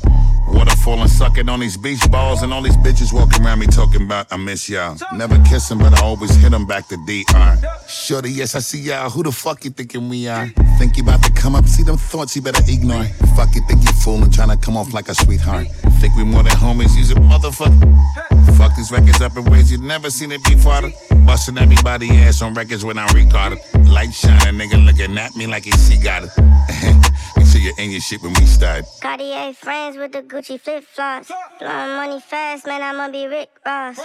Waterfall 0.52 1.00
and 1.00 1.10
sucking 1.10 1.48
on 1.48 1.60
these 1.60 1.76
beach 1.76 2.00
balls 2.10 2.42
and 2.42 2.52
all 2.52 2.62
these 2.62 2.76
bitches 2.78 3.12
walking 3.12 3.44
around 3.44 3.58
me 3.60 3.66
talking 3.66 4.02
about 4.02 4.26
I 4.32 4.36
miss 4.36 4.68
y'all. 4.68 4.96
Never 5.14 5.38
kiss 5.44 5.70
'em, 5.70 5.78
but 5.78 5.98
I 5.98 6.02
always 6.02 6.34
hit 6.36 6.52
'em 6.52 6.66
back 6.66 6.88
to 6.88 6.96
DR. 7.06 7.58
Shorty, 7.88 8.30
yes, 8.30 8.54
I 8.54 8.60
see 8.60 8.80
y'all. 8.80 9.10
Who 9.10 9.22
the 9.22 9.32
fuck 9.32 9.64
you 9.64 9.70
thinking 9.70 10.08
we 10.08 10.28
are? 10.28 10.48
Think 10.78 10.96
you 10.96 11.02
about 11.02 11.22
to 11.24 11.30
come 11.32 11.54
up, 11.54 11.66
see 11.66 11.82
them 11.82 11.96
thoughts 11.96 12.36
you 12.36 12.42
better 12.42 12.62
ignore. 12.68 13.04
Fuck 13.36 13.54
you, 13.54 13.62
think 13.68 13.82
you 13.82 13.92
fooling, 14.04 14.30
trying 14.30 14.50
to 14.50 14.56
come 14.56 14.76
off 14.76 14.92
like 14.92 15.08
a 15.08 15.14
sweetheart. 15.14 15.66
Think 16.00 16.16
we 16.16 16.24
more 16.24 16.42
than 16.42 16.52
homies, 16.52 16.96
use 16.96 17.10
a 17.10 17.14
motherfucker. 17.14 17.88
Fuck 18.56 18.76
these 18.76 18.90
records 18.90 19.20
up 19.20 19.36
in 19.36 19.44
ways 19.44 19.70
you've 19.72 19.82
never 19.82 20.10
seen 20.10 20.32
it 20.32 20.42
before. 20.44 20.82
Busting 21.26 21.58
everybody 21.58 22.10
ass 22.10 22.42
on 22.42 22.54
records 22.54 22.84
when 22.84 22.98
I 22.98 23.06
record 23.12 23.54
it. 23.54 23.86
Light 23.88 24.12
shining, 24.12 24.58
nigga 24.60 24.84
looking 24.84 25.16
at 25.18 25.34
me 25.36 25.46
like 25.46 25.64
he 25.64 25.70
see 25.72 25.96
got 25.98 26.24
it. 26.24 26.30
Make 27.36 27.46
sure 27.46 27.60
you're 27.60 27.78
in 27.78 27.90
your 27.90 28.00
shit 28.00 28.22
when 28.22 28.32
we 28.34 28.46
start. 28.46 28.84
Cartier 29.00 29.52
friends 29.54 29.96
with 29.96 30.12
the 30.12 30.22
Gucci 30.42 30.60
flip 30.60 30.82
flops. 30.82 31.30
Blowing 31.60 31.94
money 31.94 32.20
fast, 32.20 32.66
man, 32.66 32.82
I'ma 32.82 33.08
be 33.12 33.28
Rick 33.28 33.50
Ross. 33.64 34.00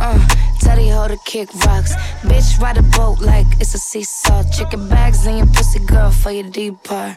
Uh, 0.00 0.28
tell 0.58 0.76
the 0.76 0.88
hoe 0.88 1.06
to 1.06 1.16
kick 1.24 1.48
rocks. 1.66 1.94
Bitch, 2.22 2.58
ride 2.60 2.78
a 2.78 2.82
boat 2.82 3.20
like 3.20 3.46
it's 3.60 3.74
a 3.74 3.78
seesaw. 3.78 4.42
Chicken 4.50 4.88
bags 4.88 5.24
in 5.24 5.36
your 5.36 5.46
pussy, 5.46 5.78
girl, 5.78 6.10
for 6.10 6.32
your 6.32 6.50
deep 6.50 6.82
part. 6.82 7.16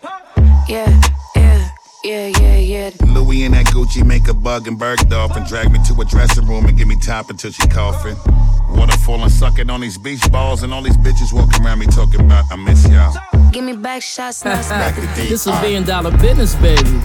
Yeah, 0.70 1.02
yeah, 1.36 1.72
yeah, 2.04 2.28
yeah, 2.28 2.58
yeah. 2.58 2.92
Louis 3.08 3.46
and 3.46 3.56
that 3.56 3.66
Gucci 3.68 4.06
make 4.06 4.28
a 4.28 4.34
bug 4.34 4.68
and 4.68 4.80
Bergdorf 4.80 5.36
and 5.36 5.48
drag 5.48 5.72
me 5.72 5.80
to 5.88 6.00
a 6.00 6.06
dressing 6.06 6.46
room 6.46 6.68
and 6.68 6.78
give 6.78 6.88
me 6.88 6.98
top 6.98 7.32
until 7.32 7.52
she 7.52 7.68
coughing. 7.68 8.16
Waterfall 8.78 9.24
and 9.24 9.32
sucking 9.32 9.72
on 9.72 9.82
these 9.82 9.98
beach 9.98 10.32
balls 10.32 10.62
and 10.62 10.72
all 10.72 10.84
these 10.84 10.98
bitches 10.98 11.34
walking 11.34 11.66
around 11.66 11.80
me 11.80 11.88
talking 11.88 12.22
about 12.22 12.46
I 12.52 12.58
miss 12.58 12.88
y'all. 12.88 13.16
Give 13.52 13.64
me 13.64 13.76
back 13.76 14.04
shots, 14.04 14.46
now 14.46 14.60
it's 14.60 14.70
back 14.70 14.94
to. 14.94 15.02
This 15.24 15.48
a 15.48 15.60
billion 15.62 15.84
dollar 15.84 16.16
business, 16.20 16.54
baby. 16.54 17.02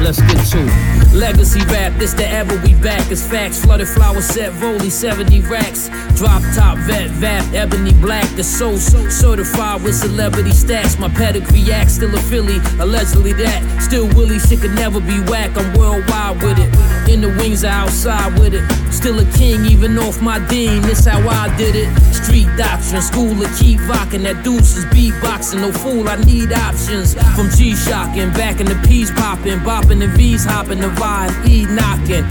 Let's 0.00 0.20
get 0.20 0.44
to 0.52 0.66
it. 0.66 1.12
Legacy 1.12 1.60
rap, 1.66 1.92
this 1.98 2.14
the 2.14 2.26
ever 2.26 2.56
we 2.60 2.74
back. 2.74 3.10
It's 3.10 3.26
facts. 3.26 3.62
Flooded 3.62 3.88
flower 3.88 4.22
set, 4.22 4.52
Rolly 4.60 4.88
70 4.88 5.40
racks. 5.42 5.88
Drop 6.16 6.42
top 6.54 6.78
vet, 6.78 7.10
vap, 7.10 7.52
ebony 7.52 7.92
black. 7.92 8.28
The 8.34 8.42
soul 8.44 8.78
so 8.78 9.08
certified 9.08 9.82
with 9.82 9.94
celebrity 9.94 10.50
stats. 10.50 10.98
My 10.98 11.08
pedigree 11.10 11.70
act, 11.70 11.90
still 11.90 12.14
a 12.14 12.18
Philly, 12.18 12.56
allegedly 12.80 13.34
that. 13.34 13.82
Still 13.82 14.08
Willie, 14.16 14.38
shit 14.38 14.60
could 14.60 14.74
never 14.74 15.00
be 15.00 15.20
whack. 15.20 15.56
I'm 15.56 15.72
worldwide 15.74 16.42
with 16.42 16.58
it. 16.58 17.10
In 17.10 17.20
the 17.20 17.28
wings, 17.28 17.62
outside 17.62 18.38
with 18.38 18.54
it. 18.54 18.64
Still 18.92 19.18
a 19.18 19.24
king, 19.32 19.66
even 19.66 19.98
off 19.98 20.22
my 20.22 20.38
dean. 20.48 20.80
This 20.82 21.04
how 21.04 21.20
I 21.28 21.54
did 21.56 21.76
it. 21.76 21.88
Street 22.14 22.48
doctrine, 22.56 23.02
school 23.02 23.42
of 23.42 23.58
keep 23.58 23.80
rocking. 23.86 24.22
That 24.22 24.42
deuce 24.42 24.76
is 24.76 24.84
beatboxing. 24.86 25.60
No 25.60 25.72
fool, 25.72 26.08
I 26.08 26.16
need 26.16 26.52
options. 26.52 27.14
From 27.36 27.50
G 27.50 27.74
shocking, 27.76 28.32
back 28.32 28.60
in 28.60 28.66
the 28.66 28.80
P's 28.86 29.10
popping, 29.10 29.58
bopping 29.60 29.91
the 29.98 30.08
V's 30.08 30.44
hopping 30.44 30.80
the 30.80 30.88
vibe, 30.88 31.46
E 31.46 31.64
knocking. 31.66 32.24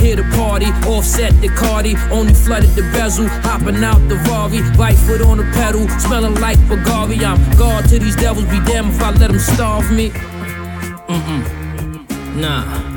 Here 0.00 0.16
the 0.16 0.24
party, 0.36 0.66
offset 0.88 1.32
the 1.40 1.48
Cardi, 1.48 1.94
only 2.10 2.34
flooded 2.34 2.70
the 2.70 2.82
bezel, 2.92 3.28
hopping 3.28 3.82
out 3.82 4.00
the 4.08 4.16
Rari, 4.28 4.60
right 4.76 4.96
foot 4.96 5.22
on 5.22 5.38
the 5.38 5.44
pedal, 5.54 5.88
smelling 5.98 6.34
like 6.36 6.58
Bulgari. 6.68 7.22
I'm 7.22 7.38
guard 7.56 7.88
to 7.88 7.98
these 7.98 8.16
devils, 8.16 8.44
be 8.46 8.60
damned 8.64 8.94
if 8.94 9.02
I 9.02 9.10
let 9.10 9.30
them 9.30 9.38
starve 9.38 9.90
me. 9.90 10.10
Mm-mm. 11.08 12.36
Nah. 12.36 12.93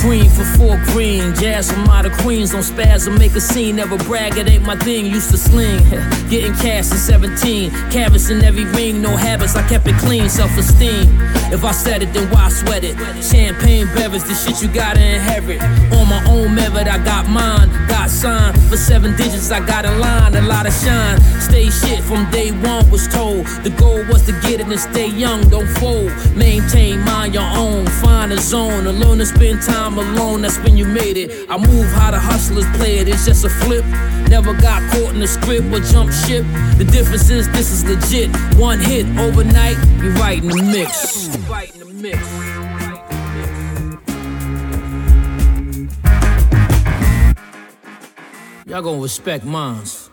Green 0.00 0.30
for 0.30 0.44
four 0.56 0.76
green. 0.92 1.34
Jazz 1.34 1.72
from 1.72 1.88
out 1.88 2.06
of 2.06 2.12
Queens. 2.18 2.52
Don't 2.52 2.62
spaz 2.62 3.08
or 3.08 3.18
make 3.18 3.34
a 3.34 3.40
scene. 3.40 3.76
Never 3.76 3.98
brag, 3.98 4.36
it 4.38 4.48
ain't 4.48 4.64
my 4.64 4.76
thing. 4.76 5.06
Used 5.06 5.30
to 5.30 5.36
sling. 5.36 5.82
Getting 6.30 6.54
cash 6.54 6.90
at 6.92 6.98
17. 6.98 7.70
Canvassing 7.90 8.42
every 8.42 8.64
ring. 8.64 9.02
No 9.02 9.16
habits, 9.16 9.56
I 9.56 9.66
kept 9.68 9.88
it 9.88 9.96
clean. 9.96 10.28
Self 10.28 10.56
esteem. 10.56 11.08
If 11.50 11.64
I 11.64 11.72
said 11.72 12.02
it, 12.02 12.12
then 12.12 12.30
why 12.30 12.48
sweat 12.48 12.84
it? 12.84 12.96
Champagne 13.22 13.86
beverage, 13.94 14.22
the 14.22 14.34
shit 14.34 14.62
you 14.62 14.68
gotta 14.68 15.00
inherit. 15.00 15.60
On 15.92 16.08
my 16.08 16.24
own 16.28 16.54
method, 16.54 16.86
I 16.86 17.02
got 17.04 17.28
mine. 17.28 17.68
Got 17.88 18.10
signed. 18.10 18.60
For 18.70 18.76
seven 18.76 19.16
digits, 19.16 19.50
I 19.50 19.64
got 19.66 19.84
a 19.84 19.96
line. 19.98 20.36
A 20.36 20.42
lot 20.42 20.66
of 20.66 20.74
shine. 20.74 21.20
Stay 21.40 21.70
shit 21.70 22.04
from 22.04 22.30
day 22.30 22.52
one, 22.52 22.88
was 22.90 23.08
told. 23.08 23.46
The 23.64 23.70
goal 23.70 24.04
was 24.06 24.26
to 24.26 24.32
get 24.42 24.60
it 24.60 24.68
and 24.68 24.78
stay 24.78 25.08
young. 25.08 25.48
Don't 25.48 25.68
fold. 25.78 26.12
Maintain, 26.36 27.00
mind 27.00 27.34
your 27.34 27.50
own. 27.56 27.86
Find 27.86 28.32
a 28.32 28.38
zone. 28.38 28.86
Alone 28.86 29.20
and 29.20 29.28
spend 29.28 29.62
time 29.62 29.97
alone, 29.98 30.42
that's 30.42 30.58
when 30.58 30.76
you 30.76 30.86
made 30.86 31.16
it. 31.16 31.50
I 31.50 31.58
move 31.58 31.86
how 31.86 32.10
the 32.10 32.18
hustlers 32.18 32.66
play 32.76 32.98
it, 32.98 33.08
it's 33.08 33.26
just 33.26 33.44
a 33.44 33.50
flip. 33.50 33.84
Never 34.28 34.54
got 34.54 34.82
caught 34.92 35.14
in 35.14 35.20
the 35.20 35.26
script 35.26 35.66
or 35.72 35.80
jump 35.80 36.12
ship. 36.12 36.44
The 36.76 36.84
difference 36.84 37.30
is 37.30 37.48
this 37.50 37.70
is 37.70 37.84
legit. 37.84 38.34
One 38.56 38.78
hit 38.78 39.06
overnight, 39.18 39.76
you're 40.02 40.12
right 40.14 40.42
in 40.42 40.48
the 40.48 40.62
mix. 40.62 41.36
Right 41.48 41.74
in 41.74 41.80
the 41.80 41.86
mix. 41.86 42.18
Y'all 48.66 48.82
gonna 48.82 49.00
respect 49.00 49.44
mines. 49.44 50.10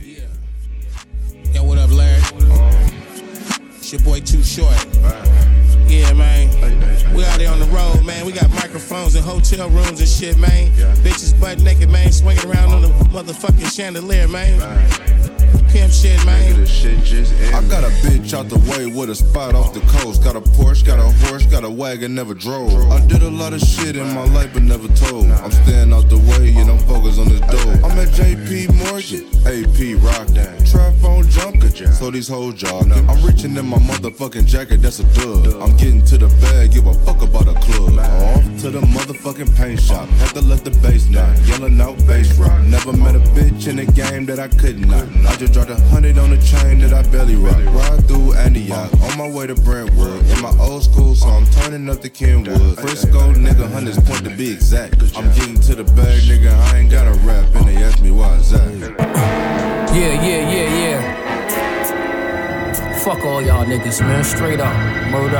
Yeah. 0.00 0.20
Yo, 1.52 1.64
what 1.64 1.78
up, 1.78 1.90
Larry? 1.90 2.22
It's 3.76 3.92
your 3.92 4.00
boy 4.02 4.20
Too 4.20 4.42
Short. 4.42 5.53
Yeah, 5.86 6.12
man. 6.14 6.48
We 7.14 7.24
out 7.24 7.38
there 7.38 7.50
on 7.50 7.60
the 7.60 7.66
road, 7.66 8.04
man. 8.04 8.14
man. 8.24 8.26
We 8.26 8.32
got 8.32 8.50
microphones 8.50 9.14
in 9.14 9.22
hotel 9.22 9.68
rooms 9.70 10.00
and 10.00 10.08
shit, 10.08 10.38
man. 10.38 10.70
Bitches 11.02 11.38
butt 11.40 11.60
naked, 11.60 11.90
man, 11.90 12.12
swinging 12.12 12.46
around 12.46 12.72
on 12.72 12.82
the 12.82 12.88
motherfucking 12.88 13.74
chandelier, 13.74 14.28
man. 14.28 15.23
Pimp 15.70 15.92
shit, 15.92 16.24
man. 16.24 16.42
I 17.54 17.62
got 17.68 17.84
a 17.84 17.88
bitch 18.02 18.34
out 18.34 18.48
the 18.48 18.58
way 18.70 18.86
with 18.86 19.10
a 19.10 19.14
spot 19.14 19.54
off 19.54 19.72
the 19.74 19.80
coast. 19.80 20.22
Got 20.22 20.36
a 20.36 20.40
Porsche, 20.40 20.84
got 20.84 20.98
a 20.98 21.10
horse, 21.26 21.46
got 21.46 21.64
a 21.64 21.70
wagon, 21.70 22.14
never 22.14 22.34
drove. 22.34 22.72
I 22.90 23.04
did 23.06 23.22
a 23.22 23.30
lot 23.30 23.52
of 23.52 23.60
shit 23.60 23.96
in 23.96 24.06
my 24.14 24.24
life, 24.32 24.50
but 24.52 24.62
never 24.62 24.88
told. 24.88 25.30
I'm 25.30 25.50
staying 25.50 25.92
out 25.92 26.08
the 26.08 26.18
way, 26.18 26.54
and 26.56 26.70
I'm 26.70 26.78
focused 26.80 27.18
on 27.18 27.28
this 27.28 27.40
dough. 27.40 27.86
I'm 27.86 27.98
at 27.98 28.08
JP 28.08 28.74
Morgan, 28.74 29.24
AP 29.46 30.02
Rock, 30.02 30.28
trap 30.66 30.94
phone 31.00 31.28
junker, 31.28 31.70
so 31.92 32.10
these 32.10 32.28
hoes 32.28 32.54
jogging. 32.54 32.92
I'm 33.08 33.24
reaching 33.24 33.56
in 33.56 33.66
my 33.66 33.78
motherfucking 33.78 34.46
jacket, 34.46 34.82
that's 34.82 35.00
a 35.00 35.04
dub. 35.14 35.62
I'm 35.62 35.76
getting 35.76 36.04
to 36.06 36.18
the 36.18 36.28
bag, 36.40 36.72
give 36.72 36.86
a 36.86 36.94
fuck 37.04 37.22
about 37.22 37.48
a 37.48 37.54
club. 37.60 37.98
Off 37.98 38.44
to 38.62 38.70
the 38.70 38.80
motherfucking 38.80 39.56
paint 39.56 39.80
shop, 39.80 40.08
had 40.20 40.34
to 40.34 40.40
let 40.40 40.64
the 40.64 40.70
bass 40.82 41.08
knock, 41.08 41.36
yelling 41.46 41.80
out 41.80 41.96
bass 42.06 42.36
rock. 42.38 42.60
Never 42.64 42.92
met 42.92 43.14
a 43.14 43.20
bitch 43.34 43.68
in 43.68 43.76
the 43.76 43.86
game 43.86 44.26
that 44.26 44.38
I 44.38 44.48
couldn't 44.48 44.88
knock. 44.88 45.08
I 45.26 45.36
just 45.46 45.52
dropped 45.52 45.70
a 45.70 45.76
hundred 45.88 46.16
on 46.16 46.30
the 46.30 46.38
chain 46.38 46.78
that 46.78 46.92
I 46.94 47.02
belly 47.10 47.36
rock. 47.36 47.62
Ride 47.66 48.08
through 48.08 48.32
Antioch, 48.34 48.90
on 49.02 49.18
my 49.18 49.28
way 49.28 49.46
to 49.46 49.54
Brentwood. 49.54 50.24
In 50.30 50.40
my 50.40 50.56
old 50.58 50.82
school, 50.84 51.14
so 51.14 51.28
I'm 51.28 51.44
turning 51.46 51.88
up 51.90 52.00
to 52.00 52.08
Kenwood. 52.08 52.78
Frisco, 52.78 53.32
nigga, 53.34 53.70
hundreds 53.70 53.98
point 54.02 54.24
to 54.24 54.30
be 54.30 54.52
exact. 54.52 55.02
I'm 55.14 55.30
getting 55.34 55.60
to 55.60 55.74
the 55.74 55.84
bag, 55.84 56.22
nigga, 56.22 56.50
I 56.50 56.78
ain't 56.78 56.90
got 56.90 57.06
a 57.06 57.12
rap, 57.26 57.54
and 57.56 57.68
they 57.68 57.76
ask 57.76 58.00
me 58.00 58.10
why 58.10 58.34
is 58.36 58.50
that. 58.52 58.72
Yeah, 59.92 60.14
yeah, 60.22 60.50
yeah, 60.50 60.68
yeah. 60.82 61.24
Fuck 63.00 63.24
all 63.26 63.42
y'all 63.42 63.66
niggas, 63.66 64.00
man. 64.00 64.24
Straight 64.24 64.60
up. 64.60 64.74
Word 65.12 65.34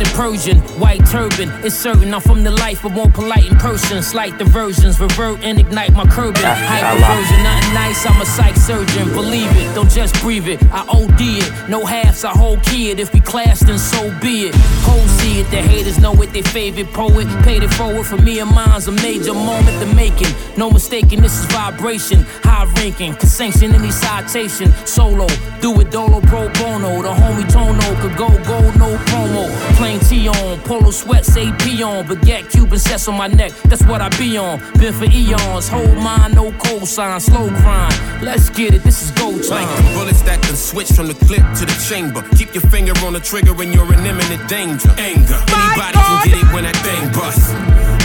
in 0.00 0.06
Persian, 0.14 0.58
white 0.78 1.04
turban. 1.06 1.50
It's 1.64 1.74
certain 1.74 2.14
I'm 2.14 2.20
from 2.20 2.42
the 2.44 2.50
life, 2.50 2.82
but 2.82 2.92
more 2.92 3.10
polite 3.10 3.50
in 3.50 3.56
person. 3.58 4.02
Slight 4.02 4.38
diversions, 4.38 5.00
revert 5.00 5.42
and 5.42 5.58
ignite 5.58 5.92
my 5.92 6.06
curbing. 6.06 6.42
Hyperversion, 6.42 7.42
nothing 7.42 7.74
nice, 7.74 8.06
I'm 8.06 8.20
a 8.20 8.26
psych 8.26 8.56
surgeon. 8.56 9.08
Believe 9.12 9.50
it, 9.56 9.74
don't 9.74 9.90
just 9.90 10.20
breathe 10.20 10.48
it. 10.48 10.62
I 10.72 10.80
OD 10.88 11.20
it, 11.20 11.68
no 11.68 11.84
halves, 11.84 12.24
I 12.24 12.30
whole 12.30 12.58
kid. 12.58 13.00
If 13.00 13.12
we 13.12 13.20
clash, 13.20 13.60
then 13.60 13.78
so 13.78 14.02
be 14.20 14.48
it. 14.48 14.54
Hoes 14.86 15.10
see 15.18 15.40
it, 15.40 15.50
the 15.50 15.62
haters 15.62 15.98
know 15.98 16.14
it, 16.22 16.32
they 16.32 16.42
favorite 16.42 16.92
poet. 16.92 17.26
Paid 17.42 17.62
it 17.62 17.72
forward 17.74 18.06
for 18.06 18.16
me 18.16 18.40
and 18.40 18.50
mine's 18.54 18.88
a 18.88 18.92
major 18.92 19.34
moment 19.34 19.78
to 19.80 19.94
making. 19.94 20.32
No 20.56 20.70
mistaking, 20.70 21.20
this 21.22 21.38
is 21.38 21.46
vibration, 21.46 22.24
high 22.42 22.64
ranking. 22.76 23.14
Can 23.14 23.28
sanction 23.28 23.74
any 23.74 23.90
citation. 23.90 24.72
Solo, 24.86 25.26
do 25.60 25.80
it 25.80 25.90
dolo 25.90 26.20
pro 26.22 26.48
bono. 26.54 27.02
The 27.02 27.08
homie 27.08 27.50
Tono 27.52 28.00
could 28.00 28.16
go 28.16 28.28
gold, 28.44 28.76
no 28.76 28.96
promo. 29.08 29.44
Plain 29.82 29.98
T 29.98 30.28
on, 30.28 30.60
polo 30.60 30.92
sweats, 30.92 31.36
AP 31.36 31.82
on. 31.82 32.06
Baguette 32.06 32.48
Cuban 32.48 32.78
sets 32.78 33.08
on 33.08 33.16
my 33.16 33.26
neck, 33.26 33.50
that's 33.64 33.82
what 33.82 34.00
I 34.00 34.10
be 34.10 34.38
on. 34.38 34.60
Been 34.78 34.94
for 34.94 35.06
eons, 35.06 35.66
hold 35.66 35.96
mine, 35.96 36.34
no 36.36 36.52
cosign, 36.52 37.20
slow 37.20 37.48
grind. 37.48 37.92
Let's 38.22 38.48
get 38.48 38.74
it, 38.74 38.84
this 38.84 39.02
is 39.02 39.10
go 39.10 39.30
uh, 39.30 39.42
time. 39.42 39.66
Like 39.66 39.76
the 39.78 39.98
bullets 39.98 40.22
that 40.22 40.40
can 40.40 40.54
switch 40.54 40.92
from 40.92 41.08
the 41.08 41.14
clip 41.26 41.42
to 41.58 41.66
the 41.66 41.76
chamber. 41.90 42.22
Keep 42.36 42.54
your 42.54 42.62
finger 42.70 42.92
on 43.04 43.14
the 43.14 43.20
trigger 43.20 43.54
when 43.54 43.72
you're 43.72 43.92
in 43.92 44.06
imminent 44.06 44.48
danger. 44.48 44.94
Anger, 44.98 45.42
anybody 45.50 45.98
can 45.98 46.28
get 46.30 46.38
it 46.38 46.52
when 46.54 46.62
that 46.62 46.78
thing 46.86 47.02
busts. 47.10 47.50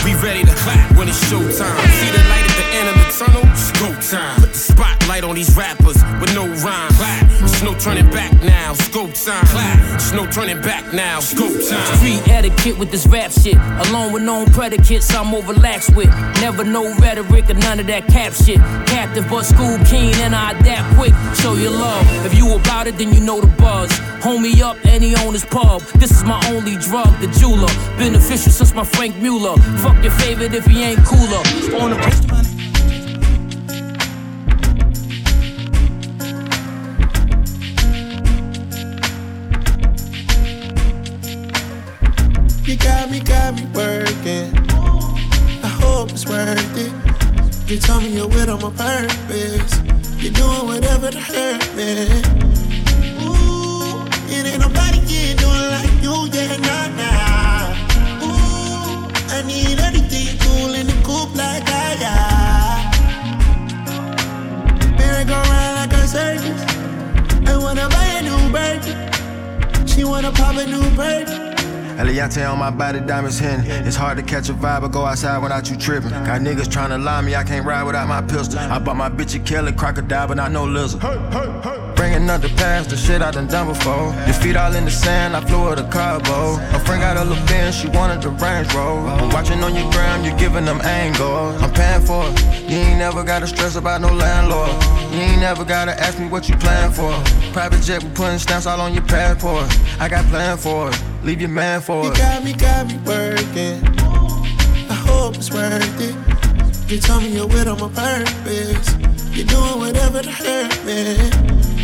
We 0.02 0.18
ready 0.18 0.42
to 0.42 0.54
clap 0.66 0.98
when 0.98 1.06
it's 1.06 1.22
showtime. 1.30 1.78
See 2.02 2.10
the 2.10 2.24
light 2.26 2.47
end 2.74 2.88
of 2.88 2.94
the 2.96 3.24
tunnel? 3.24 3.42
It's 3.52 3.72
go 3.72 3.88
time. 4.00 4.40
Put 4.40 4.52
the 4.52 4.58
spotlight 4.58 5.24
on 5.24 5.34
these 5.34 5.56
rappers 5.56 6.02
with 6.20 6.34
no 6.34 6.46
rhyme. 6.64 6.92
Clap. 6.92 7.28
There's 7.38 7.62
no 7.62 7.74
turning 7.74 8.10
back 8.10 8.32
now. 8.42 8.74
Scope 8.74 9.14
time. 9.14 9.44
Clap. 9.46 9.78
There's 9.90 10.12
no 10.12 10.26
turning 10.26 10.60
back 10.62 10.92
now. 10.92 11.20
Scope 11.20 11.54
time. 11.68 11.96
Street 11.96 12.26
etiquette 12.28 12.78
with 12.78 12.90
this 12.90 13.06
rap 13.06 13.30
shit. 13.30 13.56
Along 13.88 14.12
with 14.12 14.22
known 14.22 14.46
predicates, 14.46 15.14
I'm 15.14 15.34
overlaxed 15.34 15.94
with. 15.94 16.10
Never 16.40 16.64
no 16.64 16.94
rhetoric 16.96 17.50
or 17.50 17.54
none 17.54 17.80
of 17.80 17.86
that 17.86 18.06
cap 18.08 18.32
shit. 18.32 18.58
Captive 18.86 19.26
but 19.28 19.44
school 19.44 19.78
keen 19.86 20.14
and 20.16 20.34
I 20.34 20.52
adapt 20.52 20.96
quick. 20.96 21.14
Show 21.36 21.54
your 21.54 21.72
love. 21.72 22.04
If 22.26 22.34
you 22.34 22.54
about 22.54 22.86
it, 22.86 22.96
then 22.98 23.12
you 23.12 23.20
know 23.20 23.40
the 23.40 23.48
buzz. 23.58 23.90
Homie 24.20 24.60
up, 24.60 24.76
any 24.84 25.14
on 25.14 25.32
his 25.32 25.44
pub. 25.44 25.82
This 26.00 26.10
is 26.10 26.24
my 26.24 26.40
only 26.48 26.76
drug, 26.76 27.18
the 27.20 27.28
jeweler. 27.38 27.72
Beneficial 27.96 28.52
since 28.52 28.74
my 28.74 28.84
Franck 28.84 29.16
Muller. 29.16 29.56
Fuck 29.78 30.02
your 30.02 30.12
favorite 30.12 30.54
if 30.54 30.66
he 30.66 30.82
ain't 30.82 31.04
cooler. 31.04 31.42
On 31.80 31.90
the 31.90 32.57
You 42.68 42.76
got 42.76 43.10
me, 43.10 43.20
got 43.20 43.54
me 43.54 43.64
working. 43.72 44.52
I 45.64 45.68
hope 45.80 46.10
it's 46.10 46.26
worth 46.26 46.76
it. 46.76 46.92
You 47.66 47.78
told 47.78 48.02
me 48.02 48.10
you're 48.10 48.28
with 48.28 48.50
on 48.50 48.60
my 48.60 48.68
purpose. 48.76 49.80
You're 50.22 50.34
doing 50.34 50.66
whatever 50.66 51.10
to 51.10 51.18
hurt 51.18 51.64
me. 51.74 52.04
Ooh, 53.24 54.04
it 54.28 54.44
ain't 54.44 54.60
nobody 54.60 55.00
can 55.00 55.36
do 55.38 55.48
it 55.48 55.70
like 55.72 56.02
you, 56.04 56.28
yeah, 56.30 56.58
nah, 56.58 56.88
nah. 57.00 57.72
Ooh, 58.26 59.08
I 59.32 59.40
need 59.46 59.80
everything 59.80 60.36
cool 60.40 60.74
in 60.74 60.88
the 60.88 60.96
coupe 61.02 61.34
like 61.34 61.64
I, 61.64 61.96
yeah. 62.04 62.84
Merry 64.98 65.24
go 65.24 65.32
round 65.32 65.74
like 65.80 65.94
a 65.94 66.06
circus. 66.06 66.62
I 67.48 67.56
wanna 67.56 67.88
buy 67.88 68.20
a 68.20 68.22
new 68.28 68.52
bird. 68.52 69.88
She 69.88 70.04
wanna 70.04 70.32
pop 70.32 70.56
a 70.56 70.66
new 70.66 70.90
bird. 70.94 71.57
Eliantte 71.98 72.48
on 72.48 72.60
my 72.60 72.70
body, 72.70 73.00
diamonds 73.00 73.40
hidden. 73.40 73.66
It's 73.84 73.96
hard 73.96 74.18
to 74.18 74.22
catch 74.22 74.48
a 74.48 74.52
vibe 74.54 74.84
or 74.84 74.88
go 74.88 75.04
outside 75.04 75.42
without 75.42 75.68
you 75.68 75.76
tripping. 75.76 76.10
Got 76.10 76.42
niggas 76.42 76.70
trying 76.70 76.90
to 76.90 76.98
lie 76.98 77.20
me, 77.22 77.34
I 77.34 77.42
can't 77.42 77.66
ride 77.66 77.82
without 77.82 78.06
my 78.06 78.22
pistol. 78.22 78.60
I 78.60 78.78
bought 78.78 78.96
my 78.96 79.08
bitch 79.08 79.34
a 79.34 79.40
Kelly 79.40 79.72
crocodile, 79.72 80.28
but 80.28 80.36
not 80.36 80.52
no 80.52 80.64
lizard. 80.64 81.00
Bringing 81.96 82.30
up 82.30 82.40
the 82.40 82.50
past, 82.56 82.90
the 82.90 82.96
shit 82.96 83.20
I 83.20 83.32
done 83.32 83.48
done 83.48 83.66
before. 83.66 84.14
Your 84.26 84.34
feet 84.34 84.54
all 84.54 84.72
in 84.76 84.84
the 84.84 84.92
sand, 84.92 85.34
I 85.34 85.40
flew 85.40 85.66
her 85.66 85.74
to 85.74 85.82
Cabo. 85.90 86.54
Her 86.54 86.78
friend 86.78 87.02
got 87.02 87.16
a 87.16 87.24
little 87.24 87.44
Benz, 87.48 87.74
she 87.74 87.88
wanted 87.88 88.22
the 88.22 88.28
Range 88.28 88.72
Rover. 88.72 89.08
I'm 89.08 89.30
watching 89.30 89.60
on 89.64 89.74
your 89.74 89.90
gram, 89.90 90.24
you 90.24 90.30
giving 90.38 90.66
them 90.66 90.80
angles. 90.82 91.60
I'm 91.60 91.72
paying 91.72 92.06
for 92.06 92.22
it. 92.28 92.70
You 92.70 92.76
ain't 92.78 92.98
never 93.00 93.24
gotta 93.24 93.48
stress 93.48 93.74
about 93.74 94.02
no 94.02 94.12
landlord. 94.12 94.70
You 95.12 95.18
ain't 95.18 95.40
never 95.40 95.64
gotta 95.64 95.98
ask 96.00 96.20
me 96.20 96.28
what 96.28 96.48
you 96.48 96.54
plan 96.58 96.92
for. 96.92 97.10
Private 97.52 97.82
jet, 97.82 98.04
we 98.04 98.10
putting 98.10 98.38
stamps 98.38 98.66
all 98.66 98.80
on 98.80 98.94
your 98.94 99.02
passport. 99.02 99.66
I 99.98 100.08
got 100.08 100.24
plan 100.26 100.56
for 100.56 100.90
it. 100.90 101.07
Leave 101.28 101.42
your 101.42 101.50
man 101.50 101.82
for 101.82 102.04
You 102.04 102.10
it. 102.10 102.16
got 102.16 102.42
me, 102.42 102.54
got 102.54 102.86
me 102.86 102.96
working. 103.04 103.84
I 104.88 104.94
hope 104.94 105.36
it's 105.36 105.50
worth 105.52 106.00
it. 106.00 106.90
You 106.90 106.98
told 107.00 107.22
me 107.22 107.28
you're 107.36 107.46
with 107.46 107.68
on 107.68 107.78
my 107.78 107.90
purpose. 107.90 108.94
You're 109.36 109.44
doing 109.44 109.78
whatever 109.78 110.22
to 110.22 110.30
hurt 110.30 110.84
me. 110.86 111.77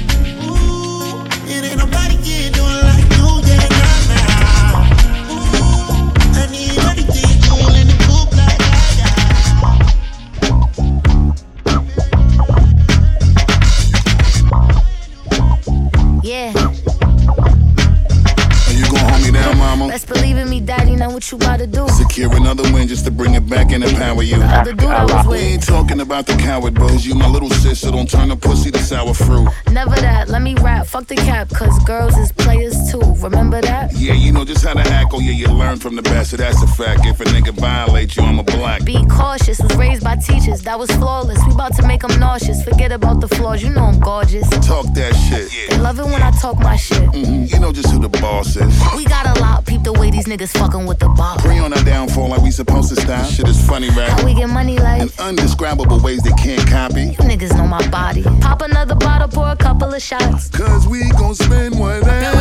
What 21.15 21.31
you 21.31 21.39
about 21.39 21.59
to 21.61 21.67
do. 21.67 21.89
Secure 21.89 22.35
another 22.37 22.65
win 22.73 22.89
just 22.89 23.05
to 23.05 23.11
bring 23.11 23.35
it 23.35 23.49
back 23.49 23.71
and 23.73 23.85
empower 23.85 24.23
you. 24.23 24.37
other 24.37 24.73
dude 24.75 24.91
I 24.91 25.05
was 25.05 25.27
We 25.27 25.33
with. 25.33 25.41
ain't 25.43 25.63
talking 25.67 26.01
about 26.01 26.27
the 26.27 26.35
coward 26.35 26.75
boys. 26.75 27.07
You 27.07 27.15
my 27.15 27.29
little 27.29 27.51
sister, 27.51 27.91
don't 27.91 28.11
turn 28.11 28.29
the 28.29 28.37
pussy 28.37 28.71
to 28.73 28.79
sour 28.81 29.15
fruit. 29.15 29.49
Never 29.71 29.95
that. 29.97 30.29
Let 30.29 30.43
me 30.43 30.55
rap. 30.57 30.87
Fuck 30.87 31.07
the 31.07 31.15
cap, 31.17 31.49
cause 31.51 31.79
girls 31.85 32.17
is 32.19 32.33
players 32.33 32.75
too. 32.91 33.01
Remember 33.23 33.61
that? 33.61 33.93
Yeah, 33.95 34.15
you 34.15 34.33
know 34.33 34.45
just 34.45 34.65
how 34.65 34.75
to 34.75 34.81
act. 34.81 35.13
Oh 35.15 35.21
yeah, 35.21 35.31
you 35.33 35.47
learn 35.49 35.79
from 35.79 35.95
the 35.97 36.03
best. 36.03 36.31
So 36.31 36.37
that's 36.37 36.61
a 36.63 36.67
fact. 36.67 37.07
If 37.07 37.21
a 37.21 37.25
nigga 37.25 37.53
violates 37.53 38.17
you, 38.17 38.25
I'm 38.25 38.39
a 38.41 38.43
black. 38.43 38.85
Be 38.85 39.05
cautious. 39.07 39.61
Was 39.61 39.77
raised 39.77 40.03
by 40.03 40.17
teachers. 40.17 40.63
That 40.63 40.79
was 40.79 40.91
flawless. 40.93 41.39
We 41.47 41.53
about 41.55 41.75
to 41.77 41.87
make 41.87 42.01
them 42.03 42.19
nauseous. 42.19 42.63
Forget 42.65 42.91
about 42.93 43.21
the 43.21 43.29
flaws. 43.29 43.63
You 43.63 43.71
know 43.71 43.85
I'm 43.85 44.01
gorgeous. 44.01 44.49
Talk 44.67 44.87
that 44.95 45.15
shit. 45.15 45.49
They 45.71 45.79
love 45.79 45.99
it 46.01 46.07
when 46.07 46.23
I 46.23 46.31
talk 46.33 46.59
my 46.59 46.77
shit. 46.77 46.99
Mhm, 47.13 47.53
You 47.53 47.61
know 47.61 47.73
just 47.73 47.91
who 47.91 48.01
the 48.01 48.09
boss 48.09 48.57
is. 48.57 48.75
We 48.97 49.05
got 49.05 49.27
a 49.37 49.41
lot. 49.41 49.65
Peep 49.65 49.83
the 49.85 49.93
way 49.93 50.11
these 50.11 50.27
niggas 50.27 50.51
fucking 50.59 50.87
with 50.87 50.99
the 51.05 51.15
ball. 51.15 51.37
Pre 51.39 51.59
on 51.59 51.73
our 51.73 51.85
downfall 51.85 52.29
like 52.29 52.43
we 52.43 52.51
supposed 52.51 52.89
to 52.95 53.01
stop. 53.01 53.27
Shit 53.27 53.49
is 53.49 53.61
funny, 53.67 53.89
right? 53.91 54.09
How 54.09 54.25
we 54.25 54.35
get 54.35 54.49
money 54.49 54.79
like 54.79 55.03
In 55.03 55.11
undescribable 55.19 56.01
ways 56.01 56.23
they 56.23 56.33
can't 56.33 56.67
copy. 56.69 57.13
you 57.17 57.25
niggas 57.31 57.57
know 57.57 57.67
my 57.67 57.87
body. 57.89 58.23
Pop 58.41 58.63
another 58.63 58.95
bottle, 58.95 59.29
pour 59.29 59.49
a 59.51 59.57
couple 59.57 59.93
of 59.93 60.03
shots. 60.03 60.49
Cause 60.51 60.87
we 60.89 61.09
gon' 61.11 61.35
spend 61.35 61.79
whatever. 61.79 62.37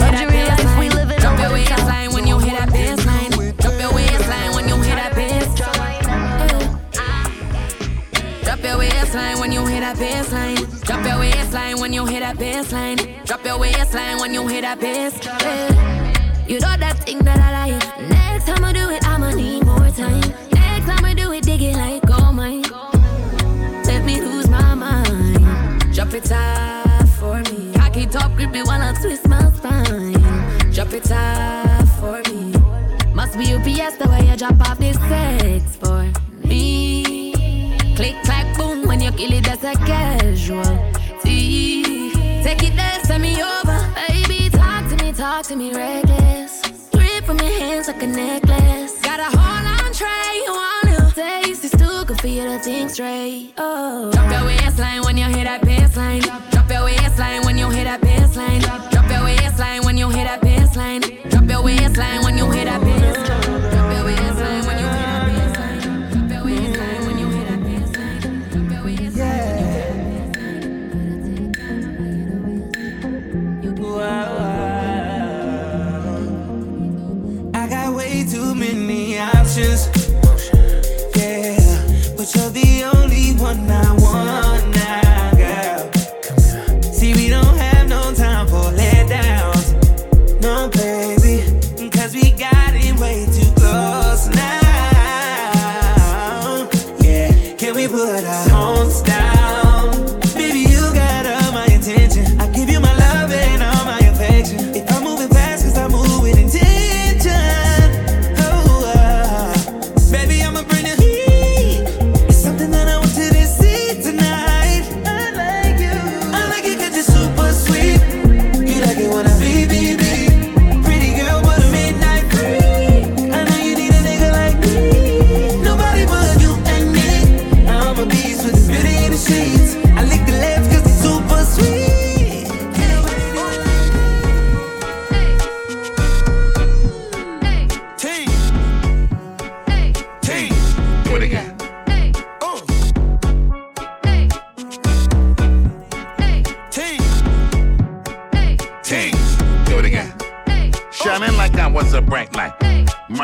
Luxury 0.00 0.44
life 0.44 0.78
we 0.78 0.88
live 0.90 1.10
it 1.10 1.20
Drop 1.20 1.38
your 1.38 1.50
the 1.50 1.64
time. 1.64 1.86
waistline 1.86 2.12
when 2.14 2.26
you 2.26 2.38
hit 2.38 2.58
that 2.58 2.68
baseline. 2.70 3.56
Drop 3.56 3.80
your 3.80 3.94
waistline 3.94 4.54
when 4.54 4.68
you 4.68 4.76
hit 4.76 4.96
that 4.96 5.14
bass. 5.14 5.54
Drop 8.44 8.62
your 8.62 8.78
waistline 8.78 9.38
when 9.40 9.52
you 9.52 9.66
hit 9.66 9.80
that 9.80 9.96
baseline. 9.96 10.84
Drop 10.84 11.04
your 11.04 11.18
waistline 11.18 11.72
when 11.74 11.80
when 11.80 11.92
you 11.92 12.06
hear 12.06 12.20
that 12.20 12.38
bass 12.38 12.72
line. 12.72 12.98
Drop 13.24 13.44
your 13.44 13.58
waistline 13.58 14.18
when 14.20 14.32
you 14.34 14.46
hear 14.46 14.60
that 14.62 14.78
bass. 14.80 15.99
You 16.50 16.58
know 16.58 16.76
that 16.78 16.98
thing 17.04 17.18
that 17.20 17.38
I 17.38 17.70
like. 17.70 18.08
Next 18.08 18.46
time 18.46 18.64
I 18.64 18.72
do 18.72 18.90
it, 18.90 19.06
I'ma 19.06 19.30
need 19.36 19.64
more 19.64 19.88
time. 19.90 20.34
Next 20.50 20.84
time 20.84 21.04
I 21.04 21.14
do 21.14 21.30
it, 21.30 21.44
dig 21.44 21.62
it 21.62 21.76
like 21.76 22.04
gold 22.04 22.34
mine. 22.34 22.64
Let 23.84 24.04
me 24.04 24.20
lose 24.20 24.48
my 24.48 24.74
mind. 24.74 25.94
Drop 25.94 26.12
it 26.12 26.32
off 26.32 27.08
for 27.20 27.38
me. 27.52 27.72
Cocky 27.74 28.04
top, 28.06 28.34
grip 28.34 28.50
me 28.50 28.64
while 28.64 28.82
I 28.82 28.92
twist 29.00 29.28
my 29.28 29.48
spine. 29.52 30.20
Drop 30.72 30.92
it 30.92 31.12
off 31.12 32.00
for 32.00 32.20
me. 32.28 32.52
Must 33.14 33.38
be 33.38 33.54
UPS 33.54 33.98
the 33.98 34.08
way 34.08 34.26
you 34.28 34.36
drop 34.36 34.58
off 34.68 34.78
this 34.78 34.98
sex 35.06 35.76
for 35.76 36.02
me. 36.48 37.32
Click, 37.94 38.16
clack, 38.24 38.56
boom, 38.56 38.88
when 38.88 39.00
you 39.00 39.12
kill 39.12 39.32
it, 39.34 39.44
that's 39.44 39.62
a 39.62 39.74
casualty. 39.86 40.72
Take 42.42 42.64
it 42.64 42.74
there, 42.74 42.98
send 43.04 43.22
me 43.22 43.40
over. 43.40 43.78
Baby, 44.08 44.50
talk 44.50 44.88
to 44.88 44.96
me, 44.96 45.12
talk 45.12 45.44
to 45.44 45.54
me 45.54 45.72
reckless. 45.72 46.39
Grip 47.20 47.36
from 47.36 47.46
your 47.46 47.58
hands 47.58 47.86
like 47.86 48.02
a 48.02 48.06
necklace. 48.06 48.98
Got 49.02 49.20
a 49.20 49.24
whole 49.24 49.86
on 49.86 49.92
tray, 49.92 50.36
you 50.36 50.52
want 50.52 50.88
to 50.88 51.14
taste 51.14 51.64
it's 51.64 51.76
too 51.76 52.04
good 52.06 52.18
for 52.18 52.28
you 52.28 52.44
to 52.44 52.58
think 52.60 52.88
straight. 52.88 53.52
Oh. 53.58 54.10
Drop 54.10 54.30
your 54.32 54.44
waistline 54.46 55.02
when 55.02 55.18
you 55.18 55.26
hear 55.26 55.44
that 55.44 55.62
bass 55.62 55.96
line. 55.98 56.49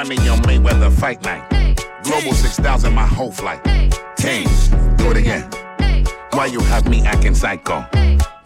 Money 0.08 0.28
on 0.28 0.38
Mayweather 0.42 0.92
fight 0.92 1.20
night. 1.24 1.42
Global 2.04 2.32
6000, 2.32 2.94
my 2.94 3.04
whole 3.04 3.32
flight. 3.32 3.60
Teams. 4.16 4.68
Do 4.98 5.10
it 5.10 5.16
again. 5.16 5.50
Why 6.30 6.46
you 6.46 6.60
have 6.60 6.88
me 6.88 7.04
acting 7.04 7.34
psycho? 7.34 7.84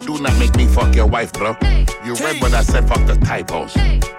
Do 0.00 0.18
not 0.22 0.38
make 0.38 0.56
me 0.56 0.64
fuck 0.64 0.94
your 0.94 1.06
wife, 1.06 1.34
bro. 1.34 1.54
You 2.02 2.14
read 2.14 2.40
what 2.40 2.54
I 2.54 2.62
said, 2.62 2.88
fuck 2.88 3.06
the 3.06 3.14
typos. 3.26 3.74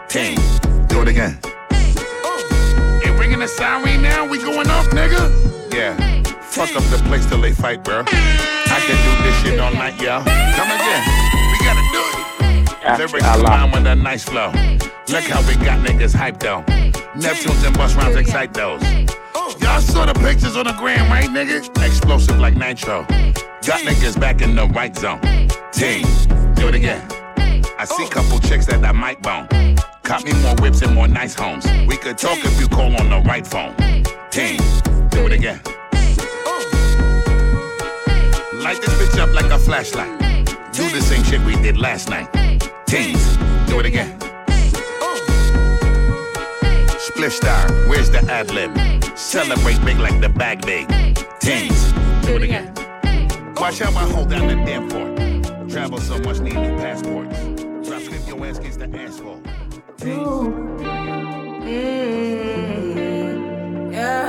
Team. 0.07 0.37
Do 0.85 1.01
it 1.01 1.07
again. 1.07 1.39
Ain't 1.71 2.05
oh. 2.23 3.17
ringing 3.19 3.39
the 3.39 3.47
siren 3.47 4.03
now, 4.03 4.27
we 4.27 4.37
going 4.37 4.69
off, 4.69 4.85
nigga? 4.89 5.73
Yeah. 5.73 5.95
Fuck 6.43 6.75
up 6.75 6.83
the 6.91 7.01
place 7.07 7.25
till 7.25 7.41
they 7.41 7.53
fight, 7.53 7.83
bro. 7.83 8.03
I 8.05 8.79
can 8.85 8.97
do 9.01 9.23
this 9.23 9.41
shit 9.41 9.59
all 9.59 9.73
night, 9.73 9.99
y'all. 9.99 10.23
Come 10.23 10.69
again. 10.69 11.03
We 11.51 11.57
gotta 11.65 11.81
do 11.91 12.03
it. 12.05 12.99
Lyrics 12.99 13.25
combined 13.25 13.73
with 13.73 13.87
a 13.87 13.95
nice 13.95 14.25
flow. 14.25 14.51
Look 15.07 15.23
how 15.23 15.41
we 15.47 15.55
got 15.55 15.83
niggas 15.83 16.15
hyped 16.15 16.39
though. 16.39 16.80
Neptunes 17.21 17.63
and 17.67 17.77
bus 17.77 17.93
rounds 17.93 18.15
excite 18.15 18.51
those. 18.53 18.81
Y'all 19.61 19.79
saw 19.79 20.05
the 20.05 20.13
pictures 20.21 20.55
on 20.57 20.65
the 20.65 20.73
gram, 20.73 21.07
right, 21.11 21.29
nigga? 21.29 21.59
Explosive 21.85 22.39
like 22.39 22.55
nitro. 22.55 23.03
Got 23.65 23.81
niggas 23.81 24.19
back 24.19 24.41
in 24.41 24.55
the 24.55 24.65
right 24.67 24.95
zone. 24.97 25.21
Team, 25.71 26.01
do 26.55 26.67
it 26.69 26.75
again. 26.75 27.07
I 27.77 27.85
see 27.85 28.05
oh. 28.05 28.09
couple 28.09 28.39
chicks 28.39 28.65
that 28.65 28.83
I 28.83 28.91
might 28.91 29.21
bone. 29.21 29.47
Cop 30.01 30.23
me 30.23 30.33
more 30.41 30.55
whips 30.55 30.81
and 30.81 30.95
more 30.95 31.07
nice 31.07 31.35
homes. 31.35 31.65
We 31.87 31.95
could 31.95 32.17
talk 32.17 32.39
if 32.43 32.59
you 32.59 32.67
call 32.67 32.95
on 32.99 33.09
the 33.09 33.21
right 33.27 33.45
phone. 33.45 33.75
Team, 34.31 34.57
do 35.09 35.27
it 35.27 35.31
again. 35.31 35.61
Light 38.63 38.81
this 38.81 38.93
bitch 38.97 39.19
up 39.19 39.33
like 39.35 39.51
a 39.51 39.59
flashlight. 39.59 40.19
Do 40.73 40.89
the 40.89 41.01
same 41.01 41.23
shit 41.23 41.41
we 41.41 41.53
did 41.61 41.77
last 41.77 42.09
night. 42.09 42.31
Teams, 42.87 43.37
do 43.67 43.79
it 43.79 43.85
again. 43.85 44.30
Split 47.21 47.33
star, 47.33 47.71
where's 47.87 48.09
the 48.09 48.17
ad 48.31 48.49
lib? 48.49 48.75
Celebrate 49.15 49.79
big 49.85 49.99
like 49.99 50.19
the 50.21 50.29
bag 50.29 50.65
big. 50.65 50.87
Teams, 51.39 51.91
do 52.25 52.37
it 52.37 52.41
again. 52.41 52.73
Watch 53.57 53.77
how 53.77 53.91
I 53.91 54.09
hold 54.09 54.31
down 54.31 54.47
the 54.47 54.55
damn 54.65 54.89
fort. 54.89 55.15
Travel 55.69 55.99
so 55.99 56.17
much, 56.17 56.39
need 56.39 56.55
new 56.55 56.75
passports. 56.77 57.37
Drop 57.87 58.01
clip 58.01 58.27
your 58.27 58.43
ass 58.43 58.57
against 58.57 58.79
the 58.79 58.87
asphalt. 58.99 59.43
Mm, 59.97 60.79
yeah. 63.93 64.23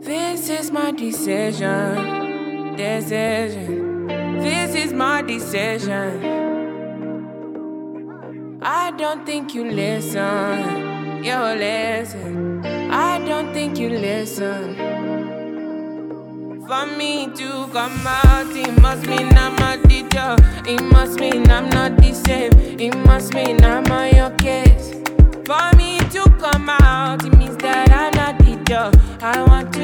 This 0.00 0.48
is 0.48 0.72
my 0.72 0.90
decision. 0.90 2.74
Decision. 2.74 4.08
This 4.40 4.74
is 4.74 4.92
my 4.92 5.22
decision. 5.22 6.38
I 8.60 8.90
don't 8.90 9.24
think 9.24 9.54
you 9.54 9.70
listen. 9.70 11.22
You 11.22 11.38
listen. 11.38 12.64
I 12.90 13.20
don't 13.24 13.52
think 13.54 13.78
you 13.78 13.88
listen. 13.88 14.74
For 16.66 16.86
me 16.86 17.28
to 17.36 17.68
come 17.72 18.04
out, 18.04 18.48
it 18.56 18.82
must 18.82 19.06
mean 19.06 19.28
I'm 19.38 19.56
a 19.62 19.80
teacher. 19.86 20.36
It 20.66 20.82
must 20.82 21.20
mean 21.20 21.48
I'm 21.48 21.70
not 21.70 21.98
the 21.98 22.12
same. 22.12 22.52
It 22.80 22.96
must 23.06 23.32
mean 23.32 23.62
I'm 23.62 23.86
on 23.92 24.14
your 24.16 24.30
case. 24.30 24.90
For 25.46 25.76
me 25.76 26.00
to 26.10 26.24
come 26.40 26.68
out, 26.68 27.24
it 27.24 27.38
means 27.38 27.56
that 27.58 27.92
I'm 27.92 28.10
not 28.16 28.38
the 28.38 28.56
teacher. 28.56 28.90
I 29.24 29.40
want 29.44 29.72
to 29.74 29.77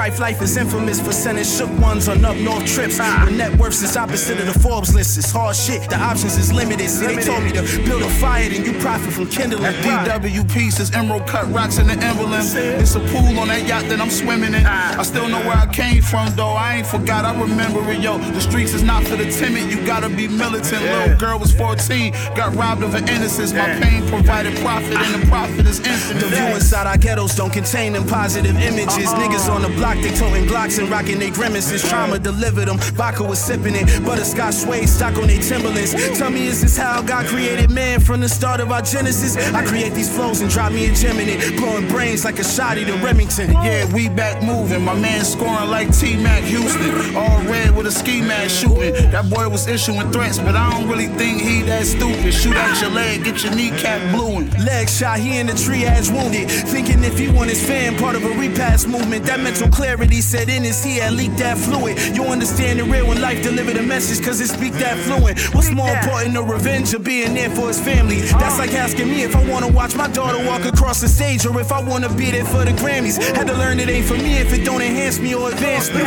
trife 0.00 0.18
life 0.18 0.40
is 0.40 0.56
infamous 0.56 0.98
for 0.98 1.12
sending 1.12 1.44
shook 1.44 1.70
ones 1.78 2.08
on 2.08 2.24
up 2.24 2.34
north 2.36 2.64
trips. 2.64 2.96
The 2.96 3.30
net 3.36 3.52
worth 3.58 3.82
is 3.84 3.98
opposite 3.98 4.40
of 4.40 4.46
the 4.46 4.58
Forbes 4.58 4.94
list. 4.94 5.18
It's 5.18 5.30
hard 5.30 5.54
shit. 5.54 5.90
The 5.90 5.96
options 5.96 6.38
is 6.38 6.50
limited. 6.50 6.88
See, 6.88 7.06
they 7.06 7.22
told 7.22 7.44
me 7.44 7.52
to 7.52 7.62
build 7.84 8.02
a 8.02 8.08
fire, 8.08 8.48
then 8.48 8.64
you 8.64 8.72
profit 8.80 9.12
from 9.12 9.28
kindling. 9.28 9.74
DWP 9.84 10.72
says 10.72 10.90
emerald 10.92 11.26
cut 11.26 11.52
rocks 11.52 11.76
in 11.78 11.86
the 11.86 11.98
emblem. 12.02 12.32
It's 12.32 12.94
a 12.94 13.00
pool 13.12 13.38
on 13.40 13.48
that 13.48 13.68
yacht 13.68 13.84
that 13.90 14.00
I'm 14.00 14.10
swimming 14.10 14.54
in. 14.54 14.64
Ah. 14.64 14.98
I 14.98 15.02
still 15.02 15.28
know 15.28 15.40
where 15.40 15.58
I 15.58 15.66
came 15.80 16.02
from 16.02 16.28
though. 16.36 16.52
I 16.52 16.76
ain't 16.76 16.86
forgot, 16.86 17.24
I 17.24 17.32
remember 17.40 17.80
it, 17.90 18.00
yo. 18.00 18.18
The 18.18 18.40
streets 18.40 18.74
is 18.74 18.82
not 18.82 19.02
for 19.04 19.16
the 19.16 19.30
timid, 19.30 19.72
you 19.72 19.84
gotta 19.86 20.10
be 20.10 20.28
militant. 20.28 20.82
Little 20.82 21.16
girl 21.16 21.38
was 21.38 21.52
14, 21.52 22.12
got 22.36 22.54
robbed 22.54 22.82
of 22.82 22.92
her 22.92 23.04
innocence. 23.14 23.52
My 23.52 23.68
pain 23.80 24.06
provided 24.08 24.56
profit, 24.58 24.96
and 24.96 25.22
the 25.22 25.26
profit 25.26 25.66
is 25.66 25.80
infinite. 25.80 26.20
The 26.20 26.28
view 26.36 26.54
inside 26.54 26.86
our 26.86 26.98
ghettos 26.98 27.34
don't 27.34 27.52
contain 27.52 27.94
them 27.94 28.06
positive 28.06 28.56
images. 28.56 29.08
Uh-uh. 29.08 29.20
Niggas 29.20 29.48
on 29.48 29.62
the 29.62 29.68
block, 29.80 29.96
they 29.96 30.14
toting 30.14 30.44
Glocks 30.44 30.78
and 30.78 30.88
rocking 30.90 31.18
they 31.18 31.30
grimaces. 31.30 31.82
Trauma 31.88 32.18
delivered 32.18 32.68
them. 32.68 32.78
Vodka 32.98 33.24
was 33.24 33.38
sipping 33.38 33.74
it. 33.74 33.86
Butterscotch 34.04 34.54
suede 34.54 34.88
stock 34.88 35.16
on 35.16 35.28
they 35.28 35.38
Timberlands. 35.38 35.92
Tell 36.18 36.30
me, 36.30 36.46
is 36.46 36.60
this 36.60 36.76
how 36.76 37.00
God 37.02 37.26
created 37.26 37.70
man 37.70 38.00
from 38.00 38.20
the 38.20 38.28
start 38.28 38.60
of 38.60 38.70
our 38.70 38.82
genesis? 38.82 39.36
I 39.54 39.64
create 39.64 39.94
these 39.94 40.14
flows 40.14 40.40
and 40.42 40.50
drop 40.50 40.72
me 40.72 40.90
a 40.90 40.94
gem 40.94 41.18
in 41.20 41.28
it. 41.28 41.56
Blowing 41.56 41.88
brains 41.88 42.24
like 42.24 42.38
a 42.38 42.42
shotty 42.42 42.84
to 42.84 42.94
Remington. 43.04 43.52
Yeah, 43.52 43.90
we 43.94 44.08
back 44.08 44.42
moving. 44.42 44.84
My 44.84 44.94
man 44.94 45.24
scoring 45.24 45.69
like 45.70 45.96
T 45.96 46.16
Mac 46.16 46.42
Houston. 46.44 47.16
All 47.16 47.40
red 47.44 47.74
with 47.74 47.86
a 47.86 47.92
ski 47.92 48.20
mask 48.20 48.60
shooting. 48.60 48.92
That 49.10 49.30
boy 49.30 49.48
was 49.48 49.66
issuing 49.68 50.10
threats, 50.12 50.38
but 50.38 50.56
I 50.56 50.70
don't 50.70 50.88
really 50.88 51.06
think 51.06 51.40
he 51.40 51.62
that 51.62 51.86
stupid. 51.86 52.34
Shoot 52.34 52.56
out 52.56 52.80
your 52.80 52.90
leg, 52.90 53.24
get 53.24 53.42
your 53.44 53.54
kneecap 53.54 54.00
blueing. 54.14 54.50
Leg 54.64 54.88
shot, 54.88 55.18
he 55.18 55.38
in 55.38 55.46
the 55.46 55.54
tree 55.54 55.84
as 55.84 56.10
wounded. 56.10 56.50
Thinking 56.50 57.04
if 57.04 57.18
he 57.18 57.28
want 57.28 57.50
his 57.50 57.64
fan, 57.64 57.96
part 57.96 58.16
of 58.16 58.24
a 58.24 58.30
repass 58.30 58.86
movement. 58.86 59.24
That 59.24 59.40
mental 59.40 59.68
clarity 59.68 60.20
set 60.20 60.48
in 60.48 60.64
his 60.64 60.82
head, 60.84 61.12
leak 61.12 61.36
that 61.36 61.56
fluid. 61.56 61.98
You 62.16 62.24
understand 62.24 62.80
the 62.80 62.84
real 62.84 63.06
when 63.06 63.20
life 63.20 63.42
deliver 63.42 63.72
the 63.72 63.82
message, 63.82 64.24
cause 64.24 64.40
it 64.40 64.48
speak 64.48 64.72
that 64.74 64.98
fluent. 64.98 65.38
What's 65.54 65.70
more 65.70 65.88
important, 65.88 66.34
the 66.34 66.42
revenge 66.42 66.92
or 66.94 66.98
being 66.98 67.34
there 67.34 67.50
for 67.50 67.68
his 67.68 67.80
family? 67.80 68.20
That's 68.40 68.58
like 68.58 68.74
asking 68.74 69.08
me 69.08 69.22
if 69.22 69.36
I 69.36 69.44
wanna 69.48 69.68
watch 69.68 69.94
my 69.94 70.08
daughter 70.08 70.44
walk 70.46 70.64
across 70.64 71.00
the 71.00 71.08
stage 71.08 71.46
or 71.46 71.60
if 71.60 71.70
I 71.72 71.80
wanna 71.80 72.12
be 72.14 72.30
there 72.30 72.44
for 72.44 72.64
the 72.64 72.72
Grammys. 72.72 73.18
Had 73.36 73.46
to 73.46 73.54
learn 73.54 73.78
it 73.78 73.88
ain't 73.88 74.06
for 74.06 74.14
me 74.16 74.38
if 74.38 74.52
it 74.52 74.64
don't 74.64 74.82
enhance 74.82 75.18
me 75.18 75.34
or 75.34 75.49
advance 75.52 75.92
me. 75.92 76.02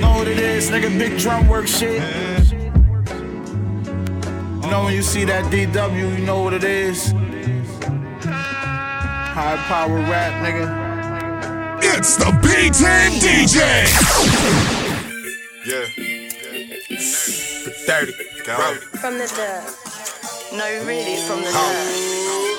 Know 0.00 0.12
what 0.18 0.28
it 0.28 0.38
is, 0.38 0.70
nigga, 0.70 0.96
big 0.98 1.18
drum 1.18 1.48
work 1.48 1.66
shit. 1.66 2.02
You 4.62 4.70
know 4.70 4.84
when 4.84 4.94
you 4.94 5.02
see 5.02 5.24
that 5.24 5.44
DW, 5.52 6.18
you 6.18 6.24
know 6.24 6.42
what 6.42 6.52
it 6.52 6.64
is. 6.64 7.12
High 9.34 9.56
power 9.68 9.98
rap, 10.10 10.32
nigga. 10.44 10.88
It's 11.82 12.16
the 12.16 12.30
B 12.42 12.70
Team 12.70 13.20
DJ. 13.22 13.86
Yeah. 15.64 15.86
30. 17.86 18.12
From 18.98 19.18
the 19.18 19.26
dirt. 19.36 19.64
No, 20.52 20.66
really, 20.86 21.16
from 21.26 21.40
the 21.40 21.50
dirt. 21.52 22.57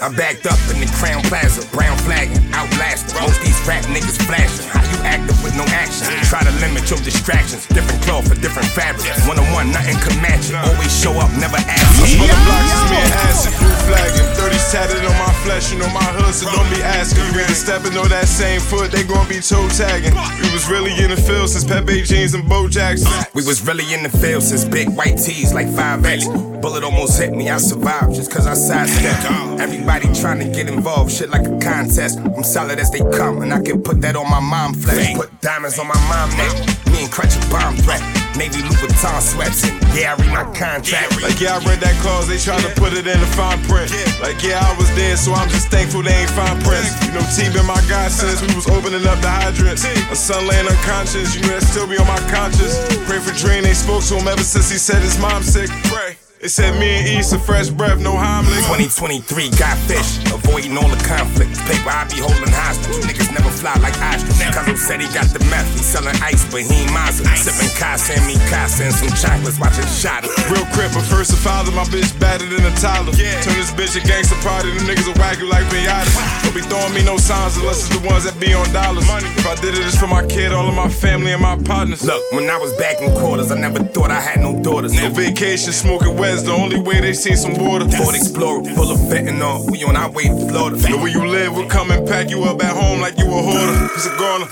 I'm 0.00 0.14
backed 0.14 0.46
up 0.46 0.60
in 0.70 0.78
the 0.78 0.86
Crowne 0.94 1.24
Plaza, 1.26 1.66
brown 1.74 1.98
flagging, 2.06 2.38
outlasting. 2.54 3.18
Most 3.18 3.42
these 3.42 3.58
rap 3.66 3.82
niggas 3.90 4.22
flashing. 4.22 4.68
How 4.70 4.84
you 4.86 4.98
acting 5.02 5.34
with 5.42 5.56
no 5.58 5.66
action? 5.74 6.06
Try 6.30 6.46
to 6.46 6.54
limit 6.62 6.86
your 6.86 7.00
distractions. 7.02 7.66
Different 7.66 8.02
cloth 8.06 8.28
for 8.28 8.38
different 8.38 8.68
fabrics. 8.70 9.08
One 9.26 9.40
on 9.40 9.48
one, 9.50 9.72
nothing 9.72 9.98
can 9.98 10.14
match 10.22 10.46
it. 10.46 10.54
Always 10.54 10.92
show 10.94 11.10
up, 11.18 11.32
never 11.42 11.58
ask. 11.58 12.06
On 12.06 12.28
the 12.28 12.38
block, 12.46 12.62
it's 12.70 12.84
me 12.86 12.98
and 13.02 13.14
acid, 13.26 13.52
blue 13.58 13.74
flagging. 13.88 14.28
30 14.36 14.56
tatted 14.70 15.02
on 15.02 15.16
my 15.18 15.32
flesh, 15.42 15.72
you 15.72 15.78
know 15.78 15.90
my 15.90 16.06
hood, 16.14 16.34
so 16.34 16.46
don't 16.46 16.68
be 16.70 16.78
asking. 16.82 17.24
You 17.32 17.42
either 17.42 17.56
stepping 17.56 17.96
on 17.98 18.08
that 18.10 18.28
same 18.28 18.60
foot, 18.60 18.92
they 18.92 19.02
gon' 19.02 19.26
be 19.26 19.40
toe 19.40 19.66
tagging. 19.74 20.14
We 20.38 20.52
was 20.52 20.68
really 20.68 20.92
in 21.02 21.10
the 21.10 21.18
field 21.18 21.50
since 21.50 21.64
Pepe 21.64 22.02
jeans 22.02 22.34
and 22.34 22.46
Bo 22.46 22.68
Jackson. 22.68 23.10
We 23.34 23.42
was 23.42 23.64
really 23.66 23.90
in 23.90 24.04
the 24.04 24.12
field 24.12 24.42
since 24.44 24.62
big 24.64 24.90
white 24.94 25.18
tees 25.18 25.54
like 25.54 25.66
5X. 25.66 26.60
Bullet 26.60 26.84
almost 26.84 27.18
hit 27.18 27.32
me, 27.32 27.48
I 27.48 27.58
survived 27.58 28.14
just 28.14 28.30
cause 28.30 28.46
I 28.46 28.54
sidestepped. 28.54 29.15
Everybody 29.58 30.12
trying 30.12 30.38
to 30.38 30.44
get 30.44 30.68
involved, 30.68 31.10
shit 31.10 31.30
like 31.30 31.46
a 31.46 31.58
contest. 31.58 32.18
I'm 32.18 32.44
solid 32.44 32.78
as 32.78 32.90
they 32.90 33.00
come, 33.16 33.42
and 33.42 33.52
I 33.52 33.60
can 33.62 33.82
put 33.82 34.00
that 34.02 34.16
on 34.16 34.28
my 34.30 34.40
mom 34.40 34.74
flesh. 34.74 35.14
Put 35.14 35.40
diamonds 35.40 35.78
on 35.78 35.88
my 35.88 35.98
mom 36.06 36.30
neck. 36.36 36.52
Me 36.92 37.02
and 37.04 37.10
Crutch 37.10 37.34
a 37.36 37.40
bomb 37.50 37.76
threat. 37.76 38.02
Navy 38.36 38.60
Louboutin 38.60 39.20
sweats, 39.22 39.64
and 39.64 39.80
yeah, 39.96 40.12
I 40.12 40.20
read 40.20 40.28
my 40.28 40.44
contract. 40.52 41.22
Like, 41.22 41.40
yeah, 41.40 41.56
I 41.56 41.64
read 41.64 41.80
that 41.80 41.96
clause, 42.04 42.28
they 42.28 42.36
tryna 42.36 42.68
put 42.76 42.92
it 42.92 43.08
in 43.08 43.18
the 43.18 43.30
fine 43.32 43.56
print. 43.64 43.88
Like, 44.20 44.42
yeah, 44.44 44.60
I 44.60 44.76
was 44.76 44.92
there, 44.94 45.16
so 45.16 45.32
I'm 45.32 45.48
just 45.48 45.72
thankful 45.72 46.02
they 46.02 46.12
ain't 46.12 46.30
fine 46.36 46.60
prints. 46.60 46.92
You 47.08 47.16
know, 47.16 47.24
T 47.32 47.48
been 47.48 47.64
my 47.64 47.80
guy 47.88 48.08
since 48.12 48.44
we 48.44 48.52
was 48.52 48.68
opening 48.68 49.08
up 49.08 49.18
the 49.24 49.32
hydrants. 49.32 49.88
A 50.12 50.16
son 50.16 50.46
laying 50.46 50.68
unconscious, 50.68 51.34
you 51.34 51.42
know 51.48 51.56
that 51.56 51.64
still 51.64 51.88
be 51.88 51.96
on 51.96 52.06
my 52.06 52.20
conscience. 52.28 52.76
Pray 53.08 53.18
for 53.24 53.32
Dream, 53.32 53.64
they 53.64 53.72
spoke 53.72 54.04
to 54.12 54.20
him 54.20 54.28
ever 54.28 54.44
since 54.44 54.68
he 54.68 54.76
said 54.76 55.00
his 55.00 55.16
mom 55.18 55.42
sick. 55.42 55.72
Pray. 55.88 56.20
They 56.40 56.48
said 56.52 56.76
me 56.78 57.00
and 57.00 57.08
East 57.08 57.32
a 57.32 57.38
fresh 57.38 57.70
breath, 57.70 57.98
no 57.98 58.12
Heimlich. 58.12 58.60
2023 58.68 59.56
got 59.56 59.72
fish, 59.88 60.20
avoiding 60.28 60.76
all 60.76 60.86
the 60.86 61.00
conflict. 61.08 61.56
Paper 61.64 61.88
I 61.88 62.04
be 62.12 62.20
holding 62.20 62.52
hostage. 62.52 62.92
Niggas 63.08 63.32
never 63.32 63.48
fly 63.48 63.72
like 63.80 63.96
ostrich. 64.04 64.36
Cuzzo 64.52 64.76
said 64.76 65.00
he 65.00 65.08
got 65.16 65.32
the 65.32 65.40
meth. 65.48 65.64
He 65.72 65.80
selling 65.80 66.14
ice, 66.20 66.44
but 66.52 66.60
he 66.60 66.84
ain't 66.84 66.92
Mazda. 66.92 67.24
Sipping 67.40 67.72
Casa 67.80 68.20
and 68.20 68.26
me 68.28 68.36
Casa 68.52 68.84
and 68.84 68.92
some 68.92 69.08
chocolates, 69.16 69.56
watching 69.56 69.88
shot. 69.88 70.28
Real 70.52 70.68
crip, 70.76 70.92
but 70.92 71.08
first 71.08 71.32
and 71.32 71.40
father, 71.40 71.72
my 71.72 71.88
bitch 71.88 72.12
better 72.20 72.44
than 72.44 72.68
a 72.68 72.74
toddler. 72.76 73.16
Turn 73.16 73.56
this 73.56 73.72
bitch 73.72 73.96
a 73.96 74.04
gangster 74.04 74.36
party, 74.44 74.68
the 74.76 74.84
niggas 74.84 75.08
will 75.08 75.16
whack 75.16 75.40
you 75.40 75.48
like 75.48 75.64
Pinata. 75.72 76.12
Don't 76.44 76.52
be 76.52 76.60
throwing 76.68 76.92
me 76.92 77.00
no 77.00 77.16
signs 77.16 77.56
unless 77.56 77.88
it's 77.88 77.96
the 77.96 78.04
ones 78.04 78.28
that 78.28 78.36
be 78.36 78.52
on 78.52 78.68
dollars. 78.76 79.08
Money. 79.08 79.24
If 79.40 79.48
I 79.48 79.56
did 79.56 79.72
it, 79.72 79.80
it's 79.88 79.96
for 79.96 80.06
my 80.06 80.20
kid, 80.28 80.52
all 80.52 80.68
of 80.68 80.76
my 80.76 80.92
family, 80.92 81.32
and 81.32 81.40
my 81.40 81.56
partners. 81.64 82.04
Look, 82.04 82.20
when 82.36 82.44
I 82.52 82.60
was 82.60 82.76
back 82.76 83.00
in 83.00 83.08
quarters, 83.16 83.50
I 83.50 83.56
never 83.56 83.80
thought 83.80 84.10
I 84.12 84.20
had 84.20 84.44
no 84.44 84.52
daughters. 84.62 84.92
No 84.92 85.08
vacation, 85.08 85.72
smoking 85.72 86.12
west, 86.26 86.46
the 86.46 86.52
only 86.52 86.80
way 86.80 87.00
they 87.00 87.12
seen 87.12 87.36
some 87.36 87.54
water. 87.54 87.88
Ford 87.88 88.14
Explorer, 88.14 88.64
full 88.74 88.90
of 88.90 88.98
fentanyl. 89.10 89.70
We 89.70 89.84
on 89.84 89.96
our 89.96 90.10
way 90.10 90.24
to 90.28 90.48
Florida. 90.48 90.76
Know 90.88 90.98
where 90.98 91.08
you 91.08 91.26
live, 91.26 91.54
we'll 91.54 91.68
come 91.68 91.90
and 91.90 92.06
pack 92.06 92.30
you 92.30 92.44
up 92.44 92.62
at 92.62 92.74
home 92.74 93.00
like 93.00 93.18
you 93.18 93.26
a 93.26 93.42
hoarder. 93.42 93.76
It's 93.94 94.06
a 94.06 94.14
goner. 94.18 94.48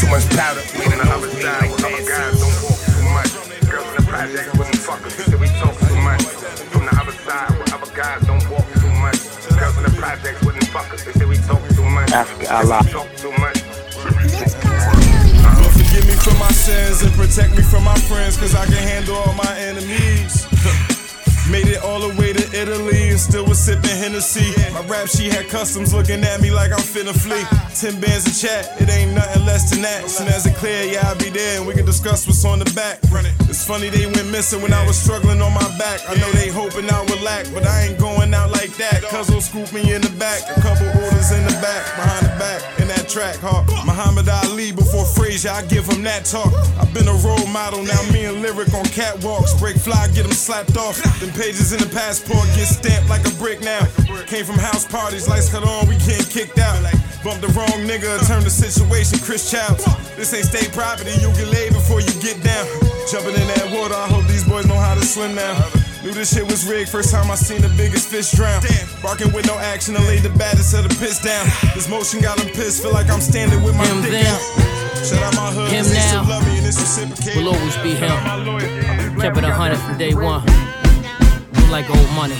Too 0.00 0.08
much 0.08 0.24
powder, 0.32 0.62
lean 0.78 0.92
on 0.92 0.98
the 0.98 1.08
other 1.12 1.30
side. 1.42 1.70
With 1.70 1.84
other 1.84 2.04
guys 2.08 2.34
don't 2.40 2.56
walk 2.64 2.80
too 2.88 3.04
much. 3.16 3.30
Girls 3.68 3.88
in 3.88 3.96
the 4.00 4.04
project 4.08 4.48
wouldn't 4.56 4.80
fuck 4.80 5.04
us. 5.04 5.14
Said 5.14 5.40
we 5.40 5.48
talk 5.60 5.76
too 5.76 5.96
much. 6.00 6.22
From 6.72 6.84
the 6.86 6.94
other 6.96 7.16
side, 7.26 7.50
where 7.58 7.68
other 7.76 7.92
guys 7.92 8.20
don't 8.24 8.44
walk 8.48 8.66
too 8.80 8.92
much. 9.04 9.18
Girls 9.58 9.76
in 9.76 9.84
the 9.84 9.94
project 10.00 10.44
wouldn't 10.44 10.68
fuck 10.68 10.88
us. 10.94 11.04
They 11.04 11.12
say 11.12 11.26
we 11.26 11.36
talk 11.48 11.62
too 11.76 11.84
much. 11.84 12.10
Africa, 12.12 12.46
Allah. 12.54 12.80
Talk 12.88 13.10
too 13.16 13.32
much. 13.36 13.60
Lord, 15.58 15.74
forgive 15.76 16.06
me 16.06 16.16
for 16.24 16.36
my 16.38 16.52
sins 16.52 17.02
and 17.02 17.12
protect 17.12 17.56
me 17.56 17.62
from 17.62 17.84
my 17.84 17.98
friends, 18.08 18.36
cause 18.36 18.54
I 18.54 18.64
can 18.64 18.82
handle 18.92 19.16
all 19.16 19.34
my 19.34 19.52
enemies. 19.58 20.47
Made 21.50 21.66
it 21.66 21.82
all 21.82 22.00
the 22.00 22.12
way 22.20 22.34
to 22.34 22.44
Italy 22.52 23.08
and 23.08 23.18
still 23.18 23.46
was 23.46 23.58
sipping 23.58 23.96
Hennessy. 23.96 24.52
My 24.74 24.84
rap 24.84 25.08
she 25.08 25.30
had 25.30 25.48
customs 25.48 25.94
looking 25.94 26.22
at 26.22 26.42
me 26.42 26.50
like 26.50 26.72
I'm 26.72 26.84
finna 26.84 27.16
flee. 27.16 27.40
Ten 27.72 27.98
bands 28.00 28.28
of 28.28 28.36
chat, 28.36 28.68
it 28.78 28.90
ain't 28.90 29.14
nothing 29.14 29.46
less 29.46 29.70
than 29.70 29.80
that. 29.80 30.10
Soon 30.10 30.28
as 30.28 30.44
it 30.44 30.56
clear, 30.56 30.84
yeah, 30.84 31.08
I'll 31.08 31.16
be 31.16 31.30
there 31.30 31.56
and 31.56 31.66
we 31.66 31.72
can 31.72 31.86
discuss 31.86 32.26
what's 32.26 32.44
on 32.44 32.58
the 32.58 32.70
back. 32.76 33.00
It's 33.48 33.64
funny 33.64 33.88
they 33.88 34.04
went 34.04 34.28
missing 34.30 34.60
when 34.60 34.74
I 34.74 34.86
was 34.86 34.98
struggling 35.00 35.40
on 35.40 35.54
my 35.54 35.68
back. 35.78 36.00
I 36.06 36.16
know 36.20 36.30
they 36.32 36.50
hoping 36.50 36.84
I 36.90 37.00
would 37.00 37.22
lack, 37.22 37.46
but 37.54 37.66
I 37.66 37.88
ain't 37.88 37.98
going 37.98 38.34
out 38.34 38.50
like 38.52 38.76
that. 38.76 39.02
Cuz 39.08 39.30
will 39.30 39.40
scoop 39.40 39.72
me 39.72 39.94
in 39.94 40.02
the 40.02 40.12
back, 40.20 40.44
a 40.54 40.60
couple 40.60 40.86
orders 41.00 41.32
in 41.32 41.44
the 41.48 41.56
back, 41.64 41.82
behind 41.96 42.26
the 42.28 42.36
back, 42.36 42.60
track, 43.08 43.36
huh? 43.40 43.64
Muhammad 43.88 44.28
Ali 44.28 44.70
before 44.70 45.04
Frazier, 45.04 45.50
I 45.50 45.64
give 45.64 45.86
him 45.88 46.02
that 46.04 46.28
talk. 46.28 46.52
I've 46.76 46.92
been 46.92 47.08
a 47.08 47.18
role 47.24 47.46
model, 47.48 47.82
now 47.82 48.00
me 48.12 48.26
and 48.26 48.42
Lyric 48.42 48.72
on 48.74 48.84
catwalks. 48.92 49.58
Break 49.58 49.76
fly, 49.76 50.08
get 50.12 50.24
them 50.28 50.36
slapped 50.36 50.76
off. 50.76 51.00
Them 51.20 51.32
pages 51.32 51.72
in 51.72 51.80
the 51.80 51.88
passport 51.88 52.44
get 52.52 52.68
stamped 52.68 53.08
like 53.08 53.24
a 53.24 53.32
brick 53.40 53.60
now. 53.60 53.80
Came 54.28 54.44
from 54.44 54.60
house 54.60 54.84
parties, 54.84 55.26
lights 55.26 55.48
cut 55.48 55.64
on, 55.64 55.88
we 55.88 55.96
getting 56.04 56.28
kicked 56.28 56.58
out. 56.58 56.76
Bump 57.24 57.40
the 57.40 57.48
wrong 57.56 57.80
nigga, 57.88 58.20
turn 58.28 58.44
the 58.44 58.50
situation 58.52 59.18
Chris 59.20 59.50
Childs. 59.50 59.84
This 60.16 60.34
ain't 60.34 60.44
state 60.44 60.70
property, 60.72 61.12
you 61.18 61.32
get 61.32 61.48
laid 61.48 61.72
before 61.72 62.00
you 62.00 62.12
get 62.20 62.36
down. 62.44 62.66
Jumping 63.10 63.34
in 63.34 63.48
that 63.56 63.72
water, 63.72 63.96
I 63.96 64.06
hope 64.06 64.26
these 64.28 64.44
boys 64.44 64.66
know 64.66 64.76
how 64.76 64.94
to 64.94 65.04
swim 65.04 65.34
now. 65.34 65.87
Knew 66.02 66.12
this 66.14 66.32
shit 66.34 66.46
was 66.46 66.64
rigged, 66.64 66.88
first 66.90 67.10
time 67.10 67.30
I 67.30 67.34
seen 67.34 67.60
the 67.60 67.68
biggest 67.76 68.08
fish 68.08 68.30
drown. 68.30 68.62
Barking 69.02 69.32
with 69.32 69.46
no 69.46 69.58
action, 69.58 69.96
I 69.96 70.00
laid 70.06 70.22
the 70.22 70.30
baddest 70.30 70.72
of 70.74 70.86
the 70.86 70.94
piss 70.94 71.18
down. 71.20 71.46
This 71.74 71.88
motion 71.88 72.20
got 72.20 72.38
him 72.38 72.48
pissed, 72.54 72.82
feel 72.82 72.92
like 72.92 73.10
I'm 73.10 73.20
standing 73.20 73.62
with 73.64 73.74
my 73.76 73.84
Him 73.86 74.02
dick 74.02 74.12
then, 74.12 74.26
out. 74.26 74.40
Shout 75.02 75.22
out 75.22 75.34
my 75.34 75.50
hood, 75.50 75.70
him 75.70 75.84
they 75.84 75.98
still 75.98 76.22
now 76.22 76.38
love 76.38 76.46
me 76.46 76.58
and 76.58 76.66
it's 76.66 76.78
reciprocated. 76.78 77.42
will 77.42 77.54
always 77.54 77.76
be 77.82 77.94
him. 77.98 78.14
Kept 79.18 79.38
it 79.38 79.44
a 79.44 79.50
hundred 79.52 79.78
from 79.78 79.98
day 79.98 80.14
one. 80.14 80.46
Like 81.70 81.90
old 81.90 82.10
money. 82.14 82.38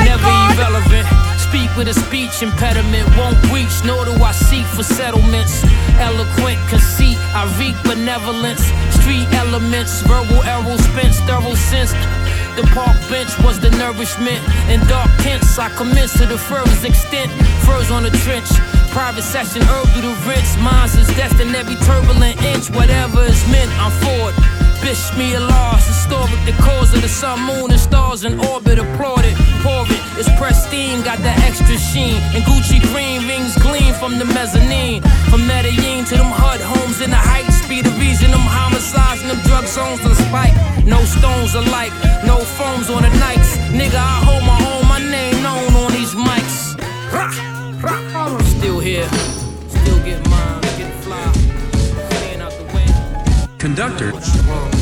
Never 0.00 0.32
irrelevant. 0.56 1.06
speak 1.52 1.68
with 1.76 1.88
a 1.88 1.94
speech 1.94 2.42
impediment. 2.42 3.04
Won't 3.16 3.36
reach, 3.52 3.84
nor 3.84 4.04
do 4.08 4.16
I 4.24 4.32
seek 4.32 4.64
for 4.72 4.82
settlements. 4.82 5.62
Eloquent 6.00 6.58
conceit, 6.72 7.16
I 7.36 7.44
reek 7.60 7.76
benevolence. 7.84 8.64
Street 9.00 9.28
elements, 9.36 10.00
verbal 10.02 10.42
arrows 10.48 10.80
spent, 10.80 11.14
thorough 11.28 11.54
sense. 11.54 11.92
The 12.56 12.68
park 12.76 13.00
bench 13.08 13.32
was 13.40 13.58
the 13.58 13.70
nourishment. 13.80 14.36
In 14.68 14.80
dark 14.86 15.08
tents, 15.24 15.58
I 15.58 15.70
commenced 15.70 16.18
to 16.18 16.26
the 16.26 16.36
furthest 16.36 16.84
extent. 16.84 17.32
Furs 17.64 17.90
on 17.90 18.02
the 18.02 18.10
trench. 18.24 18.48
Private 18.92 19.22
session, 19.24 19.62
herb 19.62 19.88
through 19.96 20.12
the 20.12 20.16
rinse. 20.28 20.56
Mines 20.60 20.94
is 20.94 21.08
destined 21.16 21.56
every 21.56 21.76
turbulent 21.76 22.36
inch. 22.44 22.68
Whatever 22.68 23.24
is 23.24 23.40
meant, 23.48 23.72
I'm 23.80 23.90
forward. 24.04 24.34
Bish 24.84 25.16
me 25.16 25.32
a 25.32 25.40
loss, 25.40 25.86
historic 25.86 26.36
the 26.44 26.52
cause 26.60 26.92
of 26.92 27.00
the 27.00 27.08
sun, 27.08 27.40
moon, 27.40 27.70
and 27.70 27.80
stars 27.80 28.24
in 28.24 28.38
orbit. 28.52 28.78
Applauded, 28.78 29.32
pour 29.64 29.88
it. 29.88 30.02
It's 30.20 30.28
pristine, 30.36 31.00
got 31.00 31.18
that 31.24 31.38
extra 31.48 31.78
sheen. 31.78 32.20
And 32.36 32.44
Gucci 32.44 32.84
green 32.92 33.24
rings 33.26 33.56
gleam 33.56 33.94
from 33.94 34.18
the 34.18 34.26
mezzanine. 34.26 35.00
From 35.30 35.46
Medellin 35.46 36.04
to 36.04 36.16
them 36.16 36.28
HUD 36.28 36.60
homes 36.60 37.00
in 37.00 37.08
the 37.08 37.16
heights. 37.16 37.61
Be 37.72 37.80
the 37.80 37.88
reason 37.92 38.30
them 38.30 38.40
homicides 38.40 39.22
and 39.22 39.30
them 39.30 39.40
drug 39.48 39.64
zones 39.64 40.04
on 40.04 40.14
spike. 40.14 40.52
No 40.84 40.98
stones 41.04 41.54
alike, 41.54 41.90
no 42.22 42.36
foams 42.36 42.90
on 42.90 43.00
the 43.00 43.08
nights. 43.16 43.56
Nigga, 43.72 43.96
I 43.96 44.20
hold 44.26 44.44
my 44.44 44.58
own, 44.72 44.86
my 44.88 44.98
name 44.98 45.42
known 45.42 45.72
on 45.82 45.90
these 45.90 46.14
mics. 46.14 46.76
Rah, 47.14 47.32
rah. 47.80 48.36
I'm 48.36 48.44
still 48.44 48.78
here, 48.78 49.08
still 49.68 50.04
get 50.04 50.20
mine, 50.28 50.60
get 50.76 50.92
fly. 51.02 51.32
Staying 52.10 52.42
out 52.42 52.52
the 52.52 52.64
way. 52.74 52.86
Conductor. 53.56 54.81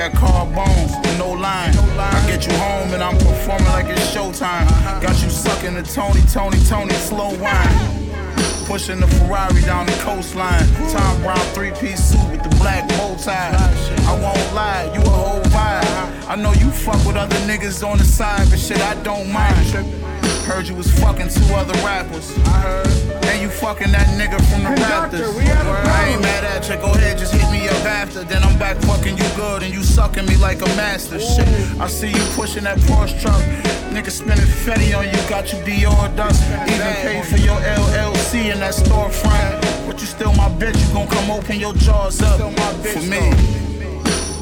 Rigatoni 0.00 0.54
bones 0.54 0.92
and 1.06 1.18
no 1.18 1.32
line. 1.32 1.76
I 1.98 2.24
get 2.26 2.46
you 2.46 2.52
home 2.54 2.94
and 2.94 3.02
I'm 3.02 3.18
performing 3.18 3.66
like 3.66 3.86
it's 3.86 4.14
showtime. 4.14 4.66
Got 5.02 5.22
you 5.22 5.28
sucking 5.28 5.74
the 5.74 5.82
Tony, 5.82 6.22
Tony, 6.32 6.56
Tony, 6.64 6.94
slow 6.94 7.36
wine. 7.38 8.08
Pushing 8.64 9.00
the 9.00 9.06
Ferrari 9.06 9.60
down 9.62 9.84
the 9.84 9.92
coastline. 10.00 10.64
Thom 10.88 11.20
Browne 11.20 11.36
three 11.52 11.72
piece 11.72 12.02
suit 12.02 12.30
with 12.30 12.42
the 12.42 12.48
black 12.56 12.88
bow 12.90 13.14
tie. 13.22 13.50
I 14.06 14.18
won't 14.22 14.54
lie, 14.54 14.90
you 14.94 15.02
a 15.02 15.10
whole 15.10 15.42
vibe. 15.42 16.28
I 16.28 16.34
know 16.36 16.52
you 16.52 16.70
fuck 16.70 17.04
with 17.04 17.16
other 17.16 17.36
niggas 17.46 17.86
on 17.86 17.98
the 17.98 18.04
side, 18.04 18.48
but 18.48 18.58
shit, 18.58 18.80
I 18.80 18.94
don't 19.02 19.30
mind. 19.30 20.09
Heard 20.50 20.66
you 20.66 20.74
was 20.74 20.90
fucking 20.98 21.28
two 21.28 21.54
other 21.54 21.74
rappers. 21.86 22.36
I 22.38 22.60
heard. 22.60 22.86
And 23.30 23.40
you 23.40 23.48
fucking 23.48 23.92
that 23.92 24.08
nigga 24.18 24.34
from 24.50 24.64
the 24.64 24.74
Conductor, 24.74 25.18
Raptors. 25.18 25.36
we 25.38 25.44
have 25.44 25.64
a 25.64 25.70
I 25.70 26.08
ain't 26.08 26.22
mad 26.22 26.42
at 26.42 26.68
you. 26.68 26.74
Go 26.74 26.92
ahead, 26.92 27.18
just 27.18 27.32
hit 27.32 27.48
me 27.52 27.68
up 27.68 27.84
after. 27.84 28.24
Then 28.24 28.42
I'm 28.42 28.58
back 28.58 28.76
fucking 28.78 29.16
you 29.16 29.28
good 29.36 29.62
and 29.62 29.72
you 29.72 29.84
sucking 29.84 30.26
me 30.26 30.34
like 30.36 30.60
a 30.60 30.66
master. 30.74 31.20
Shit. 31.20 31.46
I 31.78 31.86
see 31.86 32.08
you 32.08 32.24
pushing 32.34 32.64
that 32.64 32.78
Porsche 32.78 33.22
truck. 33.22 33.40
Nigga 33.94 34.10
spending 34.10 34.44
Fetty 34.44 34.90
on 34.98 35.06
you, 35.06 35.20
got 35.30 35.52
you 35.52 35.58
Dior 35.60 36.14
dust. 36.16 36.42
Even 36.66 36.94
paid 37.06 37.24
for 37.26 37.38
your 37.38 37.60
LLC 37.60 38.52
in 38.52 38.58
that 38.58 38.74
storefront. 38.74 39.86
But 39.86 40.00
you 40.00 40.06
still 40.08 40.32
my 40.34 40.48
bitch, 40.48 40.74
you 40.84 40.92
gon' 40.92 41.06
come 41.06 41.30
open 41.30 41.60
your 41.60 41.74
jaws 41.74 42.20
up 42.22 42.40
for 42.82 43.02
me. 43.02 43.22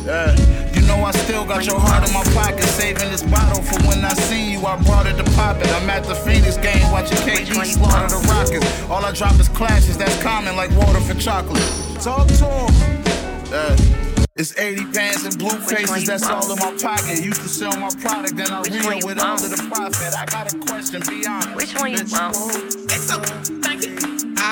Yeah. 0.06 0.67
You 0.78 0.86
know 0.86 1.02
I 1.02 1.10
still 1.10 1.44
got 1.44 1.66
your 1.66 1.80
heart 1.80 2.06
in 2.06 2.14
my 2.14 2.22
pocket, 2.38 2.62
saving 2.62 3.10
this 3.10 3.24
bottle 3.24 3.60
for 3.62 3.82
when 3.88 4.04
I 4.04 4.14
see 4.14 4.52
you. 4.52 4.64
I 4.64 4.80
brought 4.84 5.06
it 5.06 5.16
to 5.16 5.24
pop 5.34 5.56
it. 5.56 5.66
I'm 5.74 5.90
at 5.90 6.04
the 6.04 6.14
Phoenix 6.14 6.56
game 6.56 6.88
watching 6.92 7.18
KD 7.18 7.50
slaughter 7.66 8.14
the 8.14 8.20
Rockets. 8.28 8.64
All 8.88 9.04
I 9.04 9.10
drop 9.10 9.34
is 9.40 9.48
clashes, 9.48 9.98
that's 9.98 10.16
common 10.22 10.54
like 10.54 10.70
water 10.70 11.00
for 11.00 11.14
chocolate. 11.14 11.60
Talk 12.00 12.28
to 12.28 12.46
him. 12.46 12.70
Yeah. 13.50 13.76
It's 14.36 14.56
80 14.56 14.84
bands 14.92 15.24
and 15.24 15.36
blue 15.36 15.50
faces, 15.50 16.06
that's 16.06 16.28
all 16.28 16.48
in 16.52 16.58
my 16.60 16.70
pocket. 16.80 17.24
Used 17.24 17.42
to 17.42 17.48
sell 17.48 17.76
my 17.76 17.90
product, 18.00 18.36
then 18.36 18.52
I 18.52 18.62
real 18.62 19.00
with 19.04 19.18
all 19.18 19.34
of 19.34 19.50
the 19.50 19.56
profit. 19.68 20.14
I 20.14 20.26
got 20.26 20.54
a 20.54 20.58
question, 20.58 21.02
be 21.08 21.26
honest. 21.26 21.56
Which 21.56 21.74
one 21.74 21.90
you 21.90 22.04
want? 22.06 22.36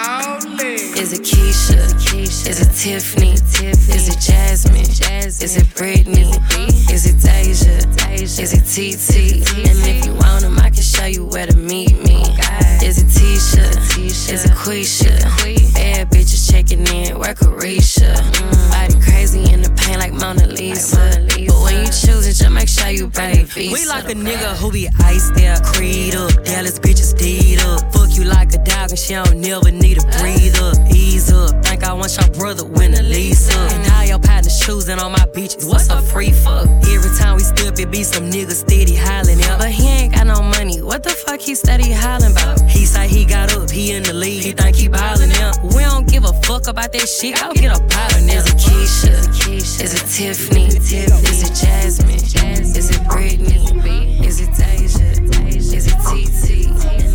Is 0.06 1.12
it 1.12 1.22
Keisha? 1.22 1.82
Is 2.14 2.60
it 2.60 2.70
Tiffany? 2.72 3.34
Tiffany. 3.50 3.96
Is 3.96 4.08
it 4.08 4.20
Jasmine? 4.20 4.86
Is 5.42 5.56
it 5.56 5.74
Brittany? 5.74 6.30
Is 6.94 7.06
it 7.06 7.18
Deja? 7.20 7.74
Is 8.12 8.38
it 8.38 8.64
TT? 8.70 9.42
And 9.68 9.78
if 9.84 10.06
you 10.06 10.14
want 10.14 10.44
'em, 10.44 10.60
I 10.60 10.70
can 10.70 10.84
show 10.84 11.06
you 11.06 11.24
where 11.24 11.48
to 11.48 11.56
meet 11.56 12.00
me. 12.04 12.22
Is 12.84 12.98
it 12.98 13.08
Tisha? 13.08 13.66
Is 14.32 14.44
it 14.44 14.52
Quisha? 14.52 15.12
Bad 15.74 16.08
bitches 16.10 16.35
checking 16.46 16.86
in, 16.88 17.18
work 17.18 17.38
Carisha. 17.38 18.14
Mm. 18.14 18.70
Body 18.70 19.00
crazy 19.02 19.52
in 19.52 19.62
the 19.62 19.70
paint 19.70 19.98
like 19.98 20.12
Mona 20.12 20.46
Lisa. 20.46 20.96
But 20.96 21.62
when 21.62 21.84
you 21.84 21.90
choose 21.90 22.26
it, 22.26 22.34
just 22.34 22.50
make 22.50 22.68
sure 22.68 22.90
you 22.90 23.08
bring 23.08 23.34
pay 23.34 23.42
visa. 23.42 23.72
We 23.72 23.86
like 23.86 24.08
a 24.08 24.14
nigga 24.14 24.56
who 24.56 24.70
be 24.70 24.88
iced 25.00 25.34
there, 25.34 25.58
creed 25.60 26.14
up. 26.14 26.32
Dallas 26.44 26.78
bitches 26.78 27.16
deed 27.18 27.60
up. 27.60 27.92
Fuck 27.92 28.16
you 28.16 28.24
like 28.24 28.54
a 28.54 28.58
dog 28.58 28.90
and 28.90 28.98
she 28.98 29.14
don't 29.14 29.40
never 29.40 29.70
need 29.70 29.98
a 29.98 30.06
breather. 30.18 30.72
Ease 30.90 31.32
up. 31.32 31.64
Think 31.64 31.82
I 31.84 31.92
want 31.92 32.16
your 32.16 32.28
brother 32.30 32.64
when 32.64 32.92
the 32.92 33.02
lease 33.02 33.50
up. 33.54 33.72
And 33.72 33.92
all 33.92 34.04
your 34.04 34.18
partners 34.18 34.58
choosing 34.60 34.98
on 34.98 35.12
my 35.12 35.26
beaches. 35.34 35.66
What's 35.66 35.88
a 35.90 36.00
free 36.00 36.32
fuck? 36.32 36.68
Every 36.86 37.10
time 37.18 37.36
we 37.36 37.42
step, 37.42 37.78
it 37.78 37.90
be 37.90 38.04
some 38.04 38.30
nigga 38.30 38.52
steady 38.52 38.94
hollering 38.94 39.42
out. 39.44 39.58
But 39.58 39.70
he 39.70 39.88
ain't 39.88 40.14
got 40.14 40.26
no 40.26 40.42
money. 40.42 40.80
What 40.82 41.02
the 41.02 41.10
fuck 41.10 41.40
he 41.40 41.54
steady 41.54 41.92
hollering 41.92 42.32
about? 42.32 42.60
He 42.70 42.86
say 42.86 43.08
he 43.08 43.24
got 43.24 43.52
up, 43.56 43.70
he 43.70 43.92
in 43.92 44.02
the 44.04 44.12
lead. 44.12 44.44
He 44.44 44.52
think 44.52 44.76
he 44.76 44.88
ballin' 44.88 45.32
out. 45.32 45.58
We 45.62 45.82
don't 45.82 46.06
give 46.08 46.24
a 46.24 46.32
fuck 46.44 46.66
about 46.66 46.92
that 46.92 47.08
shit. 47.08 47.36
Go 47.36 47.52
get 47.52 47.76
a 47.76 47.80
now. 48.26 48.38
Is 48.38 48.46
it 48.46 48.56
Keisha? 48.56 49.82
Is 49.82 49.94
it 49.94 50.06
Tiffany? 50.06 50.66
Is 50.66 51.42
it 51.42 51.54
Jasmine? 51.54 52.14
Is 52.76 52.90
it 52.90 53.04
Brittany? 53.08 54.18
Is 54.26 54.40
it 54.40 54.50
Deja? 54.54 55.04
Is 55.46 55.86
it 55.86 55.96
TT? 56.04 57.05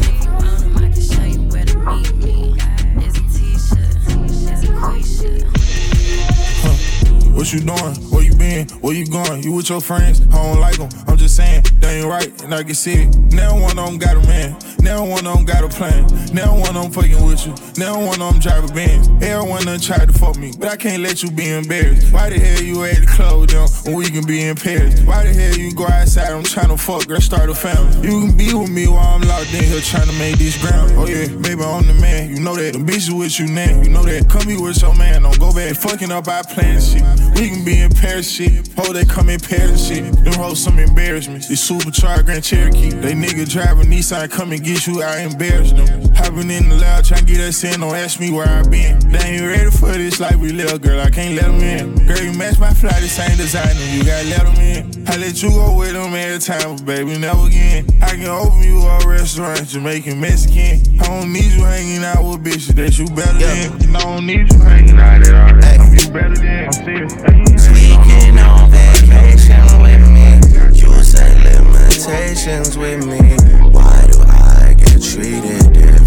What 7.41 7.51
you 7.53 7.59
doing? 7.61 7.95
Where 8.11 8.21
you 8.21 8.35
been? 8.35 8.69
Where 8.81 8.93
you 8.93 9.07
going? 9.07 9.41
You 9.41 9.53
with 9.53 9.67
your 9.67 9.81
friends? 9.81 10.21
I 10.29 10.43
don't 10.43 10.59
like 10.59 10.77
them. 10.77 10.89
I'm 11.07 11.17
just 11.17 11.35
saying, 11.35 11.63
they 11.79 12.01
ain't 12.01 12.07
right, 12.07 12.29
and 12.43 12.53
I 12.53 12.61
can 12.61 12.75
see 12.75 13.05
it. 13.05 13.15
Now 13.33 13.59
one 13.59 13.79
of 13.79 13.85
them 13.87 13.97
got 13.97 14.15
a 14.15 14.19
man. 14.27 14.55
Now 14.81 15.03
one 15.03 15.25
of 15.25 15.37
them 15.37 15.45
got 15.45 15.63
a 15.63 15.67
plan. 15.67 16.05
Now 16.35 16.53
one 16.53 16.75
of 16.75 16.83
them 16.83 16.91
fucking 16.91 17.25
with 17.25 17.47
you. 17.47 17.55
Now 17.77 17.97
one 17.97 18.21
of 18.21 18.33
them 18.33 18.39
driving 18.39 18.75
Benz. 18.75 19.09
Everyone 19.23 19.65
done 19.65 19.79
tried 19.79 20.09
to 20.09 20.13
fuck 20.13 20.37
me, 20.37 20.53
but 20.59 20.69
I 20.69 20.75
can't 20.75 21.01
let 21.01 21.23
you 21.23 21.31
be 21.31 21.49
embarrassed. 21.49 22.13
Why 22.13 22.29
the 22.29 22.37
hell 22.37 22.61
you 22.61 22.83
at 22.83 22.97
the 22.97 23.07
club 23.07 23.41
with 23.41 23.49
them 23.49 23.67
when 23.85 23.95
we 23.95 24.05
can 24.05 24.23
be 24.23 24.43
in 24.43 24.55
Paris? 24.55 25.01
Why 25.01 25.23
the 25.23 25.33
hell 25.33 25.57
you 25.57 25.73
go 25.73 25.87
outside? 25.87 26.31
I'm 26.31 26.43
trying 26.43 26.69
to 26.69 26.77
fuck, 26.77 27.07
girl, 27.07 27.21
start 27.21 27.49
a 27.49 27.55
family. 27.55 28.07
You 28.07 28.27
can 28.27 28.37
be 28.37 28.53
with 28.53 28.69
me 28.69 28.87
while 28.87 29.15
I'm 29.15 29.21
locked 29.21 29.51
in 29.55 29.63
here 29.63 29.81
trying 29.81 30.07
to 30.07 30.13
make 30.19 30.37
this 30.37 30.61
ground. 30.61 30.91
Oh 30.93 31.07
yeah, 31.07 31.25
baby, 31.41 31.63
I'm 31.63 31.87
the 31.87 31.95
man. 31.95 32.29
You 32.29 32.39
know 32.39 32.55
that. 32.55 32.73
The 32.73 32.79
bitches 32.79 33.17
with 33.17 33.39
you 33.39 33.47
now. 33.47 33.81
You 33.81 33.89
know 33.89 34.03
that. 34.03 34.29
Come 34.29 34.45
be 34.45 34.61
with 34.61 34.79
your 34.79 34.93
man. 34.95 35.23
Don't 35.23 35.39
go 35.39 35.51
back. 35.51 35.75
Fucking 35.75 36.11
up 36.11 36.27
our 36.27 36.43
plans 36.43 36.93
shit. 36.93 37.30
We 37.35 37.49
can 37.49 37.63
be 37.63 37.81
in 37.81 37.91
Paris 37.91 38.29
shit. 38.29 38.65
They 38.91 39.05
come 39.05 39.29
in 39.29 39.39
Paris 39.39 39.87
shit. 39.87 40.03
Them 40.23 40.33
hoes 40.33 40.61
some 40.61 40.77
embarrassments. 40.77 41.47
This 41.47 41.61
supercharged 41.61 42.25
Grand 42.25 42.43
Cherokee. 42.43 42.89
They 42.89 43.13
nigga 43.13 43.49
driving 43.49 43.87
Nissan 43.87 44.29
come 44.29 44.51
and 44.51 44.63
get 44.63 44.85
you. 44.85 45.01
I 45.01 45.21
embarrass 45.21 45.71
them. 45.71 46.10
Hopping 46.31 46.49
in 46.49 46.69
the 46.69 46.75
loud, 46.75 47.03
trying 47.03 47.25
to 47.25 47.25
get 47.25 47.41
us 47.41 47.61
in. 47.65 47.81
Don't 47.81 47.93
ask 47.93 48.17
me 48.17 48.31
where 48.31 48.47
I 48.47 48.63
been. 48.63 48.97
They 49.11 49.35
ain't 49.35 49.43
ready 49.43 49.69
for 49.69 49.91
this 49.91 50.21
life 50.21 50.37
we 50.37 50.53
little 50.53 50.79
girl. 50.79 51.01
I 51.01 51.09
can't 51.09 51.35
let 51.35 51.51
them 51.51 51.59
in. 51.59 52.07
Girl, 52.07 52.23
you 52.23 52.31
match 52.31 52.57
my 52.57 52.71
fly, 52.71 52.97
the 53.01 53.09
same 53.09 53.35
designer. 53.35 53.83
You 53.91 54.05
gotta 54.05 54.29
let 54.29 54.43
them 54.47 54.55
in. 54.55 55.07
I 55.09 55.17
let 55.17 55.43
you 55.43 55.49
go 55.49 55.75
with 55.75 55.91
them 55.91 56.15
every 56.15 56.39
time, 56.39 56.77
but 56.77 56.85
baby, 56.85 57.17
never 57.17 57.47
again. 57.47 57.83
I 58.01 58.15
can 58.15 58.27
open 58.27 58.63
you 58.63 58.79
a 58.79 59.05
restaurant, 59.05 59.67
Jamaican, 59.67 60.21
Mexican. 60.21 60.79
I 61.01 61.19
don't 61.19 61.33
need 61.33 61.51
you 61.51 61.65
hanging 61.67 62.05
out 62.05 62.23
with 62.23 62.45
bitches 62.47 62.79
that 62.79 62.97
you 62.97 63.07
better 63.11 63.35
than. 63.35 63.93
I 63.93 63.99
don't 63.99 64.25
need 64.25 64.47
you 64.53 64.59
hanging 64.63 64.99
out 64.99 65.27
at 65.27 65.35
all. 65.35 65.51
I'm 65.51 65.91
you 65.91 66.07
better 66.15 66.39
than. 66.39 66.63
I'm 66.63 66.71
serious. 66.71 67.67
Tweaking 67.67 68.39
on 68.39 68.71
vacation 68.71 69.67
with 69.83 70.07
me. 70.07 70.39
You 70.79 70.95
say 71.03 71.27
limitations 71.43 72.77
with 72.77 73.03
me. 73.03 73.35
Why 73.67 74.07
do 74.07 74.23
I 74.23 74.75
get 74.79 75.03
treated 75.03 76.00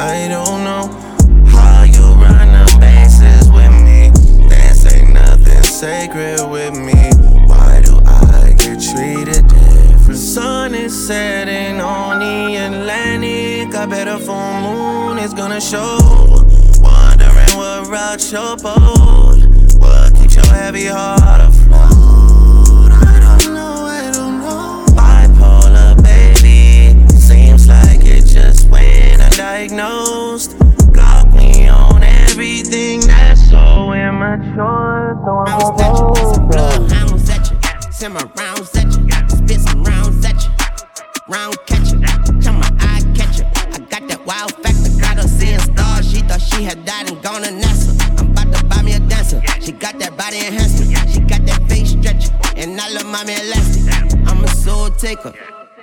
I 0.00 0.28
don't 0.28 0.64
know 0.64 0.88
how 1.50 1.82
you 1.82 2.00
run 2.00 2.48
the 2.52 2.78
bases 2.80 3.50
with 3.50 3.70
me. 3.84 4.08
This 4.48 4.90
ain't 4.90 5.12
nothing 5.12 5.62
sacred 5.62 6.40
with 6.48 6.74
me. 6.74 7.10
Why 7.46 7.82
do 7.84 8.00
I 8.06 8.54
get 8.56 8.80
treated 8.80 9.46
different? 9.46 10.18
Sun 10.18 10.74
is 10.74 11.06
setting 11.06 11.82
on 11.82 12.20
the 12.20 12.56
Atlantic. 12.56 13.74
I 13.74 13.84
bet 13.84 14.08
a 14.08 14.18
full 14.18 14.60
moon 14.62 15.18
is 15.18 15.34
gonna 15.34 15.60
show. 15.60 15.98
Wondering 16.80 17.52
what 17.58 17.86
rocks 17.88 18.32
your 18.32 18.56
boat. 18.56 19.36
What 19.76 20.14
keeps 20.14 20.34
your 20.34 20.46
heavy 20.46 20.86
heart 20.86 21.42
afloat? 21.42 21.59
Undiagnosed. 29.70 30.92
Got 30.92 31.32
me 31.32 31.68
on 31.68 32.02
everything 32.02 33.00
that's 33.00 33.50
so 33.50 33.92
immature. 33.92 35.20
So 35.24 35.44
I'm 35.46 35.60
supposed 35.60 36.48
Bloodhounds 36.48 37.30
at 37.30 37.50
you, 37.50 37.92
send 37.92 38.14
my 38.14 38.24
rounds 38.36 38.76
at 38.76 38.86
you, 38.96 39.08
spit 39.28 39.60
some 39.60 39.84
rounds 39.84 40.24
at 40.24 40.42
you, 40.42 40.50
round 41.28 41.56
catcher, 41.66 41.98
tell 42.40 42.54
my 42.54 42.70
eye 42.80 43.02
catcher. 43.14 43.44
I 43.72 43.78
got 43.88 44.08
that 44.08 44.24
wild 44.26 44.52
factor, 44.56 44.90
got 45.00 45.16
her 45.16 45.28
seeing 45.28 45.58
stars. 45.60 46.10
She 46.10 46.20
thought 46.22 46.40
she 46.40 46.64
had 46.64 46.84
died 46.84 47.10
and 47.10 47.22
gone 47.22 47.42
to 47.42 47.48
NASA. 47.48 48.18
I'm 48.18 48.30
about 48.30 48.54
to 48.54 48.64
buy 48.64 48.82
me 48.82 48.94
a 48.94 49.00
dancer. 49.00 49.42
She 49.60 49.72
got 49.72 49.98
that 49.98 50.16
body 50.16 50.38
enhancement, 50.38 51.10
she 51.10 51.20
got 51.20 51.44
that 51.46 51.62
face 51.68 51.90
stretcher, 51.90 52.32
and 52.56 52.80
I 52.80 52.88
love 52.90 53.06
mommy 53.06 53.34
elastic. 53.34 54.26
I'm 54.26 54.42
a 54.44 54.48
soul 54.48 54.90
taker. 54.90 55.32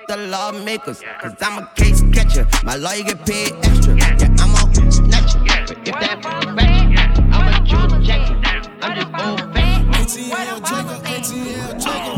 The 0.08 0.16
lawmakers, 0.16 1.04
cause 1.20 1.34
I'm 1.42 1.58
a 1.58 1.70
case 1.76 2.02
catcher. 2.14 2.48
My 2.64 2.78
lawyer 2.78 3.04
get 3.04 3.26
paid 3.26 3.52
extra. 3.62 3.94
Yeah, 3.98 4.16
I'm 4.40 4.56
a 4.56 4.60
snatcher. 4.90 5.40
But 5.44 5.80
if 5.84 6.00
that 6.00 6.24
ratchet, 6.56 7.20
I'm 7.34 7.48
a 7.52 7.60
jewel 7.68 8.00
jacket. 8.00 8.38
I'm 8.82 8.96
just 8.96 9.12
old 9.20 9.52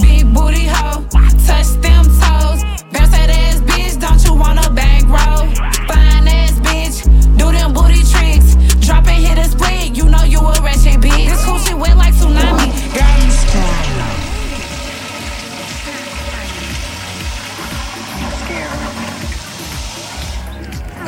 Big 0.01 0.31
booty 0.35 0.67
hoe, 0.67 1.01
touch 1.47 1.81
them 1.81 2.05
toes. 2.05 2.61
Bounce 2.93 3.09
that 3.09 3.31
ass 3.33 3.59
bitch, 3.61 3.99
don't 3.99 4.23
you 4.23 4.35
want 4.35 4.63
a 4.63 4.69
back 4.69 5.01
row? 5.05 5.49
Fine 5.87 6.27
ass 6.27 6.59
bitch, 6.59 7.03
do 7.39 7.51
them 7.51 7.73
booty 7.73 8.03
tricks. 8.05 8.53
Drop 8.85 9.07
and 9.07 9.25
hit 9.25 9.39
a 9.39 9.49
split, 9.49 9.97
you 9.97 10.05
know 10.05 10.23
you 10.25 10.37
a 10.37 10.61
ratchet 10.61 11.01
bitch. 11.01 11.25
This 11.25 11.43
coochie 11.43 11.73
wet 11.79 11.97
like 11.97 12.13
tsunami. 12.13 12.48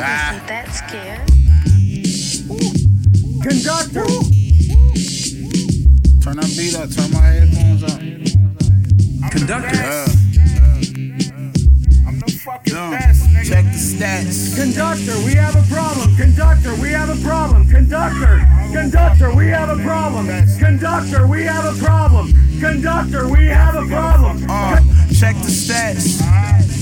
Ah. 0.04 0.42
That 0.48 0.66
scared. 0.74 1.20
Conductor. 3.40 4.04
Turn 6.22 6.36
that 6.36 6.50
beat 6.58 6.74
up, 6.74 6.90
turn 6.90 7.10
my 7.12 7.22
headphones 7.22 7.82
up. 7.84 8.00
Conductor. 9.30 9.78
I'm 12.06 12.18
the 12.18 12.40
fucking 12.44 12.74
best, 12.74 13.22
nigga. 13.30 13.48
Check 13.48 13.64
the 13.66 13.78
stats. 13.78 14.56
Conductor, 14.56 15.14
we 15.24 15.34
have 15.34 15.54
a 15.54 15.62
problem. 15.72 16.16
Conductor, 16.16 16.74
we 16.82 16.88
have 16.90 17.08
a 17.08 17.22
problem. 17.22 17.68
Conductor, 17.70 18.42
conductor, 18.72 19.34
we 19.34 19.46
have 19.46 19.68
a 19.68 19.80
problem. 19.84 20.26
Conductor, 20.58 21.26
we 21.28 21.44
have 21.44 21.64
a 21.64 21.78
problem. 21.78 22.32
Conductor, 22.58 23.28
we 23.28 23.46
have 23.46 23.76
a 23.76 23.86
problem. 23.86 24.46
Uh, 24.50 24.80
check 25.14 25.36
the 25.36 25.50
stats. 25.50 26.81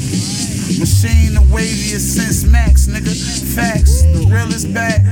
Machine 0.80 1.34
the 1.34 1.44
waviest 1.52 2.16
since 2.16 2.42
Max, 2.44 2.86
nigga. 2.86 3.12
Facts, 3.54 4.00
the 4.16 4.24
real 4.32 4.48
is 4.48 4.64
back. 4.64 5.04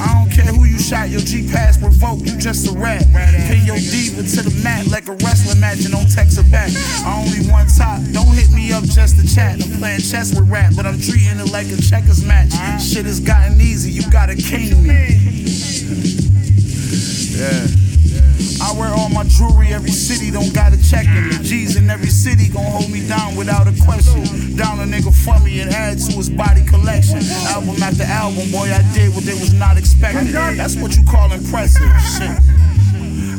I 0.00 0.08
don't 0.16 0.32
care 0.32 0.48
who 0.56 0.64
you 0.64 0.78
shot, 0.78 1.10
your 1.10 1.20
G 1.20 1.46
pass 1.52 1.76
revoked, 1.82 2.22
you 2.24 2.38
just 2.38 2.66
a 2.66 2.72
rat. 2.78 3.04
Pin 3.12 3.66
your 3.66 3.76
diva 3.76 4.22
to 4.24 4.40
the 4.40 4.60
mat 4.64 4.86
like 4.86 5.08
a 5.08 5.12
wrestling 5.20 5.60
match 5.60 5.84
and 5.84 5.92
don't 5.92 6.10
text 6.10 6.38
her 6.38 6.50
back. 6.50 6.72
I 7.04 7.12
only 7.12 7.44
want 7.52 7.68
top, 7.76 8.00
don't 8.12 8.32
hit 8.32 8.50
me 8.52 8.72
up 8.72 8.84
just 8.84 9.20
to 9.20 9.34
chat. 9.34 9.60
I'm 9.60 9.78
playing 9.78 10.00
chess 10.00 10.34
with 10.34 10.48
rap, 10.48 10.72
but 10.74 10.86
I'm 10.86 10.98
treating 10.98 11.36
it 11.36 11.52
like 11.52 11.66
a 11.68 11.76
checkers 11.76 12.24
match. 12.24 12.56
Shit 12.80 13.04
has 13.04 13.20
gotten 13.20 13.60
easy, 13.60 13.92
you 13.92 14.10
gotta 14.10 14.34
king 14.34 14.80
me. 14.80 15.44
Yeah. 17.36 17.85
I 18.66 18.72
wear 18.72 18.90
all 18.90 19.08
my 19.10 19.22
jewelry, 19.22 19.72
every 19.72 19.92
city 19.92 20.32
don't 20.32 20.52
gotta 20.52 20.76
check 20.82 21.06
in. 21.06 21.30
The 21.30 21.38
G's 21.38 21.76
in 21.76 21.88
every 21.88 22.10
city 22.10 22.48
gon' 22.48 22.64
hold 22.64 22.90
me 22.90 23.06
down 23.06 23.36
without 23.36 23.68
a 23.68 23.74
question. 23.86 24.26
Down 24.56 24.80
a 24.80 24.82
nigga 24.82 25.14
for 25.14 25.38
me 25.44 25.60
and 25.60 25.70
add 25.70 25.98
to 25.98 26.16
his 26.16 26.28
body 26.28 26.66
collection. 26.66 27.22
Album 27.54 27.80
after 27.80 28.02
album, 28.02 28.50
boy, 28.50 28.66
I 28.66 28.82
did 28.92 29.14
what 29.14 29.22
they 29.22 29.34
was 29.34 29.54
not 29.54 29.78
expecting. 29.78 30.32
That's 30.32 30.74
what 30.74 30.96
you 30.96 31.04
call 31.04 31.30
impressive. 31.30 31.86
Shit. 32.18 32.34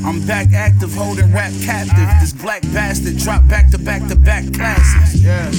I'm 0.07 0.25
back 0.25 0.53
active, 0.53 0.93
holding 0.93 1.33
rap 1.33 1.51
captive. 1.59 2.07
This 2.21 2.31
black 2.31 2.61
bastard 2.71 3.17
drop 3.17 3.45
back 3.49 3.69
to 3.71 3.77
back 3.77 4.07
to 4.07 4.15
back 4.15 4.45
classics. 4.53 5.19
Yeah. 5.19 5.51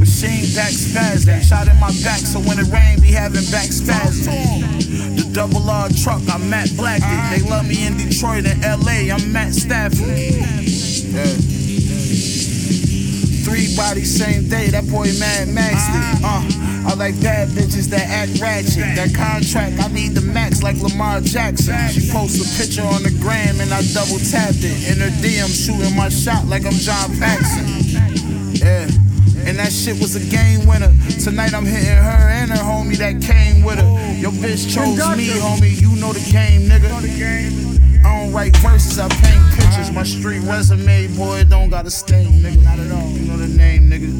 Machine 0.00 0.48
back 0.56 0.72
spasm, 0.72 1.42
shot 1.42 1.68
in 1.68 1.78
my 1.78 1.92
back, 2.02 2.24
so 2.24 2.40
when 2.40 2.58
it 2.58 2.72
rain, 2.72 2.98
be 3.00 3.12
having 3.12 3.44
back 3.52 3.68
spasm. 3.68 4.81
Double 5.32 5.70
R 5.70 5.88
truck, 5.88 6.20
I'm 6.28 6.50
Matt 6.50 6.76
Black. 6.76 7.00
They 7.30 7.40
love 7.48 7.66
me 7.66 7.86
in 7.86 7.96
Detroit 7.96 8.44
and 8.44 8.60
LA, 8.60 9.14
I'm 9.14 9.32
Matt 9.32 9.54
Stafford. 9.54 10.06
Yeah. 10.06 11.24
Three 13.42 13.74
bodies 13.74 14.14
same 14.14 14.48
day, 14.48 14.68
that 14.68 14.86
boy 14.90 15.08
Mad 15.18 15.48
it. 15.48 16.24
Uh, 16.24 16.44
I 16.86 16.94
like 16.94 17.18
bad 17.22 17.48
bitches 17.48 17.88
that 17.88 18.08
act 18.08 18.40
ratchet. 18.40 18.94
That 18.94 19.14
contract, 19.14 19.82
I 19.82 19.88
need 19.88 20.12
the 20.12 20.20
max 20.20 20.62
like 20.62 20.76
Lamar 20.76 21.20
Jackson. 21.22 21.76
She 21.88 22.10
posts 22.12 22.36
a 22.36 22.46
picture 22.60 22.82
on 22.82 23.02
the 23.02 23.16
gram 23.20 23.60
and 23.60 23.72
I 23.72 23.80
double 23.94 24.18
tapped 24.18 24.60
it. 24.60 24.92
In 24.92 25.00
her 25.00 25.10
DM, 25.24 25.48
shooting 25.48 25.96
my 25.96 26.10
shot 26.10 26.46
like 26.46 26.66
I'm 26.66 26.72
John 26.72 27.08
Paxson. 27.18 28.52
Yeah. 28.52 29.01
And 29.44 29.58
that 29.58 29.72
shit 29.72 29.98
was 30.00 30.14
a 30.14 30.20
game 30.30 30.66
winner. 30.66 30.92
Tonight 31.20 31.52
I'm 31.52 31.66
hitting 31.66 31.96
her 31.96 32.28
and 32.30 32.50
her 32.50 32.62
homie 32.62 32.96
that 32.98 33.20
came 33.20 33.64
with 33.64 33.78
her. 33.78 34.14
Your 34.14 34.30
bitch 34.30 34.72
chose 34.72 34.96
me, 35.16 35.26
homie. 35.42 35.80
You 35.80 35.96
know 36.00 36.12
the 36.12 36.20
game, 36.30 36.68
nigga. 36.70 36.90
I 38.04 38.24
don't 38.24 38.32
write 38.32 38.56
verses, 38.58 38.98
I 38.98 39.08
paint 39.08 39.42
pictures. 39.54 39.90
My 39.90 40.04
street 40.04 40.40
resume, 40.40 41.08
boy, 41.16 41.44
don't 41.44 41.70
got 41.70 41.86
a 41.86 41.90
stain, 41.90 42.40
nigga. 42.42 42.62
Not 42.62 42.78
at 42.78 42.90
all. 42.92 43.08
You 43.10 43.26
know 43.26 43.36
the 43.36 43.48
name, 43.48 43.90
nigga. 43.90 44.10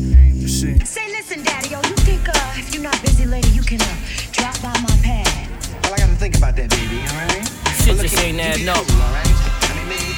Shit. 0.43 0.87
Say, 0.87 1.07
listen, 1.09 1.43
Daddy, 1.45 1.69
yo, 1.71 1.79
you 1.79 1.95
think 2.03 2.29
uh, 2.29 2.33
if 2.57 2.75
you're 2.75 2.83
not 2.83 3.01
busy 3.03 3.25
lady, 3.27 3.49
you 3.51 3.63
can 3.63 3.81
uh, 3.81 3.87
drop 4.33 4.61
by 4.61 4.75
my 4.81 4.91
pad? 5.03 5.49
Well, 5.85 5.95
I 5.95 5.99
gotta 5.99 6.17
think 6.17 6.37
about 6.37 6.57
that, 6.57 6.69
baby, 6.71 6.99
alright? 7.15 7.47
Shit 7.79 8.01
just 8.01 8.19
ain't 8.19 8.41
adding 8.41 8.69
up. 8.69 8.85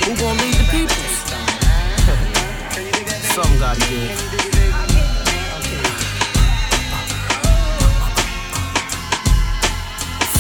Who 0.05 0.17
gon' 0.17 0.37
lead 0.39 0.55
the 0.55 0.65
people? 0.73 0.97
Something 3.35 3.59
gotta 3.59 3.81
give. 3.91 4.94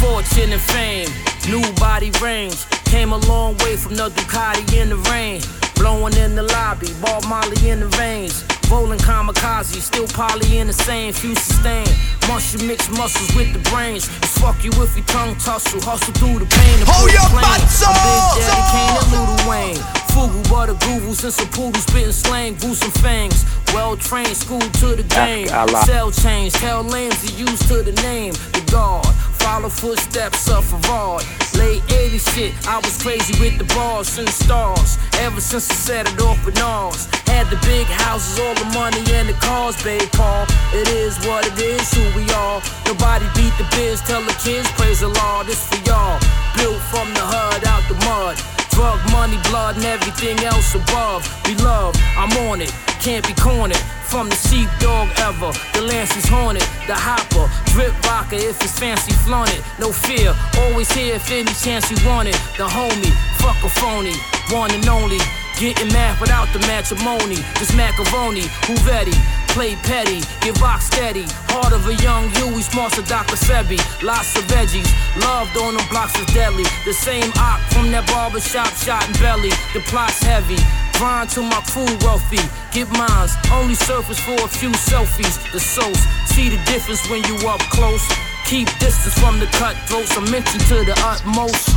Fortune 0.04 0.52
and 0.52 0.60
fame, 0.60 1.08
new 1.48 1.64
body 1.80 2.10
range. 2.22 2.66
Came 2.84 3.12
a 3.12 3.18
long 3.26 3.56
way 3.64 3.74
from 3.74 3.94
the 3.94 4.10
Ducati 4.10 4.76
in 4.76 4.90
the 4.90 4.96
rain. 5.10 5.40
Blowing 5.76 6.14
in 6.16 6.34
the 6.34 6.42
lobby, 6.42 6.88
ball 7.00 7.22
Molly 7.22 7.70
in 7.70 7.80
the 7.80 7.88
veins. 7.96 8.44
Rolling 8.70 8.98
kamikaze, 8.98 9.80
still 9.80 10.06
poly 10.08 10.58
in 10.58 10.66
the 10.66 10.72
same, 10.72 11.12
few 11.12 11.34
sustain. 11.34 11.86
Mushroom 12.28 12.66
mix 12.68 12.90
muscles 12.90 13.34
with 13.34 13.52
the 13.52 13.58
brains. 13.70 14.04
It's 14.18 14.38
fuck 14.38 14.62
you 14.62 14.70
if 14.82 14.96
you 14.96 15.02
tongue 15.04 15.36
tussle, 15.36 15.80
hustle 15.80 16.12
through 16.14 16.38
the 16.38 16.48
pain. 16.52 16.76
and 16.80 16.88
Hold 16.88 17.08
put 17.08 17.14
it 17.14 17.20
your 17.20 17.28
plain. 17.32 17.44
butts 17.48 17.82
I'm 17.82 17.96
Big 17.96 18.20
up! 18.20 18.36
Daddy 18.44 18.64
Kane 18.72 18.96
and 19.00 19.08
Lil 19.12 19.48
Wayne. 19.48 19.80
Fugu, 20.12 20.40
butter, 20.50 20.74
googles, 20.84 21.24
and 21.24 21.32
some 21.32 21.48
poodles 21.48 21.82
spitting 21.84 22.12
slang, 22.12 22.54
gruesome 22.56 22.92
fangs. 23.02 23.44
Well 23.72 23.96
trained, 23.96 24.36
school 24.36 24.60
to 24.60 24.96
the 24.96 25.02
game. 25.02 25.48
Allah. 25.50 25.82
Cell 25.84 26.10
change, 26.10 26.52
tell 26.52 26.82
lanes 26.82 27.20
he 27.22 27.34
used 27.40 27.66
to 27.68 27.82
the 27.82 27.92
name. 28.02 28.32
The 28.52 28.62
guard, 28.70 29.06
follow 29.44 29.68
footsteps 29.68 30.48
of 30.48 30.64
Farad. 30.64 31.22
Late 31.58 31.82
80 31.92 32.18
shit, 32.18 32.52
I 32.66 32.78
was 32.78 32.96
crazy 33.02 33.38
with 33.38 33.58
the 33.58 33.68
bars 33.76 34.16
and 34.16 34.26
the 34.26 34.32
stars. 34.32 34.96
Ever 35.20 35.40
since 35.40 35.70
I 35.70 35.74
set 35.74 36.04
it 36.10 36.20
off 36.22 36.40
with 36.46 36.56
Nas. 36.56 37.04
Had 37.28 37.46
the 37.52 37.60
big 37.68 37.86
houses, 37.86 38.40
all 38.40 38.54
the 38.54 38.68
money 38.72 39.04
and 39.12 39.28
the 39.28 39.36
cars, 39.44 39.76
babe 39.84 40.08
Paul. 40.12 40.46
It 40.72 40.88
is 40.88 41.18
what 41.26 41.46
it 41.46 41.58
is, 41.60 41.92
who 41.92 42.04
we 42.16 42.24
are. 42.32 42.62
Nobody 42.86 43.26
beat 43.36 43.54
the 43.60 43.68
biz, 43.76 44.00
tell 44.08 44.22
the 44.22 44.36
kids, 44.40 44.66
praise 44.80 45.00
the 45.00 45.08
Lord, 45.08 45.46
this 45.46 45.62
for 45.68 45.80
y'all. 45.84 46.18
Built 46.56 46.80
from 46.88 47.12
the 47.12 47.24
hood 47.32 47.64
out 47.68 47.84
the 47.88 47.96
mud. 48.08 48.53
Drug 48.74 48.98
money, 49.12 49.38
blood, 49.48 49.76
and 49.76 49.84
everything 49.84 50.38
else 50.44 50.74
above. 50.74 51.22
We 51.46 51.54
love, 51.62 51.94
I'm 52.18 52.32
on 52.50 52.60
it, 52.60 52.70
can't 53.00 53.26
be 53.26 53.34
cornered. 53.34 53.78
From 54.10 54.28
the 54.28 54.34
sheepdog 54.34 55.08
ever, 55.18 55.52
the 55.72 55.82
lance 55.82 56.16
is 56.16 56.26
haunted. 56.26 56.62
The 56.86 56.94
hopper, 56.94 57.46
drip 57.70 57.94
rocker 58.04 58.36
if 58.36 58.60
it's 58.62 58.78
fancy 58.78 59.12
flaunted. 59.12 59.62
No 59.78 59.92
fear, 59.92 60.34
always 60.58 60.90
here 60.92 61.14
if 61.14 61.30
any 61.30 61.52
chance 61.54 61.90
you 61.90 61.96
want 62.06 62.28
it. 62.28 62.38
The 62.58 62.66
homie, 62.66 63.14
fuck 63.38 63.62
a 63.62 63.68
phony, 63.68 64.14
one 64.50 64.70
and 64.72 64.86
only. 64.88 65.18
Getting 65.58 65.92
mad 65.92 66.20
without 66.20 66.52
the 66.52 66.58
matrimony. 66.66 67.36
This 67.58 67.74
macaroni, 67.74 68.46
who 68.66 68.74
ready? 68.86 69.14
play 69.54 69.76
petty, 69.86 70.18
get 70.42 70.60
rock 70.60 70.82
steady. 70.82 71.24
Heart 71.54 71.72
of 71.72 71.86
a 71.86 71.94
young 72.02 72.26
you, 72.34 72.50
we 72.50 72.60
smart 72.60 72.92
to 72.98 73.02
Dr. 73.06 73.38
Sebi. 73.38 73.78
Lots 74.02 74.34
of 74.34 74.42
veggies, 74.50 74.90
loved 75.22 75.56
on 75.56 75.78
them 75.78 75.86
blocks 75.88 76.18
is 76.18 76.26
deadly. 76.34 76.66
The 76.84 76.92
same 76.92 77.30
op 77.38 77.62
from 77.70 77.94
that 77.94 78.04
barber 78.10 78.42
shop, 78.42 78.74
shot 78.74 79.06
in 79.06 79.14
belly. 79.22 79.54
The 79.72 79.80
plot's 79.86 80.20
heavy. 80.20 80.58
Grind 80.98 81.30
to 81.38 81.42
my 81.42 81.62
crew 81.70 81.86
wealthy. 82.02 82.42
Get 82.74 82.90
mines, 82.98 83.38
only 83.54 83.78
surface 83.78 84.18
for 84.18 84.34
a 84.42 84.50
few 84.50 84.74
selfies. 84.74 85.38
The 85.54 85.60
souls, 85.60 86.02
see 86.26 86.50
the 86.50 86.58
difference 86.66 87.08
when 87.08 87.22
you 87.30 87.38
up 87.46 87.62
close. 87.70 88.02
Keep 88.50 88.66
distance 88.82 89.14
from 89.22 89.38
the 89.38 89.46
cutthroats. 89.54 90.18
I'm 90.18 90.28
mentioned 90.30 90.66
to 90.66 90.82
the 90.82 90.98
utmost. 91.06 91.70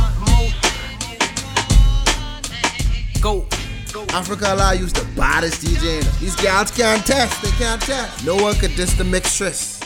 Go. 3.22 3.46
Africa 4.10 4.50
Allah 4.50 4.74
used 4.74 4.96
the 4.96 5.06
baddest 5.16 5.62
DJ 5.62 6.00
in. 6.00 6.20
These 6.20 6.36
gals 6.36 6.70
can't 6.70 7.04
test, 7.06 7.42
they 7.42 7.50
can't 7.52 7.80
test. 7.80 8.24
No 8.24 8.36
one 8.36 8.54
could 8.54 8.74
diss 8.76 8.92
the 8.94 9.04
mixtress. 9.04 9.77